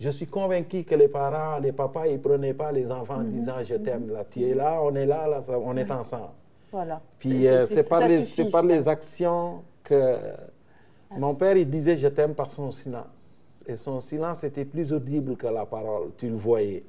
je 0.00 0.10
suis 0.10 0.26
convaincu 0.26 0.84
que 0.84 0.94
les 0.94 1.08
parents, 1.08 1.58
les 1.58 1.72
papas, 1.72 2.06
ils 2.06 2.14
ne 2.14 2.18
prenaient 2.18 2.54
pas 2.54 2.70
les 2.70 2.90
enfants 2.92 3.16
en 3.16 3.24
mhm. 3.24 3.32
disant 3.32 3.54
je 3.64 3.74
t'aime. 3.74 4.10
Là, 4.10 4.24
tu 4.30 4.44
es 4.44 4.54
là, 4.54 4.80
on 4.82 4.94
est 4.94 5.06
là, 5.06 5.26
là 5.26 5.40
on 5.58 5.76
est 5.76 5.90
ensemble. 5.90 6.30
Voilà. 6.70 7.00
Puis 7.18 7.42
c'est 7.42 7.78
euh, 7.78 7.88
par, 7.88 8.06
les, 8.06 8.50
par 8.50 8.62
les 8.62 8.86
actions 8.86 9.62
que. 9.82 10.16
Mon 11.16 11.34
père, 11.34 11.56
il 11.56 11.68
disait 11.68 11.96
je 11.96 12.08
t'aime 12.08 12.34
par 12.34 12.50
son 12.50 12.70
silence. 12.70 13.62
Et 13.66 13.76
son 13.76 14.00
silence 14.00 14.44
était 14.44 14.64
plus 14.64 14.92
audible 14.92 15.36
que 15.36 15.46
la 15.46 15.66
parole, 15.66 16.10
tu 16.16 16.28
le 16.28 16.36
voyais. 16.36 16.84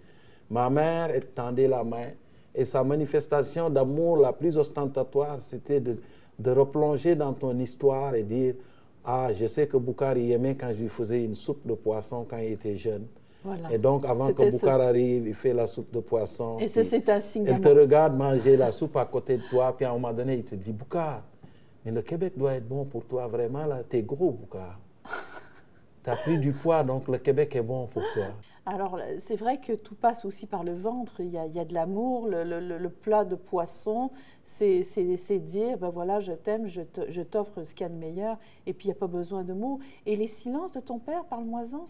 Ma 0.50 0.70
mère, 0.70 1.10
elle 1.12 1.28
tendait 1.28 1.68
la 1.68 1.84
main. 1.84 2.10
Et 2.54 2.66
sa 2.66 2.84
manifestation 2.84 3.70
d'amour 3.70 4.18
la 4.18 4.34
plus 4.34 4.58
ostentatoire, 4.58 5.42
c'était 5.42 5.80
de, 5.80 5.98
de, 6.40 6.52
replonger 6.52 7.16
dans 7.16 7.34
ton 7.34 7.58
histoire 7.60 8.16
et 8.16 8.24
dire 8.24 8.56
Ah, 9.04 9.30
je 9.34 9.48
sais 9.48 9.68
que 9.68 9.78
Boukari 9.78 10.32
aimait 10.32 10.56
quand 10.56 10.72
je 10.74 10.82
lui 10.82 10.90
faisais 10.90 11.24
une 11.24 11.36
soupe 11.36 11.66
de 11.66 11.74
poisson 11.74 12.26
quand 12.30 12.38
il 12.38 12.54
était 12.54 12.76
jeune. 12.76 13.08
Et 13.72 13.78
donc, 13.78 14.06
avant 14.06 14.34
que 14.34 14.52
Boukar 14.52 14.82
arrive, 14.82 15.28
il 15.28 15.34
fait 15.34 15.54
la 15.54 15.66
soupe 15.66 15.94
de 15.94 16.02
poisson. 16.02 16.58
Et 16.60 16.68
ça, 16.68 16.84
c'est 16.84 17.10
un 17.10 17.22
signe 17.22 17.48
Il 17.50 17.62
te 17.62 17.70
regarde 17.70 18.16
manger 18.18 18.58
la 18.58 18.72
soupe 18.72 18.98
à 18.98 19.06
côté 19.06 19.38
de 19.38 19.44
toi, 19.50 19.76
puis 19.76 19.86
à 19.86 19.92
un 19.92 19.94
moment 19.94 20.12
donné, 20.14 20.36
il 20.36 20.44
te 20.44 20.56
dit 20.56 20.74
Boukar, 20.74 21.24
mais 21.86 21.92
le 21.92 22.02
Québec 22.02 22.34
doit 22.36 22.56
être 22.56 22.68
bon 22.68 22.84
pour 22.84 23.06
toi, 23.06 23.28
vraiment, 23.28 23.66
là, 23.66 23.82
t'es 23.88 24.02
gros, 24.02 24.32
Boukar. 24.32 24.78
tu 26.04 26.10
as 26.10 26.16
pris 26.18 26.38
du 26.38 26.52
poids, 26.52 26.84
donc 26.84 27.08
le 27.08 27.18
Québec 27.18 27.56
est 27.56 27.64
bon 27.64 27.88
pour 27.88 28.04
toi. 28.14 28.26
Alors, 28.72 29.00
c'est 29.18 29.36
vrai 29.36 29.58
que 29.58 29.74
tout 29.74 29.96
passe 29.96 30.26
aussi 30.26 30.46
par 30.46 30.64
le 30.64 30.74
ventre. 30.74 31.22
Il 31.22 31.32
y 31.32 31.40
a, 31.40 31.48
de 31.48 31.74
l'amour, 31.74 32.28
le, 32.28 32.88
plat 32.88 33.26
de 33.26 33.34
poisson, 33.34 34.12
c'est 34.44 35.40
dire, 35.40 35.80
ben 35.80 35.90
voilà, 35.90 36.20
je 36.20 36.34
t'aime, 36.34 36.68
je 36.68 37.22
t'offre 37.24 37.64
ce 37.64 37.74
qu'il 37.74 37.88
y 37.88 37.90
a 37.90 37.92
de 37.92 37.98
meilleur, 37.98 38.38
et 38.68 38.74
puis 38.74 38.86
il 38.86 38.92
n'y 38.92 38.96
a 38.96 39.00
pas 39.00 39.08
besoin 39.08 39.44
de 39.44 39.54
mots. 39.54 39.80
Et 40.06 40.16
les 40.16 40.28
silences 40.28 40.74
de 40.74 40.82
ton 40.82 41.00
père, 41.00 41.26
parle-moi-en, 41.26 41.86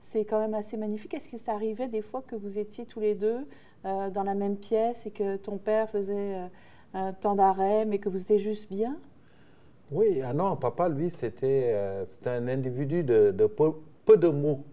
c'est 0.00 0.24
quand 0.24 0.40
même 0.40 0.54
assez 0.54 0.76
magnifique. 0.76 1.14
Est-ce 1.14 1.28
que 1.28 1.38
ça 1.38 1.52
arrivait 1.52 1.86
des 1.86 2.02
fois 2.02 2.22
que 2.26 2.34
vous 2.34 2.58
étiez 2.58 2.86
tous 2.86 2.98
les 2.98 3.14
deux 3.14 3.46
euh, 3.84 4.10
dans 4.10 4.24
la 4.24 4.34
même 4.34 4.56
pièce 4.56 5.06
et 5.06 5.12
que 5.12 5.36
ton 5.36 5.58
père 5.58 5.88
faisait 5.88 6.34
euh, 6.34 6.46
un 6.94 7.12
temps 7.12 7.36
d'arrêt, 7.36 7.84
mais 7.84 7.98
que 7.98 8.08
vous 8.08 8.20
étiez 8.20 8.40
juste 8.40 8.68
bien? 8.68 8.96
Oui, 9.92 10.20
ah 10.24 10.32
non, 10.32 10.56
papa, 10.56 10.88
lui, 10.88 11.08
c'était 11.08 11.70
euh, 11.72 12.04
un 12.24 12.48
individu 12.48 13.04
de, 13.04 13.30
de 13.30 13.46
peu 13.46 14.16
de 14.16 14.28
mots. 14.28 14.64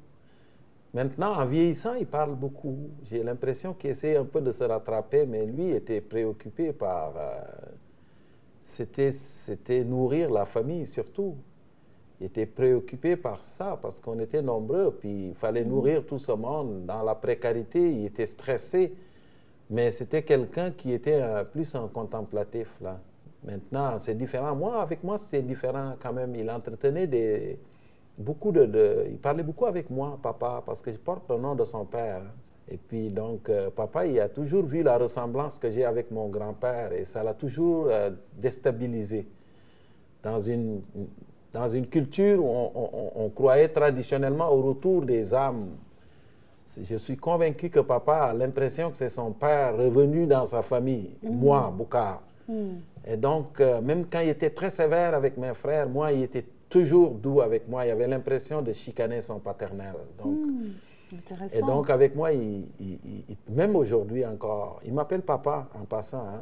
Maintenant, 0.93 1.33
en 1.33 1.45
vieillissant, 1.45 1.95
il 1.95 2.05
parle 2.05 2.35
beaucoup. 2.35 2.77
J'ai 3.09 3.23
l'impression 3.23 3.73
qu'il 3.73 3.89
essaie 3.89 4.15
un 4.15 4.25
peu 4.25 4.41
de 4.41 4.51
se 4.51 4.63
rattraper, 4.63 5.25
mais 5.25 5.45
lui 5.45 5.71
était 5.71 6.01
préoccupé 6.01 6.71
par... 6.71 7.13
Euh, 7.17 7.41
c'était 8.59 9.83
nourrir 9.83 10.31
la 10.31 10.45
famille 10.45 10.87
surtout. 10.87 11.35
Il 12.19 12.27
était 12.27 12.45
préoccupé 12.45 13.15
par 13.15 13.39
ça 13.39 13.77
parce 13.81 13.99
qu'on 13.99 14.19
était 14.19 14.41
nombreux, 14.41 14.95
puis 14.99 15.29
il 15.29 15.35
fallait 15.35 15.63
mhm. 15.63 15.69
nourrir 15.69 16.05
tout 16.05 16.19
ce 16.19 16.31
monde. 16.31 16.85
Dans 16.85 17.03
la 17.03 17.15
précarité, 17.15 17.91
il 17.91 18.05
était 18.05 18.25
stressé, 18.25 18.93
mais 19.69 19.91
c'était 19.91 20.23
quelqu'un 20.23 20.71
qui 20.71 20.93
était 20.93 21.21
euh, 21.21 21.43
plus 21.43 21.73
un 21.75 21.87
contemplatif. 21.87 22.67
Là. 22.81 22.99
Maintenant, 23.43 23.97
c'est 23.99 24.15
différent. 24.15 24.55
Moi, 24.55 24.81
avec 24.81 25.03
moi, 25.03 25.17
c'était 25.17 25.41
différent 25.41 25.95
quand 26.01 26.13
même. 26.13 26.35
Il 26.35 26.49
entretenait 26.49 27.07
des 27.07 27.59
beaucoup 28.17 28.51
de, 28.51 29.05
Il 29.09 29.17
parlait 29.17 29.43
beaucoup 29.43 29.65
avec 29.65 29.89
moi, 29.89 30.17
papa, 30.21 30.61
parce 30.65 30.81
que 30.81 30.91
je 30.91 30.97
porte 30.97 31.29
le 31.29 31.37
nom 31.37 31.55
de 31.55 31.63
son 31.63 31.85
père. 31.85 32.21
Et 32.69 32.77
puis, 32.77 33.09
donc, 33.09 33.49
euh, 33.49 33.69
papa, 33.69 34.05
il 34.05 34.19
a 34.19 34.29
toujours 34.29 34.63
vu 34.63 34.83
la 34.83 34.97
ressemblance 34.97 35.59
que 35.59 35.69
j'ai 35.69 35.83
avec 35.83 36.11
mon 36.11 36.29
grand-père 36.29 36.93
et 36.93 37.05
ça 37.05 37.23
l'a 37.23 37.33
toujours 37.33 37.87
euh, 37.89 38.11
déstabilisé. 38.37 39.27
Dans 40.23 40.39
une, 40.39 40.81
dans 41.51 41.67
une 41.67 41.87
culture 41.87 42.43
où 42.43 42.71
on, 43.15 43.29
croyait 43.29 43.67
traditionnellement 43.67 44.49
au 44.49 44.61
retour 44.61 45.01
des 45.01 45.33
âmes. 45.33 45.67
Je 46.81 46.95
suis 46.95 47.17
convaincu 47.17 47.69
que 47.69 47.81
papa 47.81 48.29
a 48.29 48.33
l'impression 48.33 48.89
que 48.89 48.95
c'est 48.95 49.09
son 49.09 49.31
père 49.31 49.75
revenu 49.75 50.25
dans 50.25 50.45
sa 50.45 50.61
famille, 50.61 51.11
mm. 51.21 51.29
moi, 51.29 51.73
Boukar. 51.75 52.21
Mm. 52.47 52.53
Et 53.05 53.17
donc, 53.17 53.59
euh, 53.59 53.81
même 53.81 54.05
quand 54.09 54.21
il 54.21 54.29
était 54.29 54.49
très 54.49 54.69
sévère 54.69 55.13
avec 55.13 55.35
mes 55.37 55.53
frères, 55.53 55.89
moi, 55.89 56.13
il 56.13 56.23
était 56.23 56.45
toujours 56.73 57.11
doux 57.11 57.39
avec 57.41 57.67
moi. 57.69 57.85
Il 57.85 57.91
avait 57.91 58.07
l'impression 58.07 58.63
de 58.63 58.73
chicaner 58.73 59.21
son 59.21 59.39
paternel. 59.39 59.93
Donc, 60.17 60.47
hmm, 60.47 60.71
et 61.53 61.61
donc, 61.61 61.91
avec 61.91 62.15
moi, 62.15 62.33
il, 62.33 62.65
même 63.47 63.75
aujourd'hui 63.75 64.25
encore, 64.25 64.81
il 64.83 64.91
m'appelle 64.91 65.21
papa 65.21 65.69
en 65.79 65.85
passant. 65.85 66.25
Hein. 66.25 66.41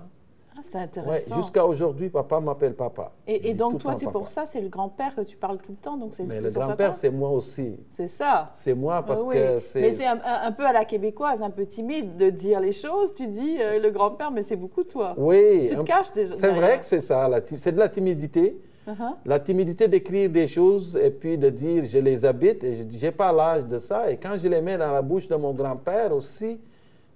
Ah, 0.56 0.62
c'est 0.64 0.78
intéressant. 0.78 1.36
Jusqu'à 1.36 1.66
aujourd'hui, 1.66 2.10
papa 2.10 2.40
m'appelle 2.40 2.76
papa. 2.76 3.12
Et, 3.28 3.54
donc, 3.54 3.80
toi, 3.80 3.96
c'est 3.98 4.10
pour 4.10 4.30
ça, 4.30 4.46
c'est 4.46 4.62
le 4.62 4.70
grand-père 4.70 5.16
que 5.16 5.22
tu 5.22 5.36
parles 5.36 5.58
tout 5.58 5.72
le 5.72 5.78
temps. 5.78 5.98
Donc 5.98 6.14
Mais 6.20 6.40
le 6.40 6.50
grand-père, 6.50 6.94
c'est 6.96 7.10
moi 7.10 7.30
aussi. 7.32 7.78
C'est 7.90 8.08
ça. 8.08 8.50
C'est 8.54 8.74
moi 8.74 9.04
parce 9.06 9.26
ah 9.28 9.34
que 9.34 9.60
c'est. 9.60 9.82
Mais 9.82 9.92
c'est 9.92 10.08
un, 10.08 10.52
peu 10.54 10.66
à 10.66 10.72
la 10.72 10.86
québécoise, 10.86 11.44
un 11.44 11.50
peu 11.50 11.66
timide 11.66 12.16
de 12.16 12.30
dire 12.30 12.62
les 12.62 12.72
choses. 12.72 13.14
Tu 13.14 13.28
dis 13.28 13.58
euh, 13.60 13.80
le 13.80 13.92
grand-père, 13.92 14.32
mais 14.32 14.44
c'est 14.44 14.56
beaucoup 14.56 14.84
toi. 14.86 15.14
Oui. 15.18 15.66
Tu 15.68 15.76
te 15.76 15.84
caches 15.84 16.14
déjà. 16.14 16.36
C'est 16.36 16.52
vrai 16.52 16.80
que 16.80 16.86
c'est 16.86 17.02
ça. 17.02 17.30
C'est 17.58 17.74
de 17.74 17.80
la 17.80 17.90
timidité. 17.90 18.58
Uh-huh. 18.88 19.16
La 19.26 19.40
timidité 19.40 19.88
d'écrire 19.88 20.30
des 20.30 20.48
choses 20.48 20.98
et 20.98 21.12
puis 21.12 21.38
de 21.38 21.50
dire 21.50 21.86
je 21.86 22.00
les 22.00 22.26
habite 22.26 22.64
et 22.64 22.74
je 22.74 22.84
n'ai 22.84 23.12
pas 23.12 23.32
l'âge 23.32 23.66
de 23.66 23.78
ça. 23.78 24.10
Et 24.10 24.18
quand 24.18 24.38
je 24.38 24.48
les 24.48 24.62
mets 24.62 24.78
dans 24.78 24.92
la 24.92 25.04
bouche 25.04 25.28
de 25.28 25.36
mon 25.36 25.54
grand-père 25.54 26.12
aussi, 26.16 26.60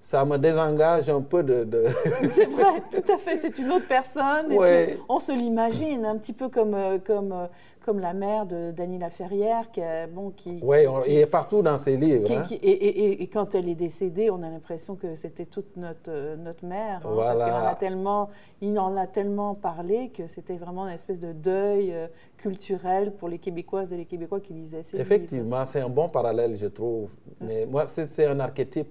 ça 0.05 0.23
me 0.23 0.37
désengage 0.37 1.09
un 1.09 1.21
peu 1.21 1.41
de... 1.41 1.65
c'est 2.29 2.45
vrai, 2.45 2.83
tout 2.91 3.11
à 3.11 3.17
fait, 3.17 3.37
c'est 3.37 3.57
une 3.57 3.71
autre 3.71 3.87
personne. 3.87 4.51
Et 4.51 4.99
on 5.09 5.17
se 5.17 5.31
l'imagine 5.31 6.05
un 6.05 6.15
petit 6.17 6.31
peu 6.31 6.47
comme, 6.47 6.75
euh, 6.75 6.99
comme, 7.03 7.31
euh, 7.31 7.47
comme 7.83 7.99
la 7.99 8.13
mère 8.13 8.45
de 8.45 8.69
Dany 8.69 8.99
Laferrière, 8.99 9.71
qui, 9.71 9.81
bon, 10.13 10.29
qui... 10.29 10.59
Oui, 10.61 10.85
il 11.07 11.17
est 11.17 11.25
partout 11.25 11.63
dans 11.63 11.77
ses 11.77 11.97
livres. 11.97 12.31
Hein. 12.31 12.43
et, 12.51 13.23
et, 13.23 13.27
quand 13.29 13.55
elle 13.55 13.67
est 13.67 13.73
décédée, 13.73 14.29
on 14.29 14.43
a 14.43 14.49
l'impression 14.51 14.93
que 14.93 15.15
c'était 15.15 15.47
toute 15.47 15.75
notre, 15.75 16.09
euh, 16.09 16.35
notre 16.35 16.63
mère, 16.65 17.01
hein, 17.03 17.15
parce 17.17 17.43
qu'il 17.43 17.51
en 17.51 17.65
a 17.65 17.73
tellement, 17.73 18.29
il 18.61 18.77
en 18.77 18.95
a 18.97 19.07
tellement 19.07 19.55
parlé 19.55 20.09
que 20.09 20.27
c'était 20.27 20.57
vraiment 20.57 20.85
une 20.85 20.93
espèce 20.93 21.19
de 21.19 21.31
deuil 21.31 21.95
culturel 22.37 23.11
pour 23.11 23.27
les 23.27 23.39
Québécoises 23.39 23.91
et 23.91 23.97
les 23.97 24.05
Québécois 24.05 24.39
qui 24.39 24.53
lisaient 24.53 24.83
ses 24.83 25.01
Effectivement, 25.01 25.65
c'est 25.65 25.81
un 25.81 25.89
bon 25.89 26.09
parallèle, 26.09 26.55
je 26.57 26.67
trouve. 26.67 27.09
Mais 27.41 27.65
moi, 27.65 27.87
c'est 27.87 28.27
un 28.27 28.39
archétype 28.39 28.89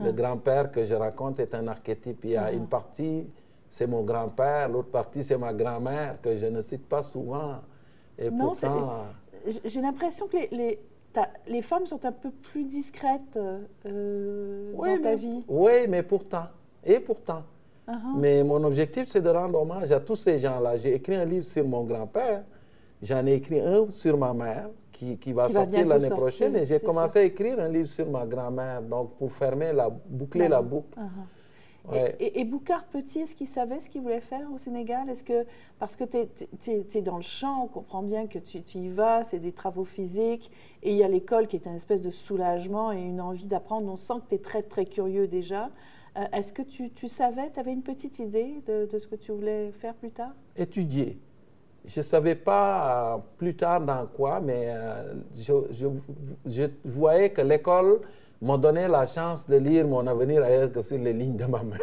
le 0.00 0.12
grand-père 0.12 0.70
que 0.70 0.84
je 0.84 0.94
raconte 0.94 1.40
est 1.40 1.54
un 1.54 1.66
archétype. 1.68 2.24
Il 2.24 2.30
y 2.30 2.36
a 2.36 2.52
une 2.52 2.66
partie, 2.66 3.26
c'est 3.68 3.86
mon 3.86 4.02
grand-père, 4.02 4.68
l'autre 4.68 4.90
partie, 4.90 5.22
c'est 5.22 5.38
ma 5.38 5.52
grand-mère, 5.52 6.20
que 6.20 6.36
je 6.36 6.46
ne 6.46 6.60
cite 6.60 6.88
pas 6.88 7.02
souvent. 7.02 7.56
Et 8.18 8.30
pourtant... 8.30 9.04
J'ai 9.64 9.82
l'impression 9.82 10.26
que 10.26 10.38
les, 10.52 10.80
les, 11.46 11.62
femmes 11.62 11.86
sont 11.86 12.04
un 12.06 12.12
peu 12.12 12.30
plus 12.30 12.64
discrètes 12.64 13.38
euh, 13.84 14.72
dans 14.72 15.02
ta 15.02 15.14
vie. 15.16 15.44
Oui, 15.48 15.86
mais 15.86 16.02
pourtant. 16.02 16.46
Et 16.82 16.98
pourtant. 16.98 17.42
Uh-huh. 17.86 18.16
Mais 18.16 18.42
mon 18.42 18.64
objectif, 18.64 19.08
c'est 19.08 19.20
de 19.20 19.28
rendre 19.28 19.60
hommage 19.60 19.92
à 19.92 20.00
tous 20.00 20.16
ces 20.16 20.38
gens-là. 20.38 20.78
J'ai 20.78 20.94
écrit 20.94 21.16
un 21.16 21.26
livre 21.26 21.46
sur 21.46 21.66
mon 21.66 21.84
grand-père. 21.84 22.44
J'en 23.02 23.26
ai 23.26 23.34
écrit 23.34 23.60
un 23.60 23.90
sur 23.90 24.16
ma 24.16 24.32
mère 24.32 24.70
qui, 24.94 25.32
va 25.32 25.50
sortir 25.50 25.86
l'année 25.86 26.10
prochaine. 26.10 26.56
Et 26.56 26.64
j'ai 26.64 26.80
commencé 26.80 27.18
à 27.18 27.22
écrire 27.22 27.58
un 27.60 27.68
livre 27.68 27.88
sur 27.88 28.08
ma 28.08 28.24
grand-mère, 28.26 28.82
donc 28.82 29.16
pour 29.16 29.32
fermer 29.32 29.72
la, 29.72 29.88
boucler 29.88 30.48
la 30.48 30.62
boucle. 30.62 30.98
Uh-huh. 30.98 31.26
Et, 32.18 32.40
et, 32.40 32.44
Boucard 32.44 32.84
Petit, 32.84 33.20
est-ce 33.20 33.36
qu'il 33.36 33.46
savait 33.46 33.78
ce 33.78 33.90
qu'il 33.90 34.00
voulait 34.00 34.20
faire 34.20 34.50
au 34.54 34.56
Sénégal? 34.56 35.10
Est-ce 35.10 35.22
que 35.22 35.44
parce 35.78 35.96
que 35.96 36.04
tu 36.04 36.70
es, 36.70 37.02
dans 37.02 37.16
le 37.16 37.22
champ, 37.22 37.64
on 37.64 37.66
comprend 37.66 38.02
bien 38.02 38.26
que 38.26 38.38
tu, 38.38 38.78
y 38.78 38.88
vas, 38.88 39.22
c'est 39.22 39.38
des 39.38 39.52
travaux 39.52 39.84
physiques, 39.84 40.50
et 40.82 40.92
il 40.92 40.96
y 40.96 41.04
a 41.04 41.08
l'école 41.08 41.46
qui 41.46 41.56
est 41.56 41.66
un 41.66 41.74
espèce 41.74 42.00
de 42.00 42.10
soulagement 42.10 42.90
et 42.90 43.02
une 43.02 43.20
envie 43.20 43.46
d'apprendre. 43.46 43.90
On 43.92 43.96
sent 43.96 44.14
que 44.24 44.30
tu 44.30 44.34
es 44.36 44.38
très 44.38 44.62
très 44.62 44.86
curieux 44.86 45.26
déjà. 45.26 45.70
Euh, 46.16 46.24
est-ce 46.32 46.54
que 46.54 46.62
tu, 46.62 47.08
savais, 47.08 47.50
tu 47.52 47.60
avais 47.60 47.72
une 47.72 47.82
petite 47.82 48.18
idée 48.18 48.62
de, 48.66 48.86
de, 48.86 48.98
ce 48.98 49.06
que 49.06 49.16
tu 49.16 49.32
voulais 49.32 49.70
faire 49.72 49.94
plus 49.94 50.10
tard? 50.10 50.32
Étudier. 50.56 51.18
Je 51.86 52.00
ne 52.00 52.02
savais 52.02 52.34
pas 52.34 53.14
euh, 53.14 53.18
plus 53.36 53.54
tard 53.54 53.80
dans 53.80 54.06
quoi, 54.06 54.40
mais 54.40 54.68
euh, 54.68 55.14
je, 55.36 55.86
je, 56.46 56.66
voyais 56.84 57.30
que 57.30 57.42
l'école 57.42 58.00
m'a 58.40 58.56
donné 58.56 58.88
la 58.88 59.06
chance 59.06 59.46
de 59.46 59.56
lire 59.56 59.86
mon 59.86 60.06
avenir 60.06 60.42
ailleurs 60.42 60.72
que 60.72 60.80
sur 60.80 60.96
les 60.96 61.12
lignes 61.12 61.36
de 61.36 61.44
ma 61.44 61.62
main. 61.62 61.76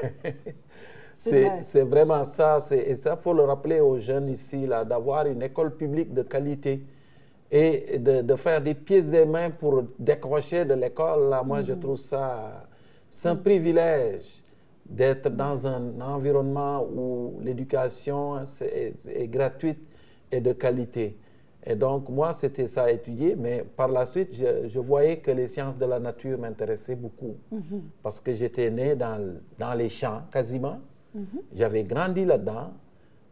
c'est 1.16 1.84
vraiment 1.84 2.24
ça. 2.24 2.58
Et 2.72 2.96
ça, 2.96 3.16
il 3.20 3.24
faut 3.24 3.34
le 3.34 3.44
rappeler 3.44 3.80
aux 3.80 4.00
jeunes 4.00 4.30
ici, 4.30 4.66
d'avoir 4.68 5.28
une 5.28 5.44
école 5.44 5.76
publique 5.76 6.14
de 6.16 6.24
qualité 6.24 6.84
et 7.52 8.00
de, 8.00 8.22
de, 8.24 8.36
faire 8.36 8.60
des 8.60 8.74
pieds 8.74 9.00
et 9.00 9.02
des 9.04 9.26
mains 9.26 9.52
pour 9.52 9.84
décrocher 10.00 10.66
de 10.66 10.74
l'école. 10.74 11.30
Là, 11.30 11.44
moi, 11.44 11.62
je 11.62 11.74
mm-hmm. 11.74 11.80
trouve 11.80 11.98
ça, 11.98 12.66
c'est 13.08 13.28
un 13.28 13.36
privilège 13.36 14.42
d'être 14.84 15.30
dans 15.30 15.68
un 15.68 16.02
environnement 16.02 16.84
où 16.84 17.40
l'éducation 17.44 18.40
est 18.40 19.28
gratuite 19.28 19.91
et 20.32 20.42
de 20.42 20.54
qualité. 20.54 21.18
Et 21.64 21.76
donc, 21.76 22.10
moi, 22.10 22.34
c'était 22.34 22.68
ça 22.68 22.84
à 22.84 22.92
étudier, 22.92 23.36
mais 23.36 23.64
par 23.64 23.88
la 23.88 24.06
suite, 24.06 24.34
je, 24.34 24.80
voyais 24.80 25.18
que 25.18 25.30
les 25.30 25.48
sciences 25.48 25.78
de 25.78 25.86
la 25.86 26.00
nature 26.00 26.40
m'intéressaient 26.40 26.96
beaucoup, 26.96 27.38
mhm. 27.52 27.84
parce 28.02 28.20
que 28.20 28.34
j'étais 28.34 28.72
né 28.72 28.96
dans, 28.96 29.36
dans, 29.60 29.74
les 29.76 29.90
champs 29.90 30.24
quasiment, 30.32 30.80
mhm. 31.14 31.26
j'avais 31.54 31.84
grandi 31.84 32.26
là-dedans, 32.26 32.74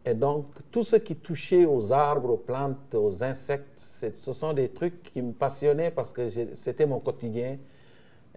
et 0.04 0.14
donc 0.14 0.46
tout 0.70 0.82
ce 0.84 0.96
qui 0.96 1.16
touchait 1.16 1.66
aux 1.66 1.92
arbres, 1.92 2.30
aux 2.30 2.36
plantes, 2.36 2.94
aux 2.94 3.22
insectes, 3.22 3.78
ce 3.78 4.32
sont 4.32 4.52
des 4.52 4.68
trucs 4.68 5.02
qui 5.02 5.20
me 5.20 5.32
passionnaient 5.32 5.90
parce 5.90 6.12
que 6.12 6.28
c'était 6.54 6.86
mon 6.86 7.00
quotidien. 7.00 7.58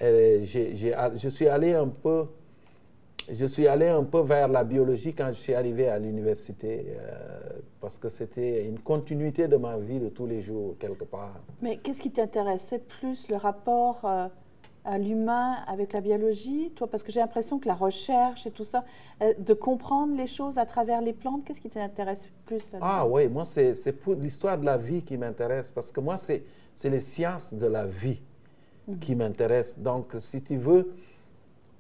Et 0.01 0.43
je 0.43 1.29
suis 1.29 1.47
allé 1.47 1.73
un 1.73 1.87
peu 1.87 2.25
je 3.29 3.45
suis 3.45 3.67
allé 3.67 3.87
un 3.87 4.03
peu 4.03 4.21
vers 4.21 4.47
la 4.47 4.63
biologie 4.63 5.13
quand 5.13 5.27
je 5.29 5.39
suis 5.39 5.53
arrivé 5.53 5.87
à 5.87 5.99
l'université, 5.99 6.85
euh, 6.89 7.59
parce 7.79 7.97
que 7.97 8.09
c'était 8.09 8.65
une 8.65 8.79
continuité 8.79 9.47
de 9.47 9.55
ma 9.55 9.77
vie 9.77 9.99
de 9.99 10.09
tous 10.09 10.25
les 10.25 10.41
jours, 10.41 10.75
quelque 10.79 11.05
part. 11.05 11.39
Mais 11.61 11.77
qu'est-ce 11.77 12.01
qui 12.01 12.11
t'intéressait 12.11 12.79
plus, 12.79 13.29
le 13.29 13.37
rapport 13.37 14.01
euh, 14.03 14.27
à 14.83 14.97
l'humain 14.97 15.57
avec 15.67 15.93
la 15.93 16.01
biologie 16.01 16.71
Toi, 16.75 16.87
parce 16.87 17.03
que 17.03 17.11
j'ai 17.11 17.21
l'impression 17.21 17.59
que 17.59 17.67
la 17.67 17.75
recherche 17.75 18.45
et 18.45 18.51
tout 18.51 18.65
ça, 18.65 18.83
euh, 19.21 19.33
de 19.37 19.53
comprendre 19.53 20.15
les 20.15 20.27
choses 20.27 20.57
à 20.57 20.65
travers 20.65 21.01
les 21.01 21.13
plantes, 21.13 21.45
qu'est-ce 21.45 21.61
qui 21.61 21.69
t'intéresse 21.69 22.27
plus 22.45 22.71
Ah 22.81 23.07
oui, 23.07 23.27
moi, 23.29 23.45
c'est 23.45 23.73
l'histoire 24.19 24.57
de 24.57 24.65
la 24.65 24.77
vie 24.77 25.01
qui 25.01 25.17
m'intéresse, 25.17 25.71
parce 25.71 25.91
que 25.91 26.01
moi, 26.01 26.17
c'est 26.17 26.43
les 26.83 26.99
sciences 26.99 27.53
de 27.53 27.67
la 27.67 27.85
vie 27.85 28.21
mhm. 28.87 28.99
qui 28.99 29.15
m'intéressent. 29.15 29.79
Donc, 29.79 30.13
si 30.19 30.41
tu 30.41 30.57
veux 30.57 30.93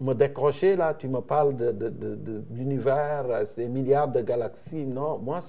me 0.03 0.13
décrocher, 0.13 0.75
là, 0.75 0.93
tu 0.93 1.07
me 1.07 1.21
parles 1.21 1.55
de, 1.55 1.71
de, 1.71 1.89
de, 1.89 2.43
l'univers, 2.51 3.25
ces 3.45 3.67
milliards 3.67 4.09
de 4.09 4.21
galaxies. 4.21 4.85
Non, 4.85 5.17
moi, 5.17 5.39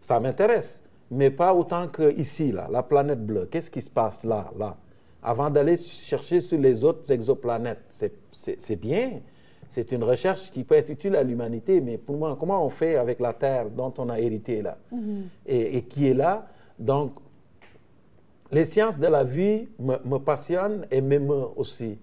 ça 0.00 0.18
m'intéresse, 0.18 0.82
mais 1.10 1.30
pas 1.30 1.54
autant 1.54 1.86
qu'ici, 1.88 2.50
là, 2.52 2.68
la 2.70 2.82
planète 2.82 3.24
bleue. 3.24 3.46
Qu'est-ce 3.50 3.70
qui 3.70 3.80
se 3.80 3.90
passe 3.90 4.24
là, 4.24 4.50
là? 4.58 4.76
Avant 5.22 5.50
d'aller 5.50 5.76
chercher 5.76 6.40
sur 6.40 6.58
les 6.58 6.82
autres 6.82 7.10
exoplanètes, 7.12 7.84
c'est 7.90 8.76
bien. 8.76 9.20
C'est 9.68 9.92
une 9.92 10.02
recherche 10.02 10.50
qui 10.50 10.64
peut 10.64 10.74
être 10.74 10.88
utile 10.88 11.14
à 11.14 11.22
l'humanité, 11.22 11.80
mais 11.80 11.96
pour 11.98 12.16
moi, 12.16 12.36
comment 12.40 12.64
on 12.64 12.70
fait 12.70 12.96
avec 12.96 13.20
la 13.20 13.32
Terre 13.32 13.70
dont 13.70 13.92
on 13.98 14.08
a 14.08 14.18
hérité 14.18 14.62
là? 14.62 14.78
Mm-hmm. 14.92 15.22
et, 15.46 15.76
et, 15.76 15.82
qui 15.82 16.08
est 16.08 16.14
là? 16.14 16.48
Donc, 16.78 17.12
les 18.50 18.64
sciences 18.64 18.98
de 18.98 19.06
la 19.06 19.22
vie 19.22 19.68
me, 19.78 19.96
me 20.04 20.18
passionnent 20.18 20.86
et 20.90 21.00
m'émeuvent 21.00 21.50
aussi 21.54 21.98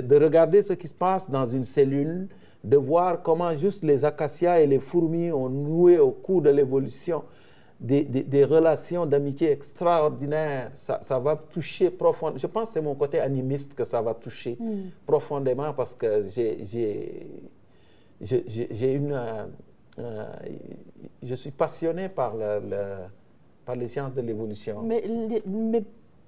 de 0.00 0.16
regarder 0.16 0.62
ce 0.62 0.72
qui 0.72 0.88
se 0.88 0.94
passe 0.94 1.30
dans 1.30 1.46
une 1.46 1.64
cellule, 1.64 2.28
de 2.64 2.76
voir 2.76 3.22
comment 3.22 3.56
juste 3.56 3.84
les 3.84 4.04
acacias 4.04 4.60
et 4.60 4.66
les 4.66 4.78
fourmis 4.78 5.30
ont 5.30 5.48
noué 5.48 5.98
au 5.98 6.10
cours 6.10 6.42
de 6.42 6.50
l'évolution 6.50 7.22
des, 7.82 8.04
des, 8.04 8.44
relations 8.44 9.06
d'amitié 9.06 9.50
extraordinaires. 9.50 10.70
Ça, 10.76 11.00
ça, 11.02 11.18
va 11.18 11.36
toucher 11.36 11.90
profondément. 11.90 12.38
Je 12.38 12.46
pense 12.46 12.68
que 12.68 12.74
c'est 12.74 12.80
mon 12.80 12.94
côté 12.94 13.18
animiste 13.18 13.74
que 13.74 13.82
ça 13.84 14.00
va 14.00 14.14
toucher 14.14 14.56
hmm. 14.58 14.90
profondément 15.04 15.72
parce 15.74 15.94
que 15.94 16.22
j'ai 16.28 17.36
une... 18.20 19.12
Euh, 19.12 19.46
euh, 19.98 20.24
je 21.22 21.34
suis 21.34 21.50
passionné 21.50 22.08
par, 22.08 22.34
le, 22.36 22.60
par 23.66 23.74
les 23.76 23.88
sciences 23.88 24.14
de 24.14 24.22
l'évolution. 24.22 24.80
Mais, 24.82 25.04
mais 25.44 25.82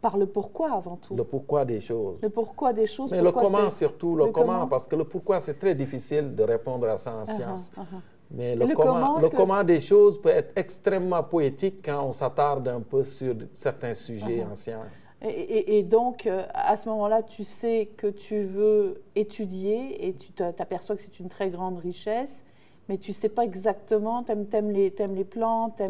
par 0.05 0.18
le 0.18 0.26
pourquoi 0.26 0.72
avant 0.72 0.96
tout. 0.96 1.16
Le 1.16 1.24
pourquoi 1.24 1.64
des 1.64 1.80
choses. 1.80 2.18
Le 2.20 2.28
pourquoi 2.28 2.74
des 2.74 2.86
choses. 2.86 3.11
Mais 3.11 3.22
le 3.22 3.32
comment 3.32 3.70
surtout, 3.70 4.14
le, 4.14 4.26
comment, 4.26 4.66
parce 4.66 4.86
que 4.86 4.96
le 4.96 5.05
pourquoi, 5.05 5.40
c'est 5.40 5.59
très 5.59 5.74
difficile 5.74 6.34
de 6.34 6.42
répondre 6.42 6.86
à 6.90 6.98
ça 6.98 7.14
en 7.14 7.22
uh-huh, 7.22 7.36
science. 7.36 7.72
Uh-huh. 7.74 8.00
Mais 8.30 8.55
le, 8.55 8.66
comment, 8.74 9.18
le 9.18 9.30
comment 9.30 9.64
des 9.64 9.80
choses 9.80 10.20
peut 10.20 10.28
être 10.28 10.52
extrêmement 10.57 11.22
poétique 11.22 11.76
quand 11.82 12.05
on 12.05 12.12
s'attarde 12.12 12.68
un 12.68 12.82
peu 12.82 13.02
sur 13.02 13.34
certains 13.55 13.94
sujets 13.94 14.40
uh-huh. 14.40 14.52
en 14.52 14.55
science. 14.55 14.98
Et, 15.22 15.82
donc, 15.82 16.26
euh, 16.26 16.44
à 16.52 16.76
ce 16.76 16.86
moment-là, 16.90 17.22
tu 17.22 17.42
sais 17.42 17.88
que 17.96 18.09
tu 18.09 18.42
veux 18.42 19.00
étudier 19.14 20.07
et 20.07 20.12
tu 20.12 20.32
t'aperçois 20.32 20.96
que 20.96 21.02
c'est 21.02 21.18
une 21.18 21.30
très 21.30 21.48
grande 21.48 21.78
richesse, 21.78 22.44
mais 22.90 22.98
tu 22.98 23.12
ne 23.12 23.14
sais 23.14 23.30
pas 23.30 23.44
exactement, 23.44 24.22
tu 24.22 24.32
aimes, 24.32 24.70
les, 24.70 24.94
aimes 24.98 25.14
les 25.14 25.24
plantes, 25.24 25.80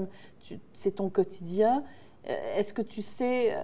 c'est 0.73 0.93
ton 0.93 1.09
quotidien. 1.09 1.83
Euh, 2.31 2.59
est-ce 2.59 2.73
que 2.73 2.81
tu 2.81 3.03
sais 3.03 3.55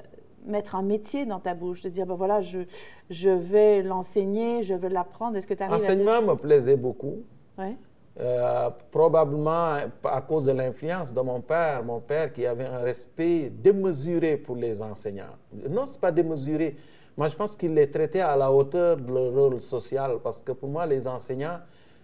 mettre 0.47 0.75
un 0.75 0.83
métier 0.83 1.27
dans 1.27 1.41
ta 1.41 1.55
bouche, 1.55 1.83
de 1.83 1.89
dire, 1.89 2.07
ben 2.07 2.15
voilà, 2.15 2.41
je, 2.41 2.61
je 3.09 3.31
vais 3.31 3.83
l'enseigner, 3.83 4.63
je 4.63 4.75
vais 4.75 4.89
l'apprendre. 4.89 5.37
Est-ce 5.37 5.47
que 5.47 5.55
tu 5.55 5.63
arrives 5.63 5.81
L'enseignement 5.81 6.17
à 6.17 6.21
me 6.21 6.35
plaisait 6.37 6.77
beaucoup. 6.77 7.23
Ouais. 7.59 7.77
Euh, 8.19 8.69
probablement 8.91 9.79
à 10.05 10.21
cause 10.21 10.45
de 10.45 10.53
l'influence 10.53 11.15
de 11.15 11.21
mon 11.21 11.41
père, 11.41 11.83
mon 11.85 12.01
père 12.01 12.33
qui 12.33 12.45
avait 12.45 12.67
un 12.67 12.81
respect 12.81 13.51
démesuré 13.51 14.37
pour 14.37 14.57
les 14.57 14.83
enseignants. 14.83 15.37
Non, 15.69 15.87
ce 15.87 15.95
n'est 15.95 16.01
pas 16.01 16.13
démesuré. 16.13 16.77
Moi, 17.17 17.29
je 17.29 17.37
pense 17.37 17.57
qu'il 17.57 17.73
les 17.73 17.91
traitait 17.91 18.21
à 18.21 18.37
la 18.37 18.53
hauteur 18.53 18.97
de 18.97 19.13
leur 19.13 19.33
rôle 19.33 19.61
social, 19.61 20.19
parce 20.23 20.43
que 20.43 20.53
pour 20.53 20.69
moi, 20.69 20.87
les 20.87 21.07
enseignants, 21.07 21.59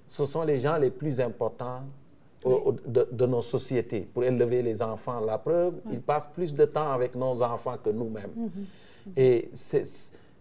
ce 0.07 0.25
sont 0.25 0.43
les 0.43 0.59
gens 0.59 0.77
les 0.77 0.91
plus 0.91 1.21
importants 1.21 1.81
de, 2.87 3.27
nos 3.27 3.43
sociétés 3.43 4.09
pour 4.13 4.25
élever 4.25 4.63
les 4.63 4.83
enfants. 4.83 5.21
La 5.21 5.39
preuve, 5.39 5.75
ils 5.91 6.01
passent 6.01 6.29
plus 6.33 6.55
de 6.55 6.65
temps 6.65 6.93
avec 6.93 7.15
nos 7.15 7.43
enfants 7.43 7.77
que 7.83 7.91
nous-mêmes. 7.91 8.31
Mm-hmm. 8.37 9.11
Mm-hmm. 9.11 9.21
Et 9.21 9.51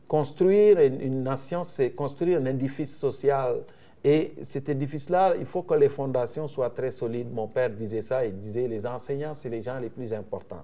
construire 0.07 0.79
une, 0.79 1.23
nation, 1.23 1.63
c'est 1.63 1.91
construire 1.91 2.39
un 2.39 2.45
édifice 2.45 2.95
social. 2.97 3.61
Et 4.03 4.33
cet 4.43 4.69
édifice-là, 4.69 5.33
il 5.39 5.45
faut 5.45 5.63
que 5.63 5.73
les 5.73 5.89
fondations 5.89 6.47
soient 6.47 6.69
très 6.69 6.91
solides. 6.91 7.33
Mon 7.33 7.47
père 7.47 7.71
disait 7.71 8.01
ça, 8.01 8.23
il 8.25 8.37
disait 8.37 8.67
les 8.67 8.85
enseignants, 8.85 9.33
c'est 9.33 9.49
les 9.49 9.63
gens 9.63 9.79
les 9.79 9.89
plus 9.89 10.13
importants. 10.13 10.63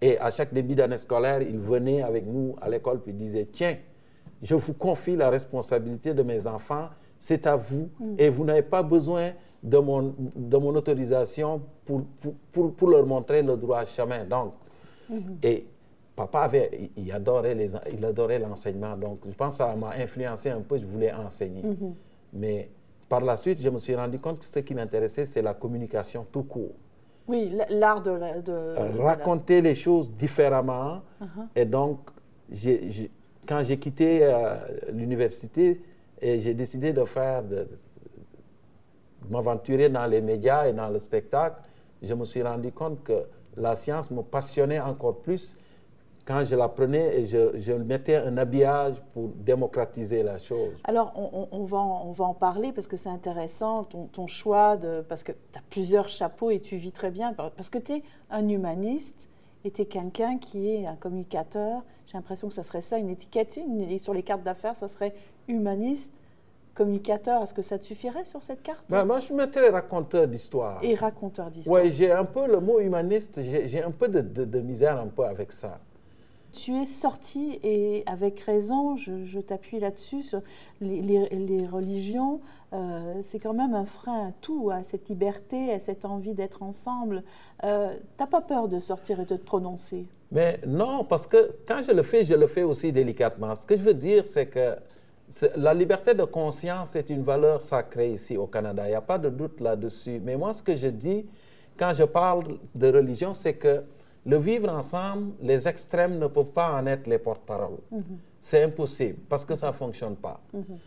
Et 0.00 0.18
à 0.18 0.30
chaque 0.30 0.52
début 0.52 0.74
d'année 0.74 0.98
scolaire, 0.98 1.42
il 1.42 1.58
venait 1.58 2.02
avec 2.02 2.24
nous 2.26 2.56
à 2.60 2.68
l'école 2.68 3.00
puis 3.00 3.12
il 3.12 3.16
disait, 3.16 3.48
tiens, 3.52 3.76
je 4.42 4.54
vous 4.54 4.74
confie 4.74 5.16
la 5.16 5.30
responsabilité 5.30 6.14
de 6.14 6.22
mes 6.22 6.46
enfants, 6.46 6.88
c'est 7.18 7.46
à 7.46 7.54
vous, 7.56 7.88
mm. 7.98 8.14
et 8.18 8.28
vous 8.28 8.44
n'avez 8.44 8.62
pas 8.62 8.82
besoin 8.82 9.32
de 9.62 9.78
mon, 9.78 10.14
de 10.34 10.56
mon 10.56 10.74
autorisation 10.74 11.62
pour, 11.84 12.02
pour, 12.52 12.74
pour, 12.74 12.88
leur 12.90 13.06
montrer 13.06 13.42
le 13.42 13.56
droit 13.56 13.84
chemin. 13.84 14.24
Donc, 14.24 14.54
mm-hmm. 15.10 15.18
et 15.42 15.66
papa 16.16 16.40
avait, 16.40 16.90
il 16.96 17.12
adorait, 17.12 17.54
les, 17.54 17.70
il 17.92 18.04
adorait 18.04 18.38
l'enseignement, 18.38 18.96
donc 18.96 19.20
je 19.26 19.34
pense 19.34 19.54
que 19.54 19.64
ça 19.64 19.74
m'a 19.76 19.90
influencé 19.90 20.50
un 20.50 20.60
peu, 20.60 20.78
je 20.78 20.86
voulais 20.86 21.12
enseigner. 21.12 21.62
Mm-hmm. 21.62 21.92
Mais 22.34 22.70
par 23.08 23.20
la 23.20 23.36
suite, 23.36 23.60
je 23.60 23.68
me 23.68 23.78
suis 23.78 23.94
rendu 23.94 24.18
compte 24.18 24.38
que 24.38 24.44
ce 24.44 24.58
qui 24.60 24.74
m'intéressait, 24.74 25.26
c'est 25.26 25.42
la 25.42 25.54
communication 25.54 26.26
tout 26.32 26.44
court. 26.44 26.72
Oui, 27.28 27.52
l'art 27.68 28.02
de, 28.02 28.40
de, 28.40 28.98
Raconter 29.00 29.60
les 29.60 29.74
choses 29.74 30.10
différemment. 30.10 31.02
Uh-huh. 31.20 31.46
Et 31.54 31.64
donc, 31.64 32.10
quand 33.46 33.62
j'ai 33.62 33.78
quitté 33.78 34.20
euh, 34.22 34.56
l'université, 34.92 35.80
j'ai 36.20 36.54
décidé 36.54 36.92
de 36.92 37.04
faire, 37.04 37.42
de, 37.42 37.68
m'aventurer 39.30 39.88
dans 39.88 40.06
les 40.06 40.20
médias 40.20 40.66
et 40.66 40.72
dans 40.72 40.88
le 40.88 40.98
spectacle, 40.98 41.56
je 42.02 42.14
me 42.14 42.24
suis 42.24 42.42
rendu 42.42 42.72
compte 42.72 43.02
que 43.02 43.26
la 43.56 43.76
science 43.76 44.10
me 44.10 44.22
passionnait 44.22 44.80
encore 44.80 45.18
plus 45.18 45.56
quand 46.24 46.44
je 46.44 46.54
la 46.54 46.68
prenais 46.68 47.20
et 47.20 47.26
je, 47.26 47.58
je, 47.58 47.72
mettais 47.72 48.16
un 48.16 48.36
habillage 48.36 48.94
pour 49.12 49.28
démocratiser 49.28 50.22
la 50.22 50.38
chose. 50.38 50.74
Alors, 50.84 51.12
on, 51.16 51.64
va, 51.64 51.78
en, 51.78 52.06
on 52.06 52.12
va 52.12 52.24
en 52.24 52.34
parler 52.34 52.72
parce 52.72 52.86
que 52.86 52.96
c'est 52.96 53.08
intéressant, 53.08 53.84
ton, 53.84 54.06
ton, 54.06 54.26
choix, 54.26 54.76
de, 54.76 55.04
parce 55.08 55.22
que 55.22 55.32
tu 55.32 55.58
as 55.58 55.62
plusieurs 55.68 56.08
chapeaux 56.08 56.50
et 56.50 56.60
tu 56.60 56.76
vis 56.76 56.92
très 56.92 57.10
bien, 57.10 57.32
parce 57.32 57.70
que 57.70 57.78
tu 57.78 57.92
es 57.92 58.02
un 58.30 58.48
humaniste 58.48 59.28
et 59.64 59.70
tu 59.70 59.82
es 59.82 59.86
quelqu'un 59.86 60.38
qui 60.38 60.68
est 60.68 60.86
un 60.86 60.96
communicateur. 60.96 61.82
J'ai 62.06 62.16
l'impression 62.16 62.48
que 62.48 62.54
ça 62.54 62.62
serait 62.62 62.80
ça, 62.80 62.98
une 62.98 63.10
étiquette, 63.10 63.56
une, 63.56 63.98
sur 63.98 64.14
les 64.14 64.22
cartes 64.22 64.44
d'affaires, 64.44 64.76
ça 64.76 64.88
serait 64.88 65.14
humaniste, 65.48 66.20
communicateur. 66.74 67.42
Est-ce 67.42 67.54
que 67.54 67.62
ça 67.62 67.78
te 67.78 67.84
suffirait 67.84 68.24
sur 68.24 68.42
cette 68.42 68.62
carte 68.62 68.84
ben, 68.88 69.04
Moi, 69.04 69.20
je 69.20 69.32
mettrais 69.32 69.68
raconteur 69.68 70.26
d'histoire. 70.28 70.78
Et 70.82 70.94
raconteur 70.94 71.50
d'histoire. 71.50 71.82
Oui, 71.82 71.92
j'ai 71.92 72.10
un 72.10 72.24
peu 72.24 72.46
le 72.46 72.60
mot 72.60 72.80
humaniste, 72.80 73.40
j'ai 73.40 73.82
un 73.82 73.90
peu 73.90 74.08
de, 74.08 74.20
de, 74.20 74.44
de 74.44 74.60
misère 74.60 74.98
un 74.98 75.08
peu 75.08 75.24
avec 75.24 75.52
ça 75.52 75.80
tu 76.52 76.76
es 76.76 76.86
sorti, 76.86 77.58
et 77.62 78.02
avec 78.06 78.40
raison, 78.40 78.96
je, 78.96 79.40
t'appuie 79.40 79.80
là-dessus, 79.80 80.22
sur 80.22 80.42
les, 80.80 81.66
religions, 81.66 82.40
euh, 82.72 83.14
c'est 83.22 83.38
quand 83.38 83.54
même 83.54 83.74
un 83.74 83.86
frein 83.86 84.28
à 84.28 84.32
tout, 84.40 84.70
à 84.70 84.82
cette 84.82 85.08
liberté, 85.08 85.72
à 85.72 85.78
cette 85.78 86.04
envie 86.04 86.34
d'être 86.34 86.62
ensemble. 86.62 87.22
Euh, 87.64 87.94
T'as 88.16 88.26
pas 88.26 88.40
peur 88.40 88.68
de 88.68 88.78
sortir 88.78 89.20
et 89.20 89.24
de 89.24 89.36
te 89.36 89.44
prononcer? 89.44 90.06
Mais 90.30 90.60
non, 90.66 91.04
parce 91.04 91.26
que 91.26 91.52
quand 91.66 91.82
je 91.86 91.92
le 91.92 92.02
fais, 92.02 92.24
je 92.24 92.34
le 92.34 92.46
fais 92.46 92.62
aussi 92.62 92.92
délicatement. 92.92 93.54
Ce 93.54 93.66
que 93.66 93.76
je 93.76 93.82
veux 93.82 93.94
dire, 93.94 94.24
c'est 94.26 94.46
que 94.46 94.76
la 95.56 95.74
liberté 95.74 96.14
de 96.14 96.24
conscience 96.24 96.94
est 96.96 97.08
une 97.10 97.22
valeur 97.22 97.62
sacrée 97.62 98.12
ici 98.12 98.36
au 98.36 98.46
Canada. 98.46 98.86
Il 98.86 98.90
n'y 98.90 98.94
a 98.94 99.00
pas 99.00 99.18
de 99.18 99.28
doute 99.28 99.60
là-dessus. 99.60 100.20
Mais 100.22 100.36
moi, 100.36 100.52
ce 100.52 100.62
que 100.62 100.76
je 100.76 100.88
dis 100.88 101.26
quand 101.78 101.94
je 101.94 102.04
parle 102.04 102.58
de 102.74 102.92
religion, 102.92 103.32
c'est 103.32 103.54
que 103.54 103.82
le 104.24 104.36
vivre 104.36 104.68
ensemble, 104.68 105.32
les 105.40 105.66
extrêmes 105.66 106.18
ne 106.18 106.26
peuvent 106.26 106.44
pas 106.52 106.72
en 106.80 106.86
être 106.86 107.06
les 107.06 107.18
porte-parole. 107.18 107.78
Mhm. 107.90 108.02
C'est 108.40 108.62
impossible 108.62 109.18
parce 109.28 109.44
que 109.44 109.54
ça 109.54 109.68
ne 109.68 109.72
fonctionne 109.72 110.16
pas. 110.16 110.40
Mhm. 110.52 110.78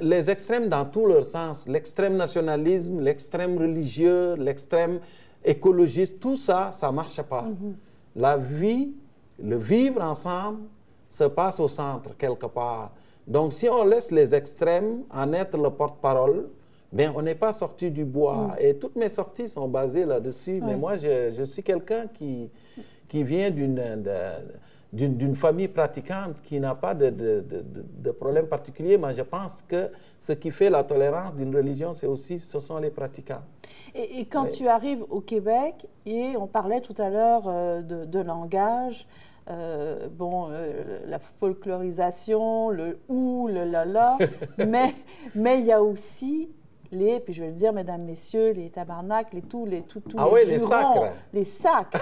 Les 0.00 0.30
extrêmes 0.30 0.68
dans 0.68 0.84
tous 0.84 1.06
leurs 1.06 1.24
sens, 1.24 1.66
l'extrême 1.66 2.16
nationalisme, 2.16 3.00
l'extrême 3.00 3.58
religieux, 3.58 4.34
l'extrême 4.36 5.00
écologiste, 5.44 6.20
tout 6.20 6.36
ça, 6.36 6.70
ça 6.72 6.88
ne 6.90 6.96
marche 6.96 7.20
pas. 7.22 7.42
Mhm. 7.42 7.74
La 8.16 8.36
vie, 8.36 8.92
le 9.42 9.56
vivre 9.56 10.02
ensemble, 10.02 10.60
se 11.08 11.24
passe 11.24 11.58
au 11.58 11.68
centre 11.68 12.16
quelque 12.16 12.46
part. 12.46 12.92
Donc 13.30 13.52
si 13.52 13.68
on 13.68 13.84
laisse 13.84 14.10
les 14.10 14.34
extrêmes 14.34 15.04
en 15.10 15.32
être 15.32 15.56
le 15.56 15.70
porte-parole, 15.70 16.48
ben, 16.92 17.12
on 17.14 17.22
n'est 17.22 17.36
pas 17.36 17.52
sorti 17.52 17.90
du 17.90 18.04
bois. 18.04 18.48
Mm. 18.48 18.54
Et 18.58 18.74
toutes 18.74 18.96
mes 18.96 19.08
sorties 19.08 19.48
sont 19.48 19.68
basées 19.68 20.04
là-dessus. 20.04 20.60
Mais 20.60 20.76
moi, 20.76 20.96
je, 20.96 21.30
je 21.36 21.44
suis 21.44 21.62
quelqu'un 21.62 22.08
qui, 22.12 22.50
qui 23.08 23.22
vient 23.22 23.50
d'une 23.52 25.36
famille 25.36 25.68
pratiquante 25.68 26.42
qui 26.42 26.58
n'a 26.58 26.74
pas 26.74 26.94
de, 26.94 27.10
de, 27.10 27.44
de, 27.48 28.10
problème 28.10 28.48
particulier, 28.48 28.98
mais 28.98 29.14
je 29.14 29.22
pense 29.22 29.62
que 29.62 29.90
ce 30.18 30.32
qui 30.32 30.50
fait 30.50 30.68
la 30.68 30.82
tolérance 30.82 31.34
d'une 31.36 31.54
religion, 31.54 31.94
c'est 31.94 32.08
aussi, 32.08 32.40
ce 32.40 32.58
sont 32.58 32.78
les 32.78 32.90
pratiquants. 32.90 33.42
Et, 33.94 34.24
quand 34.26 34.46
tu 34.46 34.66
arrives 34.66 35.04
au 35.08 35.20
Québec, 35.20 35.86
et 36.04 36.36
on 36.36 36.48
parlait 36.48 36.80
tout 36.80 36.94
à 36.98 37.08
l'heure 37.08 37.44
euh, 37.46 37.82
de, 37.82 38.20
langage, 38.20 39.06
euh, 39.50 40.08
bon, 40.10 40.48
euh, 40.50 41.00
la 41.06 41.18
folklorisation, 41.18 42.70
le 42.70 42.98
ou, 43.08 43.48
le 43.48 43.64
la 43.64 43.84
la, 43.84 44.18
mais 44.58 44.94
mais 45.34 45.60
il 45.60 45.66
y 45.66 45.72
a 45.72 45.82
aussi 45.82 46.50
les, 46.92 47.20
puis 47.20 47.32
je 47.32 47.42
vais 47.42 47.48
le 47.48 47.54
dire, 47.54 47.72
mesdames, 47.72 48.02
messieurs, 48.02 48.50
les 48.50 48.70
tabernacles, 48.70 49.36
les 49.36 49.42
tout, 49.42 49.64
les 49.64 49.82
tout, 49.82 50.02
ah 50.16 50.28
oui, 50.30 50.40
les 50.46 50.58
sacs. 50.58 51.12
Les 51.32 51.44
sacs. 51.44 51.94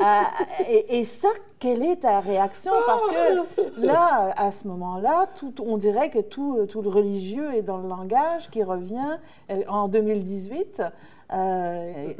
Euh, 0.00 0.64
et, 0.88 1.04
ça, 1.04 1.28
quelle 1.58 1.82
est 1.82 1.96
ta 1.96 2.20
réaction? 2.20 2.72
Parce 2.86 3.06
que 3.06 3.80
là, 3.84 4.32
à 4.36 4.52
ce 4.52 4.66
moment-là, 4.68 5.26
tout, 5.36 5.54
on 5.64 5.76
dirait 5.76 6.10
que 6.10 6.20
tout, 6.20 6.66
tout 6.68 6.82
le 6.82 6.88
religieux 6.88 7.54
est 7.54 7.62
dans 7.62 7.78
le 7.78 7.88
langage 7.88 8.48
qui 8.50 8.62
revient 8.62 9.18
euh, 9.50 9.62
en 9.68 9.88
2018. 9.88 10.82
Euh, 11.30 12.14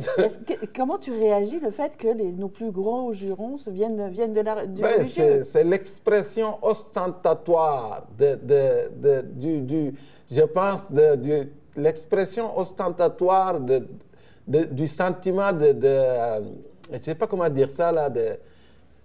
comment 0.77 0.99
tu 0.99 1.13
réagis 1.13 1.61
le 1.61 1.71
fait 1.71 1.97
que 1.97 2.09
les, 2.09 2.31
nos 2.31 2.49
plus 2.49 2.71
gros 2.71 3.15
jurons 3.15 3.57
viennent, 3.69 4.11
viennent 4.11 4.35
de 4.35 4.43
la, 4.43 4.67
du 4.67 4.83
ben, 4.83 5.03
C'est 5.05 5.65
l'expression 5.65 6.59
ostentatoire 6.61 8.07
de, 8.19 8.39
de, 8.43 9.23
du, 9.23 9.61
du, 9.63 9.95
je 10.31 10.43
pense, 10.43 10.93
de, 10.93 11.49
l'expression 11.75 12.59
ostentatoire 12.59 13.61
de, 13.61 13.89
du 14.47 14.87
sentiment 14.87 15.53
de, 15.53 15.75
euh, 15.83 16.41
je 16.91 16.97
ne 16.97 17.03
sais 17.03 17.15
pas 17.15 17.27
comment 17.27 17.49
dire 17.49 17.71
ça, 17.71 17.91
là, 17.93 18.11
de, 18.11 18.37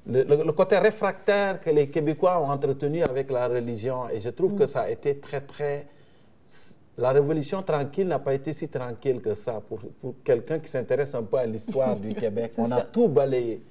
le, 0.05 0.51
côté 0.51 0.77
réfractaire 0.77 1.61
que 1.61 1.69
les 1.69 1.89
Québécois 1.89 2.41
ont 2.41 2.49
entretenu 2.49 3.03
avec 3.03 3.31
la 3.31 3.47
religion. 3.47 4.09
Et 4.09 4.19
je 4.19 4.29
trouve 4.29 4.55
que 4.55 4.63
mm. 4.63 4.67
ça 4.67 4.81
a 4.81 4.89
été 4.89 5.17
très, 5.19 5.41
très... 5.41 5.87
La 6.97 7.11
révolution 7.11 7.63
tranquille 7.63 8.07
n'a 8.07 8.19
pas 8.19 8.35
été 8.35 8.53
si 8.53 8.69
tranquille 8.69 9.19
que 9.19 9.33
ça 9.33 9.61
pour, 9.67 9.79
pour 9.99 10.13
quelqu'un 10.23 10.59
qui 10.59 10.69
s'intéresse 10.69 11.15
un 11.15 11.23
peu 11.23 11.37
à 11.37 11.45
l'histoire 11.45 11.95
du 11.95 12.09
Québec. 12.13 12.51
On 12.57 12.71
a 12.71 12.81
tout 12.81 13.07
balayé. 13.07 13.63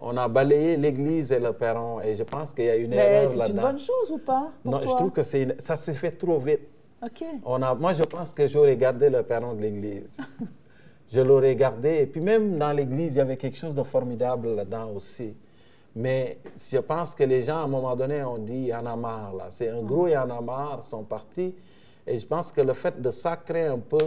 On 0.00 0.16
a 0.16 0.26
balayé 0.26 0.76
l'Église 0.76 1.30
et 1.30 1.38
le 1.38 1.52
perron. 1.52 2.00
Et 2.00 2.16
je 2.16 2.24
pense 2.24 2.52
qu'il 2.52 2.64
y 2.64 2.70
a 2.70 2.76
une 2.76 2.92
erreur 2.92 3.22
là-dedans. 3.22 3.42
C'est 3.44 3.50
une 3.50 3.60
bonne 3.60 3.78
chose 3.78 4.12
ou 4.12 4.18
pas 4.18 4.50
Non, 4.64 4.80
je 4.80 4.86
trouve 4.86 5.10
que 5.10 5.22
ça 5.22 5.76
s'est 5.76 5.92
fait 5.92 6.12
trop 6.12 6.38
vite. 6.38 6.68
On 7.44 7.62
a, 7.62 7.74
moi, 7.74 7.94
je 7.94 8.02
pense 8.02 8.32
que 8.32 8.48
j'aurais 8.48 8.76
gardé 8.76 9.10
le 9.10 9.22
perron 9.22 9.54
de 9.54 9.62
l'Église. 9.62 10.16
je 11.12 11.20
l'aurais 11.20 11.54
gardé. 11.54 11.98
Et 12.00 12.06
puis 12.06 12.20
même 12.20 12.58
dans 12.58 12.72
l'Église, 12.72 13.14
il 13.14 13.18
y 13.18 13.20
avait 13.20 13.36
quelque 13.36 13.56
chose 13.56 13.74
de 13.74 13.82
formidable 13.82 14.54
là-dedans 14.54 14.90
aussi. 14.96 15.34
Mais 15.94 16.38
je 16.56 16.78
pense 16.78 17.14
que 17.14 17.22
les 17.22 17.44
gens, 17.44 17.58
à 17.58 17.64
un 17.64 17.68
moment 17.68 17.94
donné, 17.94 18.24
ont 18.24 18.38
dit, 18.38 18.52
il 18.52 18.66
y 18.66 18.74
en 18.74 18.84
a 18.84 18.96
marre, 18.96 19.34
là. 19.34 19.46
C'est 19.50 19.68
un 19.68 19.82
gros, 19.82 20.08
il 20.08 20.12
y 20.12 20.16
en 20.16 20.28
a 20.28 20.40
marre, 20.40 20.82
sont 20.82 21.04
partis. 21.04 21.54
Et 22.06 22.18
je 22.18 22.26
pense 22.26 22.52
que 22.52 22.60
le 22.60 22.74
fait 22.74 23.00
de 23.00 23.10
sacrer 23.10 23.66
un 23.66 23.78
peu, 23.78 23.98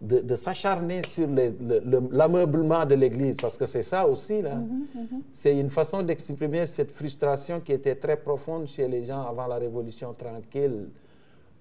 de, 0.00 0.36
s'acharner 0.36 1.02
sur 1.06 1.26
l'ameublement 1.28 2.84
de 2.84 2.94
l'Église, 2.94 3.36
parce 3.36 3.56
que 3.56 3.66
c'est 3.66 3.82
ça 3.82 4.06
aussi, 4.06 4.42
là. 4.42 4.56
Mhm, 4.56 4.86
mhm. 4.94 5.22
C'est 5.32 5.56
une 5.58 5.70
façon 5.70 6.02
d'exprimer 6.02 6.66
cette 6.66 6.90
frustration 6.90 7.60
qui 7.60 7.72
était 7.72 7.94
très 7.94 8.16
profonde 8.16 8.66
chez 8.66 8.88
les 8.88 9.04
gens 9.04 9.22
avant 9.22 9.46
la 9.46 9.56
Révolution 9.56 10.12
tranquille. 10.14 10.88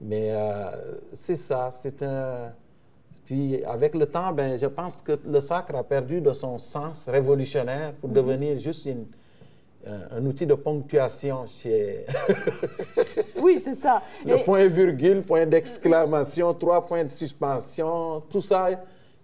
Mais 0.02 0.32
euh, 0.32 0.72
c'est 1.14 1.38
ça, 1.38 1.70
c'est 1.72 2.04
un... 2.04 2.52
Puis 3.26 3.64
avec 3.64 3.96
le 3.96 4.06
temps, 4.06 4.34
ben, 4.34 4.58
je 4.60 4.68
pense 4.68 5.02
que 5.02 5.14
le 5.26 5.40
sacre 5.40 5.76
a 5.76 5.84
perdu 5.84 6.22
de 6.22 6.32
son 6.34 6.58
sens 6.58 7.10
révolutionnaire 7.10 7.94
pour 7.94 8.10
mhm. 8.10 8.16
devenir 8.16 8.60
juste 8.60 8.86
une, 8.86 9.06
un 10.12 10.26
outil 10.26 10.46
de 10.46 10.56
ponctuation 10.56 11.46
chez... 11.46 12.06
oui, 13.40 13.60
c'est 13.64 13.76
ça. 13.76 14.02
Le 14.26 14.44
point 14.44 14.68
virgule, 14.68 15.22
point 15.22 15.46
d'exclamation, 15.46 16.54
trois 16.54 16.86
points 16.86 17.04
de 17.04 17.10
suspension, 17.10 18.22
tout 18.30 18.42
ça 18.42 18.70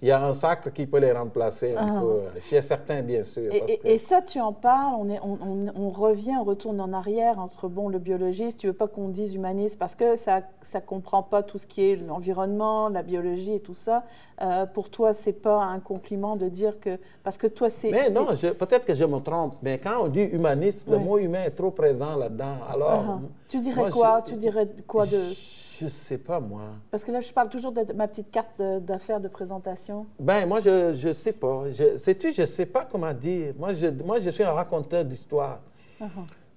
il 0.02 0.08
y 0.08 0.12
a 0.12 0.24
un 0.24 0.34
sacre 0.34 0.72
qui 0.74 0.88
peut 0.88 0.98
les 0.98 1.12
remplacer 1.12 1.76
un 1.76 1.98
ah. 1.98 2.02
peu, 2.02 2.40
chez 2.42 2.62
certains 2.62 3.02
bien 3.02 3.24
sûr. 3.24 3.52
Et, 3.84 3.98
ça, 3.98 4.22
tu 4.22 4.40
en 4.40 4.52
parles, 4.52 4.96
on, 4.98 5.10
est, 5.10 5.20
on, 5.22 5.90
revient, 5.90 6.36
on 6.40 6.44
retourne 6.44 6.82
en 6.82 6.92
arrière 6.92 7.40
entre 7.40 7.68
bon, 7.68 7.88
le 7.88 8.00
biologiste, 8.00 8.60
tu 8.60 8.68
veux 8.68 8.74
pas 8.74 8.88
qu'on 8.88 9.10
dise 9.10 9.36
humaniste 9.36 9.78
parce 9.78 9.94
que 9.94 10.16
ça 10.16 10.42
ne 10.74 10.80
comprend 10.80 11.22
pas 11.22 11.44
tout 11.44 11.60
ce 11.60 11.68
qui 11.68 11.92
est 11.92 11.96
l'environnement, 11.96 12.90
la 12.90 13.04
biologie 13.04 13.54
et 13.54 13.60
tout 13.60 13.76
ça. 13.76 14.04
Euh, 14.42 14.66
pour 14.66 14.90
toi, 14.90 15.14
c'est 15.14 15.34
pas 15.34 15.64
un 15.64 15.80
compliment 15.80 16.36
de 16.36 16.50
dire 16.50 16.80
que... 16.80 16.98
Parce 17.24 17.38
que 17.38 17.46
toi, 17.46 17.70
c'est... 17.70 17.92
Mais 17.92 18.10
non, 18.10 18.26
peut-être 18.26 18.86
que 18.86 18.96
je 18.96 19.06
me 19.06 19.20
trompe, 19.20 19.56
mais 19.62 19.78
quand 19.78 20.04
on 20.04 20.08
dit 20.08 20.24
humaniste, 20.24 20.88
le 20.90 20.98
mot 20.98 21.20
humain 21.20 21.44
est 21.46 21.52
trop 21.52 21.70
présent 21.70 22.16
là-dedans. 22.16 22.56
Alors... 22.68 23.04
Uh-huh. 23.04 23.20
Tu 23.48 23.60
dirais 23.60 23.92
quoi? 23.92 24.24
Tu 24.24 24.34
dirais 24.34 24.68
quoi 24.88 25.06
de... 25.06 25.20
Je 25.20 25.71
sais 25.88 26.18
pas, 26.18 26.40
moi. 26.40 26.64
Parce 26.90 27.04
que 27.04 27.12
là, 27.12 27.22
je 27.22 27.32
parle 27.32 27.50
toujours 27.50 27.72
de 27.72 27.94
ma 27.94 28.08
petite 28.08 28.32
carte 28.32 28.62
d'affaires 28.62 29.20
de, 29.20 29.28
présentation. 29.28 30.06
Ben, 30.20 30.46
moi, 30.46 30.60
je 30.60 31.08
ne 31.08 31.14
sais 31.14 31.34
pas. 31.34 31.66
Sais-tu, 31.98 32.32
je 32.32 32.42
ne 32.42 32.46
sais 32.48 32.66
pas 32.66 32.86
comment 32.86 33.14
dire. 33.14 33.54
Moi 33.58 33.74
je, 33.74 33.88
moi, 33.88 34.20
je 34.20 34.30
suis 34.30 34.44
un 34.44 34.52
raconteur 34.52 35.06
d'histoire. 35.06 35.62
Uh-huh. 36.00 36.08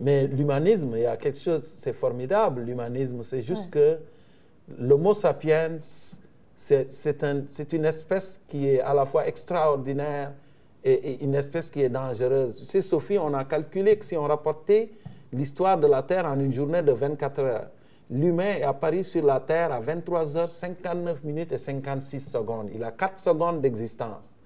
Mais 0.00 0.26
l'humanisme, 0.26 0.92
il 0.96 1.02
y 1.02 1.06
a 1.06 1.16
quelque 1.16 1.38
chose, 1.38 1.62
c'est 1.78 1.92
formidable, 1.92 2.62
l'humanisme. 2.62 3.22
C'est 3.22 3.42
juste 3.42 3.70
que 3.70 3.98
l'homo 4.78 5.14
sapiens, 5.14 5.78
c'est 6.56 7.24
un, 7.24 7.42
une 7.72 7.84
espèce 7.84 8.40
qui 8.48 8.68
est 8.68 8.80
à 8.80 8.94
la 8.94 9.04
fois 9.04 9.26
extraordinaire 9.26 10.32
et, 10.82 11.24
une 11.24 11.34
espèce 11.34 11.70
qui 11.70 11.82
est 11.82 11.88
dangereuse. 11.88 12.56
Tu 12.56 12.64
sais, 12.64 12.82
Sophie, 12.82 13.18
on 13.18 13.32
a 13.34 13.44
calculé 13.44 13.96
que 13.96 14.04
si 14.04 14.16
on 14.16 14.24
rapportait 14.24 14.90
l'histoire 15.32 15.78
de 15.78 15.86
la 15.86 16.02
Terre 16.02 16.26
en 16.26 16.38
une 16.38 16.52
journée 16.52 16.82
de 16.82 16.92
24 16.92 17.40
heures, 17.40 17.66
l'humain 18.10 18.56
est 18.58 18.62
apparu 18.62 19.04
sur 19.04 19.24
la 19.24 19.40
Terre 19.40 19.72
à 19.72 19.80
23 19.80 20.36
heures 20.36 20.50
59 20.50 21.24
minutes 21.24 21.52
et 21.52 21.58
56 21.58 22.20
secondes. 22.20 22.70
Il 22.74 22.82
a 22.84 22.90
4 22.90 23.18
secondes 23.18 23.60
d'existence. 23.60 24.38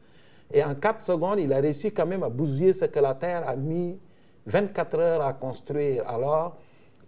Et 0.52 0.64
en 0.64 0.74
4 0.74 1.02
secondes, 1.02 1.38
il 1.40 1.52
a 1.52 1.58
réussi 1.58 1.92
quand 1.92 2.06
même 2.06 2.22
à 2.22 2.28
bousiller 2.28 2.72
ce 2.72 2.86
que 2.86 3.00
la 3.00 3.14
Terre 3.14 3.48
a 3.48 3.56
mis 3.56 3.98
24 4.46 4.98
heures 4.98 5.22
à 5.22 5.32
construire. 5.34 6.08
Alors, 6.08 6.56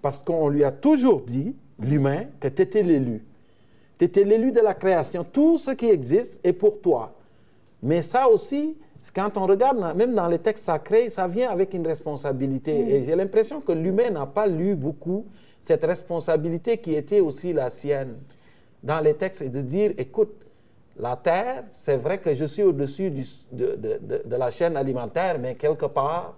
parce 0.03 0.23
qu'on 0.23 0.49
lui 0.49 0.65
a 0.65 0.71
toujours 0.71 1.23
dit, 1.23 1.55
l'humain, 1.79 2.25
que 2.39 2.49
tu 2.49 2.63
étais 2.63 2.83
l'élu. 2.83 3.25
Tu 3.99 4.05
étais 4.05 4.25
l'élu 4.25 4.53
de 4.53 4.61
la 4.61 4.75
création. 4.75 5.25
Tout 5.25 5.59
ce 5.59 5.71
qui 5.73 5.87
existe 5.87 6.41
est 6.45 6.53
pour 6.53 6.81
toi. 6.81 7.15
Mais 7.83 8.03
ça 8.03 8.29
aussi, 8.29 8.77
quand 9.15 9.37
on 9.37 9.47
regarde, 9.47 9.97
même 9.97 10.15
dans 10.15 10.29
les 10.29 10.39
textes 10.39 10.67
sacrés, 10.67 11.11
ça 11.11 11.27
vient 11.27 11.51
avec 11.51 11.73
une 11.73 11.87
responsabilité. 11.87 12.83
Mm. 12.83 12.89
Et 12.89 13.05
j'ai 13.05 13.17
l'impression 13.17 13.61
que 13.61 13.73
l'humain 13.73 14.11
n'a 14.11 14.27
pas 14.27 14.47
lu 14.47 14.75
beaucoup 14.75 15.25
cette 15.61 15.85
responsabilité 15.85 16.79
qui 16.79 16.95
était 16.95 17.21
aussi 17.21 17.53
la 17.53 17.71
sienne 17.71 18.17
dans 18.83 19.01
les 19.01 19.15
textes 19.15 19.43
et 19.43 19.49
de 19.49 19.61
dire, 19.61 19.93
écoute, 19.99 20.33
la 20.99 21.17
terre, 21.17 21.65
c'est 21.71 21.97
vrai 21.97 22.19
que 22.19 22.35
je 22.35 22.45
suis 22.45 22.63
au-dessus 22.63 23.11
de, 23.53 24.37
la 24.37 24.51
chaîne 24.51 24.77
alimentaire, 24.77 25.39
mais 25.39 25.55
quelque 25.55 25.87
part, 25.87 26.37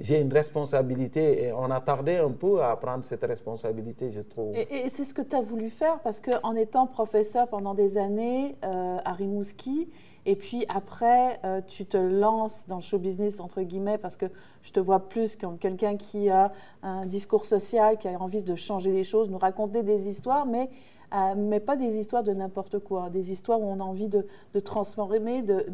j'ai 0.00 0.20
une 0.20 0.32
responsabilité 0.32 1.44
et 1.44 1.52
on 1.52 1.70
a 1.70 1.80
tardé 1.80 2.16
un 2.16 2.30
peu 2.30 2.62
à 2.62 2.76
prendre 2.76 3.04
cette 3.04 3.24
responsabilité, 3.24 4.10
je 4.12 4.20
trouve. 4.20 4.56
Et, 4.56 4.88
c'est 4.88 5.04
ce 5.04 5.12
que 5.12 5.22
tu 5.22 5.34
as 5.34 5.40
voulu 5.40 5.70
faire 5.70 5.98
parce 6.00 6.20
qu'en 6.20 6.54
étant 6.54 6.86
professeur 6.86 7.48
pendant 7.48 7.74
des 7.74 7.98
années 7.98 8.56
euh, 8.64 8.98
à 9.04 9.12
Rimouski, 9.12 9.88
et 10.28 10.36
puis 10.36 10.66
après, 10.68 11.40
euh, 11.44 11.62
tu 11.66 11.86
te 11.86 11.96
lances 11.96 12.66
dans 12.68 12.76
le 12.76 12.82
show 12.82 12.98
business, 12.98 13.40
entre 13.40 13.62
guillemets, 13.62 13.96
parce 13.96 14.14
que 14.14 14.26
je 14.60 14.72
te 14.72 14.78
vois 14.78 15.08
plus 15.08 15.36
comme 15.36 15.56
quelqu'un 15.56 15.96
qui 15.96 16.28
a 16.28 16.52
un 16.82 17.06
discours 17.06 17.46
social, 17.46 17.96
qui 17.96 18.08
a 18.08 18.20
envie 18.20 18.42
de 18.42 18.54
changer 18.54 18.92
les 18.92 19.04
choses, 19.04 19.30
nous 19.30 19.38
raconter 19.38 19.82
des 19.82 20.06
histoires, 20.06 20.44
mais, 20.44 20.68
euh, 21.14 21.34
mais 21.34 21.60
pas 21.60 21.76
des 21.76 21.96
histoires 21.96 22.24
de 22.24 22.34
n'importe 22.34 22.78
quoi, 22.78 23.08
des 23.08 23.32
histoires 23.32 23.58
où 23.58 23.64
on 23.64 23.80
a 23.80 23.82
envie 23.82 24.08
de, 24.08 24.26
de 24.52 24.60
transformer, 24.60 25.40
de, 25.40 25.64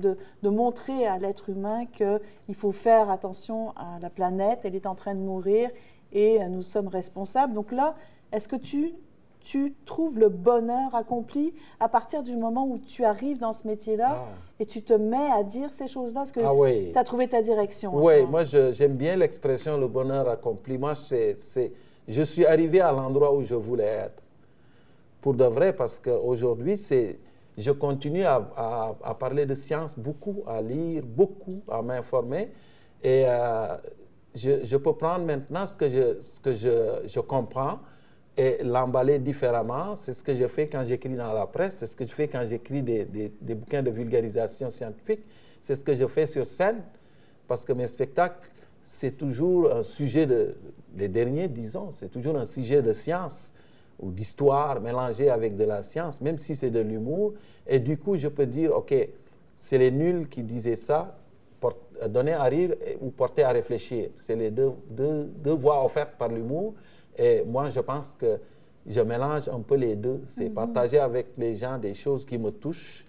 de, 0.41 0.49
montrer 0.49 1.05
à 1.05 1.19
l'être 1.19 1.51
humain 1.51 1.87
qu'il 1.87 2.55
faut 2.55 2.71
faire 2.71 3.11
attention 3.11 3.71
à 3.71 3.99
la 4.01 4.09
planète, 4.09 4.61
elle 4.63 4.77
est 4.77 4.87
en 4.87 4.95
train 4.95 5.17
de 5.17 5.21
mourir 5.21 5.69
et 6.13 6.41
euh, 6.41 6.47
nous 6.47 6.63
sommes 6.63 6.87
responsables. 6.87 7.55
Donc 7.55 7.73
là, 7.73 7.97
est-ce 8.31 8.47
que 8.47 8.55
tu 8.55 8.95
tu 9.45 9.75
trouves 9.85 10.19
le 10.19 10.31
bonheur 10.31 10.95
accompli 10.95 11.55
à 11.79 11.89
partir 11.89 12.23
du 12.23 12.35
moment 12.35 12.67
où 12.67 12.79
tu 12.79 13.05
arrives 13.05 13.39
dans 13.39 13.53
ce 13.53 13.67
métier-là 13.67 14.25
ah. 14.25 14.29
et 14.59 14.67
tu 14.67 14.83
te 14.83 14.95
mets 14.95 15.31
à 15.31 15.43
dire 15.43 15.73
ces 15.73 15.87
choses-là 15.87 16.21
Parce 16.21 16.33
que 16.33 16.41
ah 16.41 16.93
tu 16.93 16.99
as 16.99 17.05
trouvé 17.05 17.29
ta 17.29 17.43
direction. 17.43 17.95
Oui, 17.95 18.25
moi 18.27 18.45
j'aime 18.45 18.97
bien 18.97 19.17
l'expression 19.17 19.77
le 19.77 19.87
bonheur 19.87 20.29
accompli. 20.29 20.79
Moi, 20.79 20.95
c'est, 20.95 21.37
je 22.09 22.23
suis 22.23 22.47
arrivé 22.47 22.81
à 22.81 22.91
l'endroit 22.91 23.35
où 23.35 23.43
je 23.43 23.55
voulais 23.55 23.85
être. 23.85 24.23
Pour 25.21 25.35
de 25.35 25.45
vrai, 25.45 25.75
parce 25.75 25.99
qu'aujourd'hui, 25.99 26.81
je 27.57 27.71
continue 27.71 28.25
à, 28.25 28.51
à, 29.03 29.15
parler 29.15 29.47
de 29.47 29.55
science 29.55 29.99
beaucoup, 29.99 30.43
à 30.47 30.63
lire 30.63 31.03
beaucoup, 31.05 31.63
à 31.71 31.83
m'informer. 31.83 32.51
Et 33.03 33.25
euh, 33.27 33.77
je, 34.35 34.65
je, 34.65 34.77
peux 34.79 34.95
prendre 34.95 35.25
maintenant 35.27 35.67
ce 35.67 35.77
que 35.77 35.89
je, 35.89 36.21
ce 36.23 36.41
que 36.41 36.55
je, 36.55 37.07
je 37.07 37.21
comprends 37.21 37.79
et 38.37 38.63
l'emballer 38.63 39.19
différemment. 39.19 39.97
C'est 39.97 40.13
ce 40.15 40.23
que 40.23 40.35
je 40.35 40.47
fais 40.47 40.67
quand 40.67 40.85
j'écris 40.85 41.15
dans 41.15 41.33
la 41.33 41.47
presse, 41.47 41.77
c'est 41.79 41.87
ce 41.87 41.97
que 41.97 42.07
je 42.07 42.13
fais 42.13 42.29
quand 42.29 42.45
j'écris 42.47 42.83
des, 42.83 43.05
des, 43.05 43.55
bouquins 43.55 43.83
de 43.83 43.91
vulgarisation 43.91 44.71
scientifique, 44.71 45.21
c'est 45.63 45.75
ce 45.75 45.85
que 45.85 45.95
je 45.95 46.07
fais 46.07 46.27
sur 46.27 46.47
scène, 46.47 46.83
parce 47.47 47.65
que 47.65 47.73
mes 47.73 47.87
spectacles, 47.87 48.49
c'est 48.87 49.17
toujours 49.17 49.73
un 49.73 49.83
sujet 49.83 50.27
de, 50.27 50.55
les 50.97 51.09
derniers, 51.09 51.49
disons, 51.49 51.91
c'est 51.91 52.09
toujours 52.09 52.37
un 52.37 52.45
sujet 52.45 52.83
de 52.83 52.93
science 52.93 53.53
ou 54.01 54.11
d'histoire 54.11 54.81
mélangé 54.81 55.31
avec 55.31 55.57
de 55.57 55.65
la 55.65 55.83
science, 55.83 56.21
même 56.21 56.39
si 56.39 56.57
c'est 56.57 56.71
de 56.71 56.81
l'humour. 56.81 57.35
Et 57.67 57.79
du 57.79 57.97
coup, 57.97 58.17
je 58.17 58.29
peux 58.29 58.47
dire, 58.47 58.77
OK, 58.77 58.95
c'est 59.57 59.79
les 59.79 59.91
nuls 59.91 60.29
qui 60.29 60.43
disaient 60.43 60.77
ça, 60.77 61.17
donner 62.09 62.33
à 62.33 62.45
rire 62.45 62.75
ou 63.01 63.11
porter 63.11 63.45
à 63.45 63.51
réfléchir. 63.51 64.11
C'est 64.19 64.37
les 64.37 64.51
deux, 64.51 64.73
deux, 64.91 65.25
deux 65.25 65.55
voies 65.55 65.85
offertes 65.85 66.15
par 66.19 66.29
l'humour. 66.29 66.75
Et 67.17 67.43
moi, 67.45 67.71
je 67.71 67.81
pense 67.81 68.15
que 68.19 68.39
je 68.87 69.01
mélange 69.01 69.49
un 69.49 69.61
peu 69.61 69.77
les 69.77 69.97
deux. 69.97 70.23
C'est 70.27 70.49
mhm. 70.49 70.55
partager 70.55 70.99
avec 70.99 71.29
les 71.39 71.57
gens 71.57 71.79
des 71.79 71.95
choses 71.95 72.25
qui 72.25 72.39
me 72.39 72.51
touchent 72.51 73.07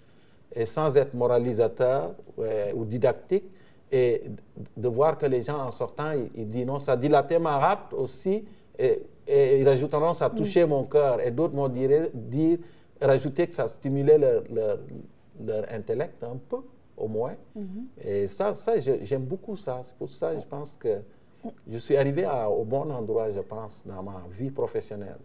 et 0.55 0.65
sans 0.65 0.95
être 0.95 1.13
moralisateur 1.13 2.13
ou 2.73 2.85
didactique. 2.85 3.45
Et 3.91 4.23
de 4.75 4.87
voir 4.87 5.17
que 5.17 5.25
les 5.25 5.43
gens, 5.43 5.59
en 5.59 5.71
sortant, 5.71 6.11
ils, 6.35 6.49
disent 6.49 6.65
non, 6.65 6.79
ça 6.79 6.97
dilatait 6.97 7.39
ma 7.39 7.57
rate 7.57 7.93
aussi. 7.93 8.43
Et, 8.77 9.01
ils 9.27 9.67
rajouteront, 9.67 10.13
ça 10.13 10.29
touchait 10.29 10.67
mon 10.67 10.83
cœur. 10.83 11.19
Et 11.21 11.31
d'autres 11.31 11.55
vont 11.55 11.67
dire, 11.67 12.09
dire, 12.13 12.59
rajouter 13.01 13.47
que 13.47 13.53
ça 13.53 13.67
stimulait 13.67 14.17
leur, 14.17 14.43
leur, 14.51 15.65
intellect 15.71 16.23
un 16.23 16.37
peu, 16.49 16.57
au 16.97 17.07
moins. 17.07 17.35
Mhm. 17.55 17.87
Et 18.03 18.27
ça, 18.27 18.53
ça 18.53 18.79
j'aime 18.79 19.23
beaucoup 19.23 19.55
ça. 19.55 19.81
C'est 19.83 19.95
pour 19.95 20.09
ça 20.09 20.33
que 20.33 20.41
je 20.41 20.45
pense 20.45 20.75
que 20.75 20.99
je 21.69 21.77
suis 21.77 21.97
arrivé 21.97 22.27
au 22.49 22.63
bon 22.63 22.91
endroit, 22.91 23.29
je 23.31 23.41
pense, 23.41 23.83
dans 23.85 24.03
ma 24.03 24.23
vie 24.31 24.51
professionnelle. 24.51 25.17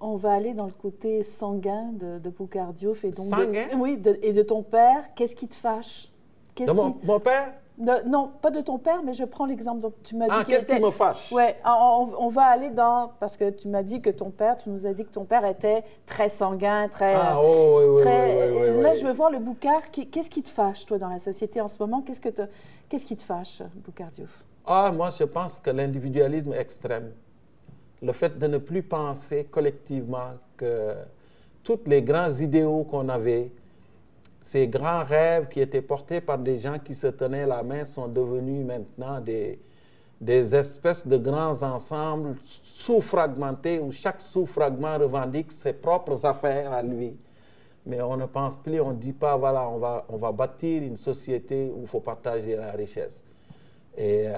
On 0.00 0.16
va 0.16 0.32
aller 0.32 0.54
dans 0.54 0.66
le 0.66 0.72
côté 0.72 1.22
sanguin 1.24 1.90
de, 1.92 2.18
de 2.18 2.30
Poucardiouf 2.30 3.04
et 3.04 3.10
donc 3.10 3.26
sanguin? 3.26 3.66
oui, 3.78 4.00
et 4.22 4.32
de 4.32 4.42
ton 4.42 4.62
père. 4.62 5.12
Qu'est-ce 5.14 5.34
qui 5.34 5.48
te 5.48 5.56
fâche? 5.56 6.08
De 6.56 6.72
mon, 6.72 6.96
mon, 7.04 7.20
père? 7.20 7.52
Non, 7.78 8.32
pas 8.40 8.50
de 8.50 8.60
ton 8.60 8.78
père, 8.78 9.02
mais 9.04 9.12
je 9.12 9.24
prends 9.24 9.46
l'exemple 9.46 9.80
dont 9.80 9.92
tu 10.02 10.16
m'as 10.16 10.26
dit. 10.26 10.32
Ah, 10.34 10.44
qu'est-ce 10.44 10.66
qui 10.66 10.80
me 10.80 10.90
fâche? 10.90 11.30
Oui, 11.32 11.44
on, 11.64 12.28
va 12.28 12.42
aller 12.42 12.70
dans 12.70 13.12
parce 13.20 13.36
que 13.36 13.50
tu 13.50 13.68
m'as 13.68 13.84
dit 13.84 14.00
que 14.00 14.10
ton 14.10 14.30
père, 14.30 14.56
tu 14.56 14.68
nous 14.68 14.86
as 14.86 14.92
dit 14.92 15.04
que 15.04 15.12
ton 15.12 15.24
père 15.24 15.44
était 15.44 15.84
très 16.04 16.28
sanguin, 16.28 16.88
très. 16.88 17.14
Ah 17.14 17.38
oh, 17.40 17.78
oui, 17.78 17.84
oui, 17.88 18.02
très, 18.02 18.50
oui, 18.50 18.82
Là, 18.82 18.94
je 18.94 19.06
veux 19.06 19.12
voir 19.12 19.30
le 19.30 19.38
Boucard. 19.38 19.90
Qu'est-ce 19.92 20.30
qui 20.30 20.42
te 20.42 20.48
fâche, 20.48 20.86
toi, 20.86 20.98
dans 20.98 21.08
la 21.08 21.20
société 21.20 21.60
en 21.60 21.68
ce 21.68 21.78
moment? 21.78 22.02
Qu'est-ce 22.02 22.20
que 22.20 22.30
qu'est-ce 22.88 23.06
qui 23.06 23.14
te 23.14 23.22
fâche, 23.22 23.62
Boucardiouf 23.76 24.44
ah, 24.68 24.92
moi, 24.92 25.08
je 25.10 25.24
pense 25.24 25.60
que 25.60 25.70
l'individualisme 25.70 26.52
extrême, 26.52 27.12
le 28.02 28.12
fait 28.12 28.38
de 28.38 28.46
ne 28.46 28.58
plus 28.58 28.82
penser 28.82 29.44
collectivement 29.50 30.34
que 30.58 30.94
tous 31.64 31.80
les 31.86 32.02
grands 32.02 32.30
idéaux 32.30 32.84
qu'on 32.84 33.08
avait, 33.08 33.50
ces 34.42 34.68
grands 34.68 35.04
rêves 35.04 35.48
qui 35.48 35.60
étaient 35.60 35.82
portés 35.82 36.20
par 36.20 36.38
des 36.38 36.58
gens 36.58 36.78
qui 36.78 36.94
se 36.94 37.06
tenaient 37.06 37.46
la 37.46 37.62
main 37.62 37.86
sont 37.86 38.08
devenus 38.08 38.66
maintenant 38.66 39.20
des, 39.20 39.58
des 40.20 40.54
espèces 40.54 41.06
de 41.06 41.16
grands 41.16 41.62
ensembles 41.62 42.36
sous-fragmentés 42.44 43.78
où 43.78 43.90
chaque 43.90 44.20
sous-fragment 44.20 44.98
revendique 44.98 45.50
ses 45.50 45.72
propres 45.72 46.26
affaires 46.26 46.72
à 46.72 46.82
lui. 46.82 47.16
Mais 47.86 48.02
on 48.02 48.18
ne 48.18 48.26
pense 48.26 48.58
plus, 48.58 48.80
on 48.80 48.90
ne 48.90 48.98
dit 48.98 49.14
pas, 49.14 49.36
voilà, 49.36 49.66
on 49.66 49.78
va, 49.78 50.04
on 50.10 50.18
va 50.18 50.30
bâtir 50.30 50.82
une 50.82 50.96
société 50.96 51.72
où 51.74 51.80
il 51.82 51.88
faut 51.88 52.00
partager 52.00 52.54
la 52.54 52.72
richesse. 52.72 53.24
Et 53.98 54.28
euh, 54.28 54.34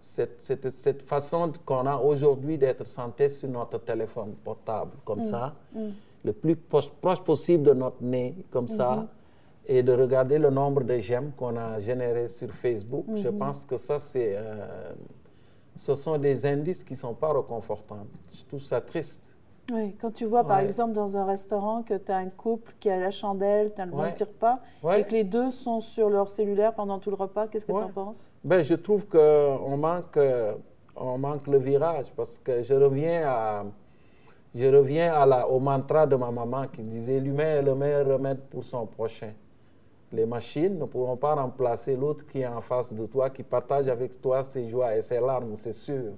cette, 0.00 0.40
cette, 0.70 1.02
façon 1.02 1.52
qu'on 1.64 1.86
a 1.86 1.96
aujourd'hui 1.96 2.58
d'être 2.58 2.84
santé 2.84 3.30
sur 3.30 3.48
notre 3.48 3.78
téléphone 3.78 4.34
portable, 4.44 4.90
comme 5.04 5.20
mm. 5.20 5.28
ça, 5.28 5.54
mm. 5.72 5.88
le 6.24 6.32
plus 6.32 6.56
proche, 6.56 7.20
possible 7.24 7.62
de 7.62 7.74
notre 7.74 8.02
nez, 8.02 8.34
comme 8.50 8.66
ça, 8.66 8.96
mm-hmm. 8.96 9.72
et 9.72 9.82
de 9.84 9.92
regarder 9.92 10.38
le 10.38 10.50
nombre 10.50 10.82
de 10.82 10.98
j'aime 10.98 11.30
qu'on 11.36 11.56
a 11.56 11.78
généré 11.78 12.26
sur 12.26 12.50
Facebook, 12.50 13.06
je 13.14 13.28
mm-hmm. 13.28 13.38
pense 13.38 13.64
que 13.64 13.76
ça, 13.76 14.00
c'est, 14.00 14.34
euh, 14.34 14.92
ce 15.76 15.94
sont 15.94 16.18
des 16.18 16.44
indices 16.44 16.82
qui 16.82 16.94
ne 16.94 16.98
sont 16.98 17.14
pas 17.14 17.28
reconfortants. 17.32 18.04
Je 18.32 18.44
trouve 18.46 18.62
ça 18.62 18.80
triste. 18.80 19.29
Oui, 19.72 19.94
quand 20.00 20.10
tu 20.10 20.24
vois 20.24 20.44
par 20.44 20.58
exemple 20.58 20.92
dans 20.92 21.16
un 21.16 21.24
restaurant 21.24 21.82
que 21.82 21.94
tu 21.94 22.10
as 22.10 22.16
un 22.16 22.28
couple 22.28 22.72
qui 22.80 22.90
a 22.90 22.98
la 22.98 23.10
chandelle, 23.10 23.72
tu 23.74 23.80
as 23.80 23.86
le 23.86 23.92
bon 23.92 24.10
petit 24.10 24.24
repas, 24.24 24.58
et 24.96 25.04
que 25.04 25.12
les 25.12 25.24
deux 25.24 25.50
sont 25.50 25.80
sur 25.80 26.10
leur 26.10 26.28
cellulaire 26.28 26.74
pendant 26.74 26.98
tout 26.98 27.10
le 27.10 27.16
repas, 27.16 27.46
qu'est-ce 27.46 27.66
que 27.66 27.72
tu 27.72 27.78
en 27.78 27.88
penses? 27.88 28.30
Ben, 28.44 28.62
Je 28.62 28.74
trouve 28.74 29.06
qu'on 29.06 29.76
manque, 29.76 30.18
on 30.96 31.18
manque 31.18 31.46
le 31.46 31.58
virage 31.58 32.12
parce 32.16 32.38
que 32.38 32.62
je 32.62 32.74
reviens, 32.74 33.22
à, 33.26 33.64
je 34.54 34.66
reviens 34.66 35.12
à 35.12 35.26
la, 35.26 35.48
au 35.48 35.58
mantra 35.58 36.06
de 36.06 36.16
ma 36.16 36.30
maman 36.30 36.66
qui 36.66 36.82
disait 36.82 37.20
L'humain 37.20 37.58
est 37.58 37.62
le 37.62 37.74
meilleur 37.74 38.06
remède 38.06 38.40
pour 38.50 38.64
son 38.64 38.86
prochain. 38.86 39.32
Les 40.12 40.26
machines 40.26 40.76
ne 40.76 40.84
pourront 40.86 41.16
pas 41.16 41.36
remplacer 41.36 41.94
l'autre 41.94 42.26
qui 42.26 42.40
est 42.40 42.46
en 42.46 42.60
face 42.60 42.92
de 42.92 43.06
toi, 43.06 43.30
qui 43.30 43.44
partage 43.44 43.86
avec 43.86 44.20
toi 44.20 44.42
ses 44.42 44.68
joies 44.68 44.96
et 44.96 45.02
ses 45.02 45.20
larmes, 45.20 45.54
c'est 45.54 45.72
sûr. 45.72 46.12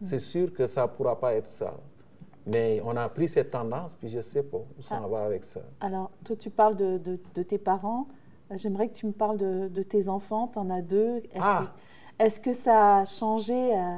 Mm. 0.00 0.04
C'est 0.04 0.18
sûr 0.18 0.52
que 0.52 0.66
ça 0.66 0.82
ne 0.82 0.88
pourra 0.88 1.18
pas 1.18 1.34
être 1.34 1.46
ça. 1.46 1.74
Mais 2.46 2.82
on 2.84 2.96
a 2.96 3.08
pris 3.08 3.28
cette 3.28 3.50
tendance, 3.50 3.94
puis 3.94 4.08
je 4.08 4.18
ne 4.18 4.22
sais 4.22 4.42
pas 4.42 4.58
où 4.58 4.82
ça 4.82 5.00
ah. 5.02 5.08
va 5.08 5.24
avec 5.24 5.44
ça. 5.44 5.60
Alors, 5.80 6.10
toi, 6.24 6.36
tu 6.36 6.50
parles 6.50 6.76
de, 6.76 7.00
de, 7.34 7.42
tes 7.42 7.58
parents. 7.58 8.06
Euh, 8.50 8.56
j'aimerais 8.58 8.88
que 8.88 8.94
tu 8.94 9.06
me 9.06 9.12
parles 9.12 9.38
de, 9.38 9.68
de 9.68 9.82
tes 9.82 10.08
enfants. 10.08 10.48
Tu 10.52 10.58
en 10.58 10.68
as 10.68 10.82
deux. 10.82 11.16
Est-ce, 11.32 11.40
ah. 11.40 11.72
que, 12.18 12.24
est-ce 12.24 12.40
que, 12.40 12.52
ça 12.52 12.98
a 12.98 13.04
changé 13.06 13.54
euh, 13.54 13.96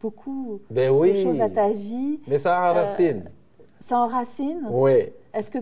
beaucoup 0.00 0.60
ben 0.70 0.92
de 0.92 1.14
choses 1.14 1.40
à 1.40 1.48
ta 1.48 1.70
vie? 1.70 2.20
Mais 2.26 2.38
ça 2.38 2.70
enracine. 2.70 3.24
Euh, 3.26 3.64
ça 3.78 4.00
enracine? 4.00 4.66
Oui. 4.68 5.12
Est-ce 5.32 5.50
que, 5.50 5.58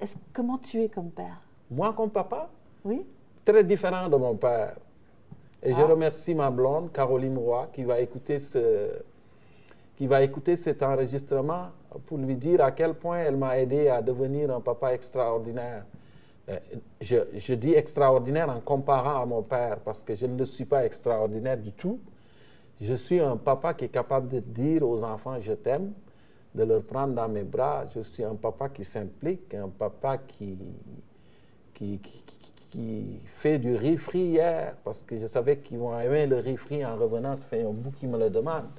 est 0.00 0.16
comment 0.32 0.56
tu 0.56 0.82
es 0.82 0.88
comme 0.88 1.10
père? 1.10 1.42
Moi, 1.70 1.92
comme 1.92 2.10
papa? 2.10 2.48
Oui. 2.84 3.04
Très 3.44 3.64
différent 3.64 4.08
de 4.08 4.16
mon 4.16 4.34
père. 4.34 4.76
Et 5.62 5.74
je 5.74 5.80
ah. 5.80 5.86
remercie 5.86 6.34
ma 6.34 6.50
blonde, 6.50 6.90
Caroline 6.90 7.36
Roy, 7.36 7.68
qui 7.74 7.84
va 7.84 8.00
écouter 8.00 8.38
ce, 8.38 8.88
qui 9.98 10.06
va 10.06 10.22
écouter 10.22 10.54
cet 10.56 10.84
enregistrement 10.84 11.70
pour 12.06 12.18
lui 12.18 12.36
dire 12.36 12.62
à 12.62 12.70
quel 12.70 12.94
point 12.94 13.18
elle 13.18 13.36
m'a 13.36 13.58
aidé 13.58 13.88
à 13.88 14.00
devenir 14.00 14.54
un 14.54 14.60
papa 14.60 14.94
extraordinaire. 14.94 15.84
Euh, 16.48 16.56
je, 17.00 17.54
dis 17.54 17.74
extraordinaire 17.74 18.48
en 18.48 18.60
comparant 18.60 19.20
à 19.20 19.26
mon 19.26 19.42
père 19.42 19.80
parce 19.80 20.04
que 20.04 20.14
je 20.14 20.26
ne 20.26 20.44
suis 20.44 20.66
pas 20.66 20.84
extraordinaire 20.84 21.56
du 21.56 21.72
tout. 21.72 21.98
Je 22.80 22.94
suis 22.94 23.18
un 23.18 23.36
papa 23.36 23.74
qui 23.74 23.86
est 23.86 23.88
capable 23.88 24.28
de 24.28 24.38
dire 24.38 24.88
aux 24.88 25.02
enfants 25.02 25.40
je 25.40 25.54
t'aime, 25.54 25.90
de 26.54 26.62
leur 26.62 26.84
prendre 26.84 27.14
dans 27.14 27.28
mes 27.28 27.42
bras. 27.42 27.84
Je 27.92 28.00
suis 28.02 28.22
un 28.22 28.36
papa 28.36 28.68
qui 28.68 28.84
s'implique, 28.84 29.52
un 29.52 29.68
papa 29.68 30.18
qui, 30.18 30.56
qui, 31.74 32.00
qui, 32.70 33.20
fait 33.34 33.58
du 33.58 33.74
riz 33.74 33.96
frit 33.96 34.20
hier 34.20 34.76
parce 34.84 35.02
que 35.02 35.16
je 35.16 35.26
savais 35.26 35.56
qu'ils 35.56 35.78
vont 35.78 35.98
aimer 35.98 36.28
le 36.28 36.36
riz 36.36 36.56
frit 36.56 36.86
en 36.86 36.94
revenant. 36.94 37.34
Ça 37.34 37.48
fait 37.48 37.64
un 37.64 37.72
bout 37.72 37.90
qu'ils 37.90 38.10
me 38.10 38.16
le 38.16 38.30
demandent 38.30 38.70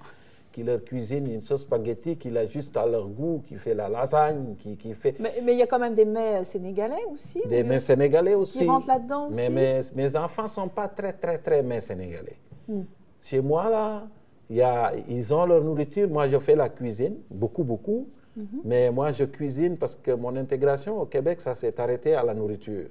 qui 0.51 0.63
leur 0.63 0.83
cuisine 0.83 1.31
une 1.31 1.41
sauce 1.41 1.61
spaghetti 1.61 2.17
qui 2.17 2.29
l'ajuste 2.29 2.75
à 2.77 2.85
leur 2.85 3.07
goût, 3.07 3.41
qui 3.45 3.55
fait 3.55 3.73
la 3.73 3.87
lasagne, 3.87 4.55
qui, 4.57 4.75
qui 4.77 4.93
fait... 4.93 5.15
Mais, 5.19 5.33
il 5.47 5.57
y 5.57 5.61
a 5.61 5.67
quand 5.67 5.79
même 5.79 5.93
des 5.93 6.05
mets 6.05 6.43
sénégalais 6.43 7.05
aussi. 7.11 7.41
Des 7.47 7.63
mets 7.63 7.79
sénégalais 7.79 8.33
aussi. 8.35 8.59
Qui 8.59 8.65
rentrent 8.65 8.87
là-dedans 8.87 9.27
aussi? 9.27 9.37
Mais 9.37 9.49
mes, 9.49 9.81
mes 9.95 10.15
enfants 10.15 10.43
ne 10.43 10.49
sont 10.49 10.67
pas 10.67 10.87
très, 10.87 11.13
très, 11.13 11.37
très 11.37 11.61
mets 11.61 11.81
sénégalais. 11.81 12.37
Hmm. 12.67 12.81
Chez 13.21 13.41
moi, 13.41 13.69
là, 13.69 14.07
y 14.49 14.61
a, 14.61 14.93
ils 15.07 15.33
ont 15.33 15.45
leur 15.45 15.63
nourriture. 15.63 16.07
Moi, 16.09 16.27
je 16.27 16.39
fais 16.39 16.55
la 16.55 16.69
cuisine, 16.69 17.17
beaucoup, 17.29 17.63
beaucoup. 17.63 18.07
Mhm. 18.35 18.61
Mais 18.63 18.91
moi, 18.91 19.11
je 19.11 19.25
cuisine 19.25 19.77
parce 19.77 19.95
que 19.95 20.11
mon 20.11 20.35
intégration 20.35 20.99
au 21.01 21.05
Québec, 21.05 21.41
ça 21.41 21.55
s'est 21.55 21.79
arrêté 21.79 22.13
à 22.13 22.23
la 22.23 22.33
nourriture 22.33 22.87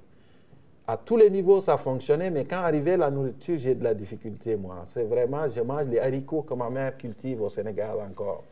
à 0.89 0.97
tous 0.97 1.19
les 1.19 1.29
niveaux, 1.29 1.61
ça 1.61 1.77
fonctionnait, 1.77 2.31
mais 2.31 2.47
quand 2.47 2.57
arrivait 2.57 2.97
la 2.97 3.11
nourriture, 3.11 3.59
j'ai 3.59 3.75
de 3.75 3.85
la 3.85 3.93
difficulté, 3.93 4.57
moi. 4.57 4.85
C'est 4.87 5.05
vraiment, 5.05 5.47
je 5.47 5.61
mange 5.61 5.85
les 5.85 5.99
haricots 5.99 6.41
que 6.41 6.55
ma 6.55 6.71
mère 6.71 6.97
cultive 6.97 7.43
au 7.43 7.51
Sénégal 7.51 7.99
encore. 8.11 8.43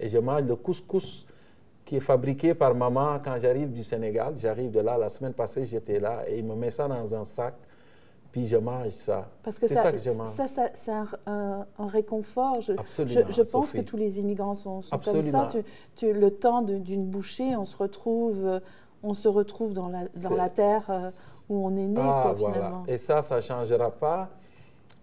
Et 0.00 0.08
je 0.08 0.18
mange 0.18 0.42
le 0.42 0.56
couscous 0.56 1.24
qui 1.84 1.96
est 1.96 2.00
fabriqué 2.00 2.52
par 2.52 2.74
maman 2.74 3.20
quand 3.24 3.38
j'arrive 3.38 3.70
du 3.70 3.84
Sénégal. 3.84 4.34
J'arrive 4.38 4.72
de 4.72 4.80
là, 4.80 4.98
la 4.98 5.08
semaine 5.08 5.34
passée, 5.34 5.64
j'étais 5.64 6.00
là, 6.00 6.24
et 6.26 6.38
il 6.38 6.44
me 6.44 6.56
met 6.56 6.72
ça 6.72 6.88
dans 6.88 7.14
un 7.14 7.24
sac, 7.24 7.54
puis 8.32 8.48
je 8.48 8.56
mange 8.56 8.88
ça. 8.88 9.28
Parce 9.44 9.60
que 9.60 9.68
c'est 9.68 9.76
ça, 9.76 9.92
que 9.92 9.98
je 9.98 10.10
mange. 10.10 10.26
Ça, 10.26 10.48
c'est 10.48 10.90
un, 11.26 11.64
réconfort. 11.78 12.60
Je, 12.60 12.72
Absolument, 12.72 13.30
je, 13.30 13.42
pense 13.42 13.70
que 13.70 13.82
tous 13.82 13.96
les 13.96 14.18
immigrants 14.18 14.54
sont, 14.54 14.80
comme 15.04 15.22
ça. 15.22 15.48
Tu, 15.94 16.12
le 16.12 16.32
temps 16.32 16.60
d'une 16.60 17.06
bouchée, 17.06 17.54
on 17.54 17.64
se 17.64 17.76
retrouve 17.76 18.60
on 19.02 19.14
se 19.14 19.28
retrouve 19.28 19.72
dans 19.72 19.88
la, 19.88 20.04
dans 20.16 20.34
la 20.34 20.48
terre 20.48 20.84
euh, 20.90 21.10
où 21.48 21.66
on 21.66 21.76
est 21.76 21.86
né, 21.86 22.00
ah, 22.00 22.34
finalement. 22.36 22.84
Et 22.86 22.98
ça, 22.98 23.22
ça 23.22 23.36
ne 23.36 23.40
changera 23.40 23.90
pas. 23.90 24.28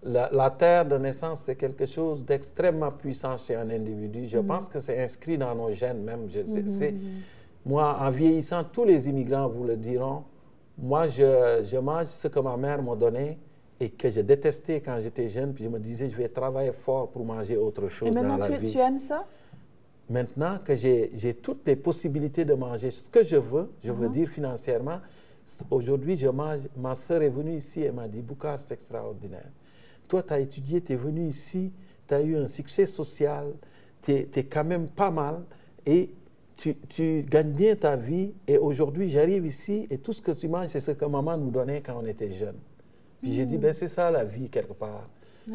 La, 0.04 0.52
terre 0.52 0.86
de 0.86 0.98
naissance, 0.98 1.42
c'est 1.42 1.56
quelque 1.56 1.88
chose 1.88 2.24
d'extrêmement 2.24 2.92
puissant 2.92 3.38
chez 3.38 3.56
un 3.56 3.68
individu. 3.72 4.28
Je 4.28 4.38
mm. 4.38 4.46
pense 4.46 4.70
que 4.70 4.80
c'est 4.80 5.04
inscrit 5.04 5.38
dans 5.38 5.56
nos 5.56 5.72
gènes 5.72 6.04
même. 6.04 6.30
Je, 6.30 6.42
mm-hmm. 6.42 6.94
Moi, 7.66 7.98
en 8.00 8.12
vieillissant, 8.12 8.64
tous 8.66 8.86
les 8.86 9.10
immigrants 9.10 9.48
vous 9.48 9.64
le 9.64 9.76
diront. 9.76 10.24
Moi, 10.78 11.08
je, 11.08 11.64
je 11.64 11.78
mange 11.78 12.08
ce 12.08 12.28
que 12.28 12.40
ma 12.40 12.56
mère 12.56 12.84
m'a 12.84 12.96
donné 12.96 13.40
et 13.80 13.90
que 13.90 14.10
je 14.10 14.22
détestais 14.22 14.80
quand 14.80 15.00
j'étais 15.02 15.28
jeune. 15.28 15.54
Puis 15.54 15.64
je 15.64 15.70
me 15.70 15.80
disais, 15.80 16.10
je 16.10 16.16
vais 16.16 16.30
travailler 16.30 16.72
fort 16.72 17.10
pour 17.10 17.26
manger 17.26 17.58
autre 17.58 17.88
chose 17.88 18.12
dans 18.12 18.38
la 18.38 18.48
tu, 18.48 18.58
vie. 18.58 18.72
tu 18.72 18.78
aimes 18.78 19.00
ça? 19.00 19.26
Maintenant 20.10 20.60
que 20.64 20.76
j'ai 20.76 21.34
toutes 21.42 21.66
les 21.66 21.76
possibilités 21.76 22.46
de 22.46 22.54
manger 22.54 22.92
ce 22.92 23.10
que 23.10 23.24
je 23.24 23.38
veux, 23.38 23.72
je 23.84 23.92
veux 23.92 24.08
uh-huh. 24.08 24.14
dire 24.14 24.30
financièrement, 24.30 25.00
aujourd'hui, 25.72 26.16
je 26.16 26.28
mange. 26.28 26.62
Ma 26.78 26.94
soeur 26.94 27.24
est 27.24 27.30
venue 27.30 27.58
ici 27.58 27.82
et 27.82 27.92
m'a 27.92 28.08
dit 28.08 28.22
Boucar, 28.22 28.60
c'est 28.60 28.74
extraordinaire. 28.74 29.50
Toi, 30.08 30.22
tu 30.22 30.34
as 30.34 30.40
étudié, 30.40 30.82
tu 30.82 30.94
es 30.94 30.96
venu 30.96 31.28
ici, 31.28 31.72
tu 32.08 32.14
as 32.14 32.22
eu 32.22 32.38
un 32.38 32.48
succès 32.48 32.86
social, 32.86 33.54
tu 34.04 34.12
es, 34.12 34.44
quand 34.44 34.64
même 34.64 34.90
pas 34.90 35.10
mal 35.10 35.44
et 35.88 36.12
tu, 36.56 36.76
tu 36.90 37.26
gagnes 37.28 37.54
bien 37.54 37.76
ta 37.76 37.96
vie. 37.96 38.34
Et 38.48 38.60
aujourd'hui, 38.60 39.10
j'arrive 39.10 39.48
ici 39.48 39.88
et 39.90 39.98
tout 39.98 40.14
ce 40.14 40.22
que 40.22 40.32
tu 40.32 40.48
manges, 40.48 40.70
c'est 40.70 40.82
ce 40.82 40.92
que 40.92 41.06
maman 41.06 41.36
nous 41.36 41.50
donnait 41.50 41.82
quand 41.82 42.00
on 42.00 42.06
était 42.06 42.32
jeune. 42.32 42.58
Puis 43.22 43.34
j'ai 43.34 43.46
dit, 43.48 43.58
hmm. 43.58 43.62
ben 43.62 43.74
c'est 43.74 43.88
ça 43.88 44.12
la 44.12 44.24
vie 44.24 44.50
quelque 44.50 44.74
part. 44.74 45.10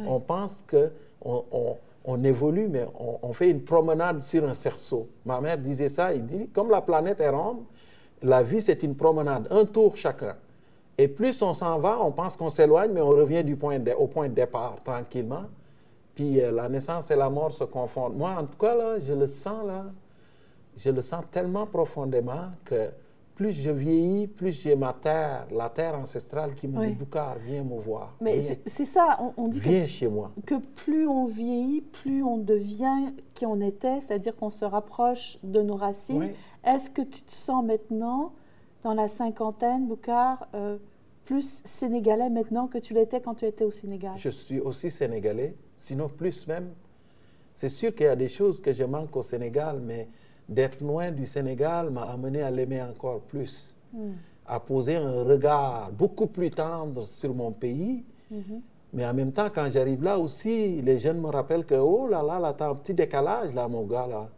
On 0.07 0.21
pense 0.21 0.63
que 0.67 0.91
on, 1.21 1.45
on 1.51 1.77
évolue, 2.25 2.69
mais 2.69 2.87
on, 3.23 3.33
fait 3.33 3.51
une 3.51 3.63
promenade 3.63 4.23
sur 4.23 4.49
un 4.49 4.55
cerceau. 4.55 5.09
Ma 5.25 5.41
mère 5.41 5.59
disait 5.59 5.89
ça, 5.89 6.13
il 6.15 6.25
dit, 6.27 6.49
comme 6.49 6.71
la 6.71 6.81
planète 6.81 7.21
est 7.21 7.29
ronde, 7.29 7.65
la 8.23 8.43
vie 8.43 8.61
c'est 8.61 8.83
une 8.83 8.95
promenade, 8.95 9.47
un 9.51 9.65
tour 9.65 9.97
chacun. 9.97 10.37
Et 10.99 11.09
plus 11.09 11.41
on 11.43 11.55
s'en 11.55 11.79
va, 11.79 11.99
on 12.01 12.11
pense 12.13 12.37
qu'on 12.37 12.51
s'éloigne, 12.51 12.93
mais 12.93 13.01
on 13.01 13.09
revient 13.09 13.45
du 13.45 13.57
point 13.57 13.79
au 13.99 14.07
point 14.07 14.29
de 14.29 14.35
départ 14.35 14.77
tranquillement. 14.85 15.45
Puis 16.15 16.41
euh, 16.41 16.51
la 16.51 16.69
naissance 16.69 17.11
et 17.11 17.17
la 17.17 17.31
mort 17.31 17.53
se 17.53 17.65
confondent. 17.65 18.17
Moi, 18.17 18.31
en 18.31 18.45
tout 18.45 18.59
cas, 18.59 18.75
là, 18.75 18.99
je 19.01 19.13
le 19.13 19.27
sens 19.27 19.67
là, 19.67 19.87
je 20.77 20.91
le 20.91 21.01
sens 21.01 21.25
tellement 21.31 21.67
profondément 21.67 22.51
que 22.65 22.91
plus 23.41 23.53
je 23.53 23.71
vieillis, 23.71 24.27
plus 24.27 24.53
j'ai 24.53 24.77
ma 24.77 24.93
terre, 24.93 25.47
la 25.51 25.71
terre 25.71 25.95
ancestrale 25.95 26.55
qui 26.55 26.69
me 26.69 26.87
dit 26.87 26.93
Boucar, 26.93 27.39
viens 27.39 27.65
me 27.65 27.81
voir. 27.81 28.15
Mais 28.21 28.39
c'est 28.67 28.85
ça, 28.85 29.19
on, 29.39 29.49
dit 29.49 29.61
viens 29.61 29.87
chez 29.87 30.09
moi. 30.09 30.31
que 30.45 30.57
plus 30.57 31.09
on 31.09 31.25
vieillit, 31.25 31.81
plus 31.81 32.23
on 32.23 32.37
devient 32.37 33.15
qui 33.33 33.47
on 33.47 33.63
était, 33.63 34.03
c'est-à-dire 34.03 34.37
qu'on 34.37 34.51
se 34.51 34.67
rapproche 34.67 35.39
de 35.43 35.63
nos 35.63 35.77
racines. 35.77 36.33
Est-ce 36.65 36.91
que 36.91 37.01
tu 37.01 37.23
te 37.23 37.33
sens 37.33 37.65
maintenant, 37.65 38.35
dans 38.83 38.93
la 38.93 39.09
cinquantaine, 39.09 39.87
Boucar, 39.87 40.47
euh, 40.55 40.77
plus 41.25 41.63
sénégalais 41.65 42.29
maintenant 42.29 42.67
que 42.67 42.77
tu 42.77 42.93
l'étais 42.93 43.23
quand 43.23 43.37
tu 43.37 43.47
étais 43.47 43.65
au 43.65 43.71
Sénégal? 43.71 44.13
Je 44.19 44.29
suis 44.29 44.61
aussi 44.61 44.91
sénégalais, 44.91 45.55
sinon 45.79 46.11
plus 46.11 46.47
même. 46.47 46.69
C'est 47.55 47.71
sûr 47.71 47.95
qu'il 47.95 48.05
y 48.05 48.11
a 48.11 48.17
des 48.17 48.29
choses 48.29 48.61
que 48.61 48.75
je 48.75 48.85
manque 48.85 49.17
au 49.17 49.23
Sénégal, 49.23 49.81
mais 49.83 50.09
d'être 50.51 50.81
loin 50.83 51.13
du 51.13 51.25
Sénégal 51.27 51.91
m'a 51.91 52.03
amené 52.03 52.43
à 52.43 52.51
l'aimer 52.51 52.83
encore 52.83 53.21
plus, 53.21 53.75
hmm. 53.95 54.11
à 54.47 54.59
poser 54.59 54.97
un 54.97 55.23
regard 55.23 55.91
beaucoup 55.93 56.27
plus 56.27 56.51
tendre 56.51 57.07
sur 57.07 57.33
mon 57.33 57.53
pays. 57.53 58.05
Mm-hmm. 58.33 58.61
Mais 58.93 59.07
en 59.07 59.15
même 59.15 59.33
temps, 59.33 59.49
quand 59.55 59.69
j'arrive 59.71 60.03
là 60.03 60.19
aussi, 60.19 60.81
les 60.83 60.99
jeunes 60.99 61.21
me 61.21 61.29
rappellent 61.29 61.65
que, 61.65 61.75
oh 61.77 62.09
là 62.09 62.23
là, 62.23 62.39
là, 62.39 62.53
t'as 62.53 62.71
un 62.71 62.75
petit 62.75 62.95
décalage 62.95 63.55
là, 63.55 63.69
mon 63.69 63.85
gars, 63.85 64.07
là. 64.07 64.29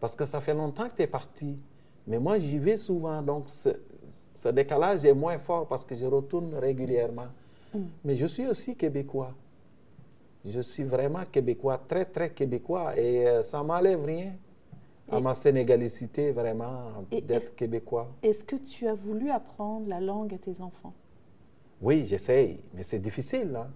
Parce 0.00 0.14
que 0.14 0.24
ça 0.26 0.40
fait 0.40 0.52
longtemps 0.54 0.88
que 0.88 0.96
tu 0.96 1.02
es 1.02 1.06
parti. 1.06 1.56
Mais 2.06 2.18
moi, 2.18 2.38
j'y 2.38 2.58
vais 2.58 2.76
souvent, 2.76 3.22
donc 3.22 3.48
ce, 3.48 3.70
décalage 4.50 5.04
est 5.06 5.14
moins 5.14 5.38
fort 5.38 5.66
parce 5.66 5.84
que 5.86 5.94
je 5.94 6.04
retourne 6.04 6.54
régulièrement. 6.54 7.28
Hmm. 7.72 7.84
Mais 8.04 8.16
je 8.16 8.26
suis 8.26 8.46
aussi 8.46 8.76
québécois. 8.76 9.32
Je 10.44 10.60
suis 10.60 10.84
vraiment 10.84 11.24
québécois, 11.32 11.80
très, 11.88 12.04
très 12.04 12.30
québécois. 12.30 12.98
Et 12.98 13.26
euh, 13.26 13.42
ça 13.42 13.62
m'enlève 13.62 14.04
rien 14.04 14.32
à 15.10 15.20
ma 15.20 15.34
sénégalicité 15.34 16.32
vraiment 16.32 17.04
d'être 17.10 17.54
québécois. 17.54 18.10
Est-ce 18.22 18.44
que 18.44 18.56
tu 18.56 18.86
as 18.86 18.94
voulu 18.94 19.30
apprendre 19.30 19.88
la 19.88 20.00
langue 20.00 20.34
à 20.34 20.38
tes 20.38 20.60
enfants? 20.60 20.94
Oui, 21.82 22.06
j'essaye, 22.06 22.60
mais 22.72 22.82
c'est 22.82 22.98
difficile. 22.98 23.56
Hein. 23.56 23.68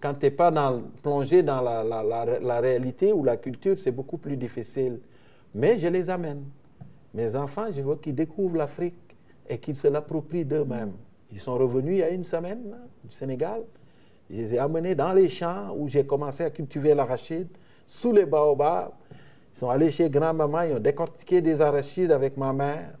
Quand 0.00 0.14
tu 0.14 0.26
n'es 0.26 0.30
pas 0.30 0.50
dans, 0.50 0.82
plongé 1.02 1.42
dans 1.42 1.60
la, 1.60 1.84
la, 1.84 2.02
la, 2.02 2.60
réalité 2.60 3.12
ou 3.12 3.24
la 3.24 3.36
culture, 3.36 3.78
c'est 3.78 3.92
beaucoup 3.92 4.18
plus 4.18 4.36
difficile. 4.36 5.00
Mais 5.54 5.78
je 5.78 5.88
les 5.88 6.10
amène. 6.10 6.44
Mes 7.14 7.34
enfants, 7.36 7.66
je 7.72 7.80
veux 7.80 7.96
qu'ils 7.96 8.14
découvrent 8.14 8.56
l'Afrique 8.56 9.16
et 9.48 9.58
qu'ils 9.58 9.76
se 9.76 9.88
l'approprient 9.88 10.44
d'eux-mêmes. 10.44 10.92
Ils 11.32 11.40
sont 11.40 11.56
revenus 11.56 11.94
il 11.94 11.98
y 11.98 12.02
a 12.02 12.10
une 12.10 12.24
semaine 12.24 12.76
du 13.04 13.12
Sénégal. 13.12 13.62
Je 14.28 14.36
les 14.36 14.54
ai 14.54 14.58
amenés 14.58 14.94
dans 14.94 15.12
les 15.12 15.28
champs 15.28 15.74
où 15.76 15.88
j'ai 15.88 16.04
commencé 16.04 16.44
à 16.44 16.50
cultiver 16.50 16.94
l'arachide, 16.94 17.48
sous 17.86 18.12
les 18.12 18.26
baobabs. 18.26 18.90
Ils 19.56 19.60
sont 19.60 19.70
allés 19.70 19.90
chez 19.90 20.10
grand-maman, 20.10 20.62
ils 20.62 20.74
ont 20.74 20.78
décortiqué 20.78 21.40
des 21.40 21.62
arachides 21.62 22.12
avec 22.12 22.36
ma 22.36 22.52
mère. 22.52 22.92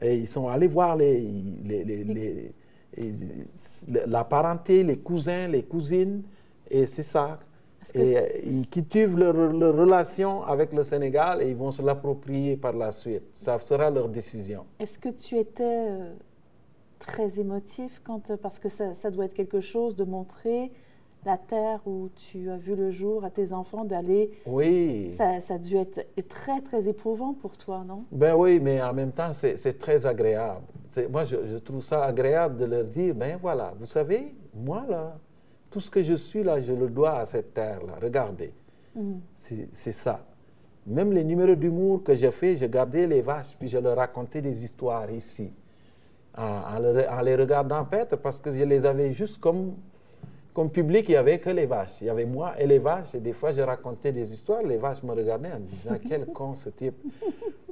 Et 0.00 0.16
ils 0.16 0.28
sont 0.28 0.46
allés 0.48 0.68
voir 0.68 0.96
les, 0.96 1.20
les, 1.64 2.52
la 4.06 4.22
parenté, 4.22 4.84
les 4.84 4.98
cousins, 4.98 5.48
les 5.48 5.64
cousines. 5.64 6.22
Et 6.70 6.86
c'est 6.86 7.02
ça. 7.02 7.40
Et 7.94 8.16
euh, 8.16 8.28
ils 8.44 8.68
cultivent 8.70 9.18
leur, 9.18 9.34
relation 9.34 10.44
avec 10.44 10.72
le 10.72 10.84
Sénégal 10.84 11.42
et 11.42 11.50
ils 11.50 11.56
vont 11.56 11.72
se 11.72 11.82
l'approprier 11.82 12.56
par 12.56 12.74
la 12.74 12.92
suite. 12.92 13.24
Ça 13.32 13.58
sera 13.58 13.90
leur 13.90 14.08
décision. 14.08 14.64
Est-ce 14.78 15.00
que 15.00 15.08
tu 15.08 15.36
étais 15.36 15.64
euh, 15.64 16.12
très 17.00 17.40
émotif 17.40 18.00
quand, 18.04 18.36
parce 18.36 18.60
que 18.60 18.68
ça, 18.68 18.94
ça, 18.94 19.10
doit 19.10 19.24
être 19.24 19.34
quelque 19.34 19.60
chose 19.60 19.96
de 19.96 20.04
montrer 20.04 20.70
la 21.24 21.38
terre 21.38 21.80
où 21.86 22.08
tu 22.16 22.50
as 22.50 22.56
vu 22.56 22.74
le 22.74 22.90
jour 22.90 23.24
à 23.24 23.30
tes 23.30 23.52
enfants 23.52 23.84
d'aller. 23.84 24.30
Oui. 24.46 25.10
Ça, 25.10 25.40
ça, 25.40 25.54
a 25.54 25.58
dû 25.58 25.76
être 25.76 26.00
très, 26.28 26.60
très 26.60 26.88
éprouvant 26.88 27.34
pour 27.34 27.56
toi, 27.56 27.84
non? 27.86 28.04
Ben 28.10 28.34
oui, 28.34 28.58
mais 28.60 28.82
en 28.82 28.92
même 28.92 29.12
temps, 29.12 29.32
c'est 29.32 29.78
très 29.78 30.04
agréable. 30.06 30.62
Moi, 31.10 31.24
je, 31.24 31.36
je, 31.50 31.56
trouve 31.56 31.80
ça 31.80 32.04
agréable 32.04 32.58
de 32.58 32.64
leur 32.66 32.84
dire, 32.84 33.14
ben 33.14 33.38
voilà, 33.40 33.72
vous 33.78 33.86
savez, 33.86 34.34
moi, 34.54 34.84
là, 34.88 35.16
tout 35.70 35.80
ce 35.80 35.90
que 35.90 36.02
je 36.02 36.14
suis, 36.14 36.42
là, 36.42 36.60
je 36.60 36.72
le 36.72 36.88
dois 36.88 37.18
à 37.18 37.26
cette 37.26 37.54
terre-là. 37.54 37.94
Regardez. 38.00 38.52
Mm. 38.94 39.14
C'est 39.72 39.92
ça. 39.92 40.24
Même 40.86 41.12
les 41.12 41.24
numéros 41.24 41.54
d'humour 41.54 42.02
que 42.02 42.14
j'ai 42.14 42.30
fait, 42.30 42.56
je 42.56 42.66
gardais 42.66 43.06
les 43.06 43.22
vaches, 43.22 43.56
puis 43.58 43.68
je 43.68 43.78
leur 43.78 43.96
racontais 43.96 44.42
des 44.42 44.64
histoires 44.64 45.10
ici, 45.10 45.52
en, 46.36 47.22
les 47.22 47.36
regardant 47.36 47.84
paître, 47.84 48.16
parce 48.16 48.40
que 48.40 48.50
je 48.50 48.64
les 48.64 48.84
avais 48.84 49.12
juste 49.12 49.38
comme, 49.38 49.74
comme 50.52 50.70
public, 50.70 51.06
il 51.08 51.12
n'y 51.12 51.16
avait 51.16 51.38
que 51.38 51.50
les 51.50 51.66
vaches. 51.66 52.00
Il 52.00 52.06
y 52.06 52.10
avait 52.10 52.26
moi 52.26 52.54
et 52.58 52.66
les 52.66 52.78
vaches, 52.78 53.14
et 53.14 53.20
des 53.20 53.32
fois 53.32 53.52
je 53.52 53.62
racontais 53.62 54.12
des 54.12 54.32
histoires, 54.32 54.62
les 54.62 54.76
vaches 54.76 55.02
me 55.02 55.12
regardaient 55.12 55.52
en 55.52 55.60
disant 55.60 55.96
quel 56.08 56.26
con 56.26 56.54
ce 56.54 56.68
type. 56.70 56.96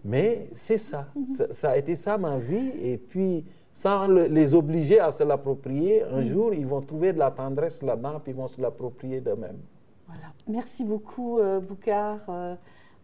Mais 0.04 0.48
c'est 0.54 0.78
ça. 0.78 1.08
ça, 1.36 1.52
ça, 1.52 1.70
a 1.70 1.76
été 1.76 1.94
ça 1.94 2.16
ma 2.16 2.38
vie, 2.38 2.72
et 2.82 2.96
puis 2.96 3.44
sans 3.72 4.08
les 4.08 4.54
obliger 4.54 4.98
à 4.98 5.12
se 5.12 5.22
l'approprier, 5.22 6.02
un 6.02 6.22
mm. 6.22 6.24
jour 6.24 6.54
ils 6.54 6.66
vont 6.66 6.80
trouver 6.80 7.12
de 7.12 7.18
la 7.18 7.30
tendresse 7.30 7.82
là-dedans, 7.82 8.20
puis 8.22 8.32
ils 8.32 8.36
vont 8.36 8.48
se 8.48 8.60
l'approprier 8.60 9.20
d'eux-mêmes. 9.20 9.60
Voilà. 10.06 10.32
Merci 10.48 10.84
beaucoup, 10.84 11.38
euh, 11.38 11.60
Boucard. 11.60 12.20
Euh, 12.28 12.54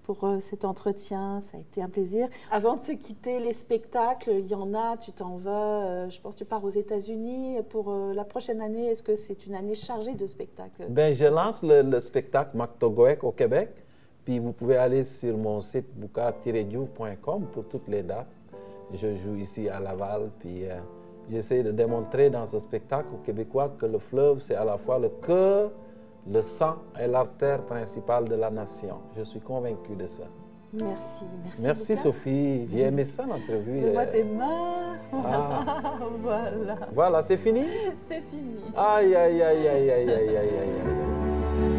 pour 0.07 0.23
euh, 0.23 0.39
cet 0.41 0.65
entretien. 0.65 1.41
Ça 1.41 1.59
a 1.59 1.61
été 1.61 1.83
un 1.83 1.89
plaisir. 1.89 2.29
Avant 2.53 2.77
de 2.77 2.81
se 2.81 2.93
quitter, 2.93 3.41
les 3.41 3.53
spectacles, 3.53 4.31
il 4.39 4.47
y 4.47 4.55
en 4.55 4.73
a, 4.73 4.97
tu 4.97 5.11
t'en 5.11 5.37
vas, 5.37 5.85
euh, 5.85 6.09
je 6.09 6.21
pense 6.21 6.35
que 6.35 6.39
tu 6.39 6.45
pars 6.45 6.65
aux 6.65 6.71
États-Unis 6.71 7.57
pour 7.71 7.91
euh, 7.91 8.15
la 8.15 8.25
prochaine 8.25 8.61
année. 8.61 8.87
Est-ce 8.87 9.03
que 9.03 9.17
c'est 9.17 9.47
une 9.47 9.57
année 9.57 9.75
chargée 9.75 10.15
de 10.15 10.27
spectacles? 10.29 10.87
Ben, 10.89 11.13
je 11.13 11.25
lance 11.25 11.63
le, 11.65 11.99
spectacle 11.99 12.57
Mactogoek 12.57 13.25
au 13.25 13.33
Québec. 13.33 13.71
Puis 14.25 14.39
vous 14.39 14.53
pouvez 14.53 14.77
aller 14.77 15.03
sur 15.03 15.37
mon 15.37 15.61
site 15.61 15.87
boucar-diou.com 15.97 17.47
pour 17.53 17.65
toutes 17.65 17.89
les 17.89 18.03
dates. 18.03 18.27
Je 18.93 19.15
joue 19.17 19.37
ici 19.37 19.69
à 19.69 19.81
Laval, 19.81 20.31
puis 20.39 20.65
j'essaie 21.29 21.63
de 21.63 21.71
démontrer 21.71 22.29
dans 22.31 22.45
ce 22.45 22.59
spectacle 22.59 23.07
aux 23.15 23.25
Québécois 23.25 23.73
que 23.79 23.87
le 23.87 23.99
fleuve, 23.99 24.41
c'est 24.41 24.57
à 24.57 24.65
la 24.65 24.79
fois 24.79 24.99
le 24.99 25.09
cœur 25.09 25.71
le 26.29 26.43
sang 26.43 26.77
est 26.99 27.07
l'artère 27.07 27.63
principale 27.63 28.29
de 28.29 28.35
la 28.35 28.51
nation. 28.51 28.99
Je 29.17 29.23
suis 29.23 29.41
convaincu 29.41 29.95
de 29.95 30.07
ça. 30.07 30.25
Merci, 30.73 31.25
merci. 31.45 31.63
Merci 31.63 31.97
Sophie. 31.97 32.67
J'ai 32.69 32.81
aimé 32.81 33.05
ça 33.05 33.25
l'entrevue. 33.25 33.93
Moi, 33.93 34.07
t'es 34.07 34.25
mains. 34.25 34.97
voilà. 36.23 36.77
Voilà, 36.93 37.23
c'est 37.23 37.37
fini? 37.37 37.65
C'est 38.01 38.23
fini. 38.31 38.61
Aïe, 38.77 39.15
aïe, 39.15 39.43
aïe, 39.43 39.69
aïe, 39.69 39.91
aïe, 39.91 40.11
aïe, 40.11 40.37
aïe, 40.37 40.37
aïe. 40.37 41.76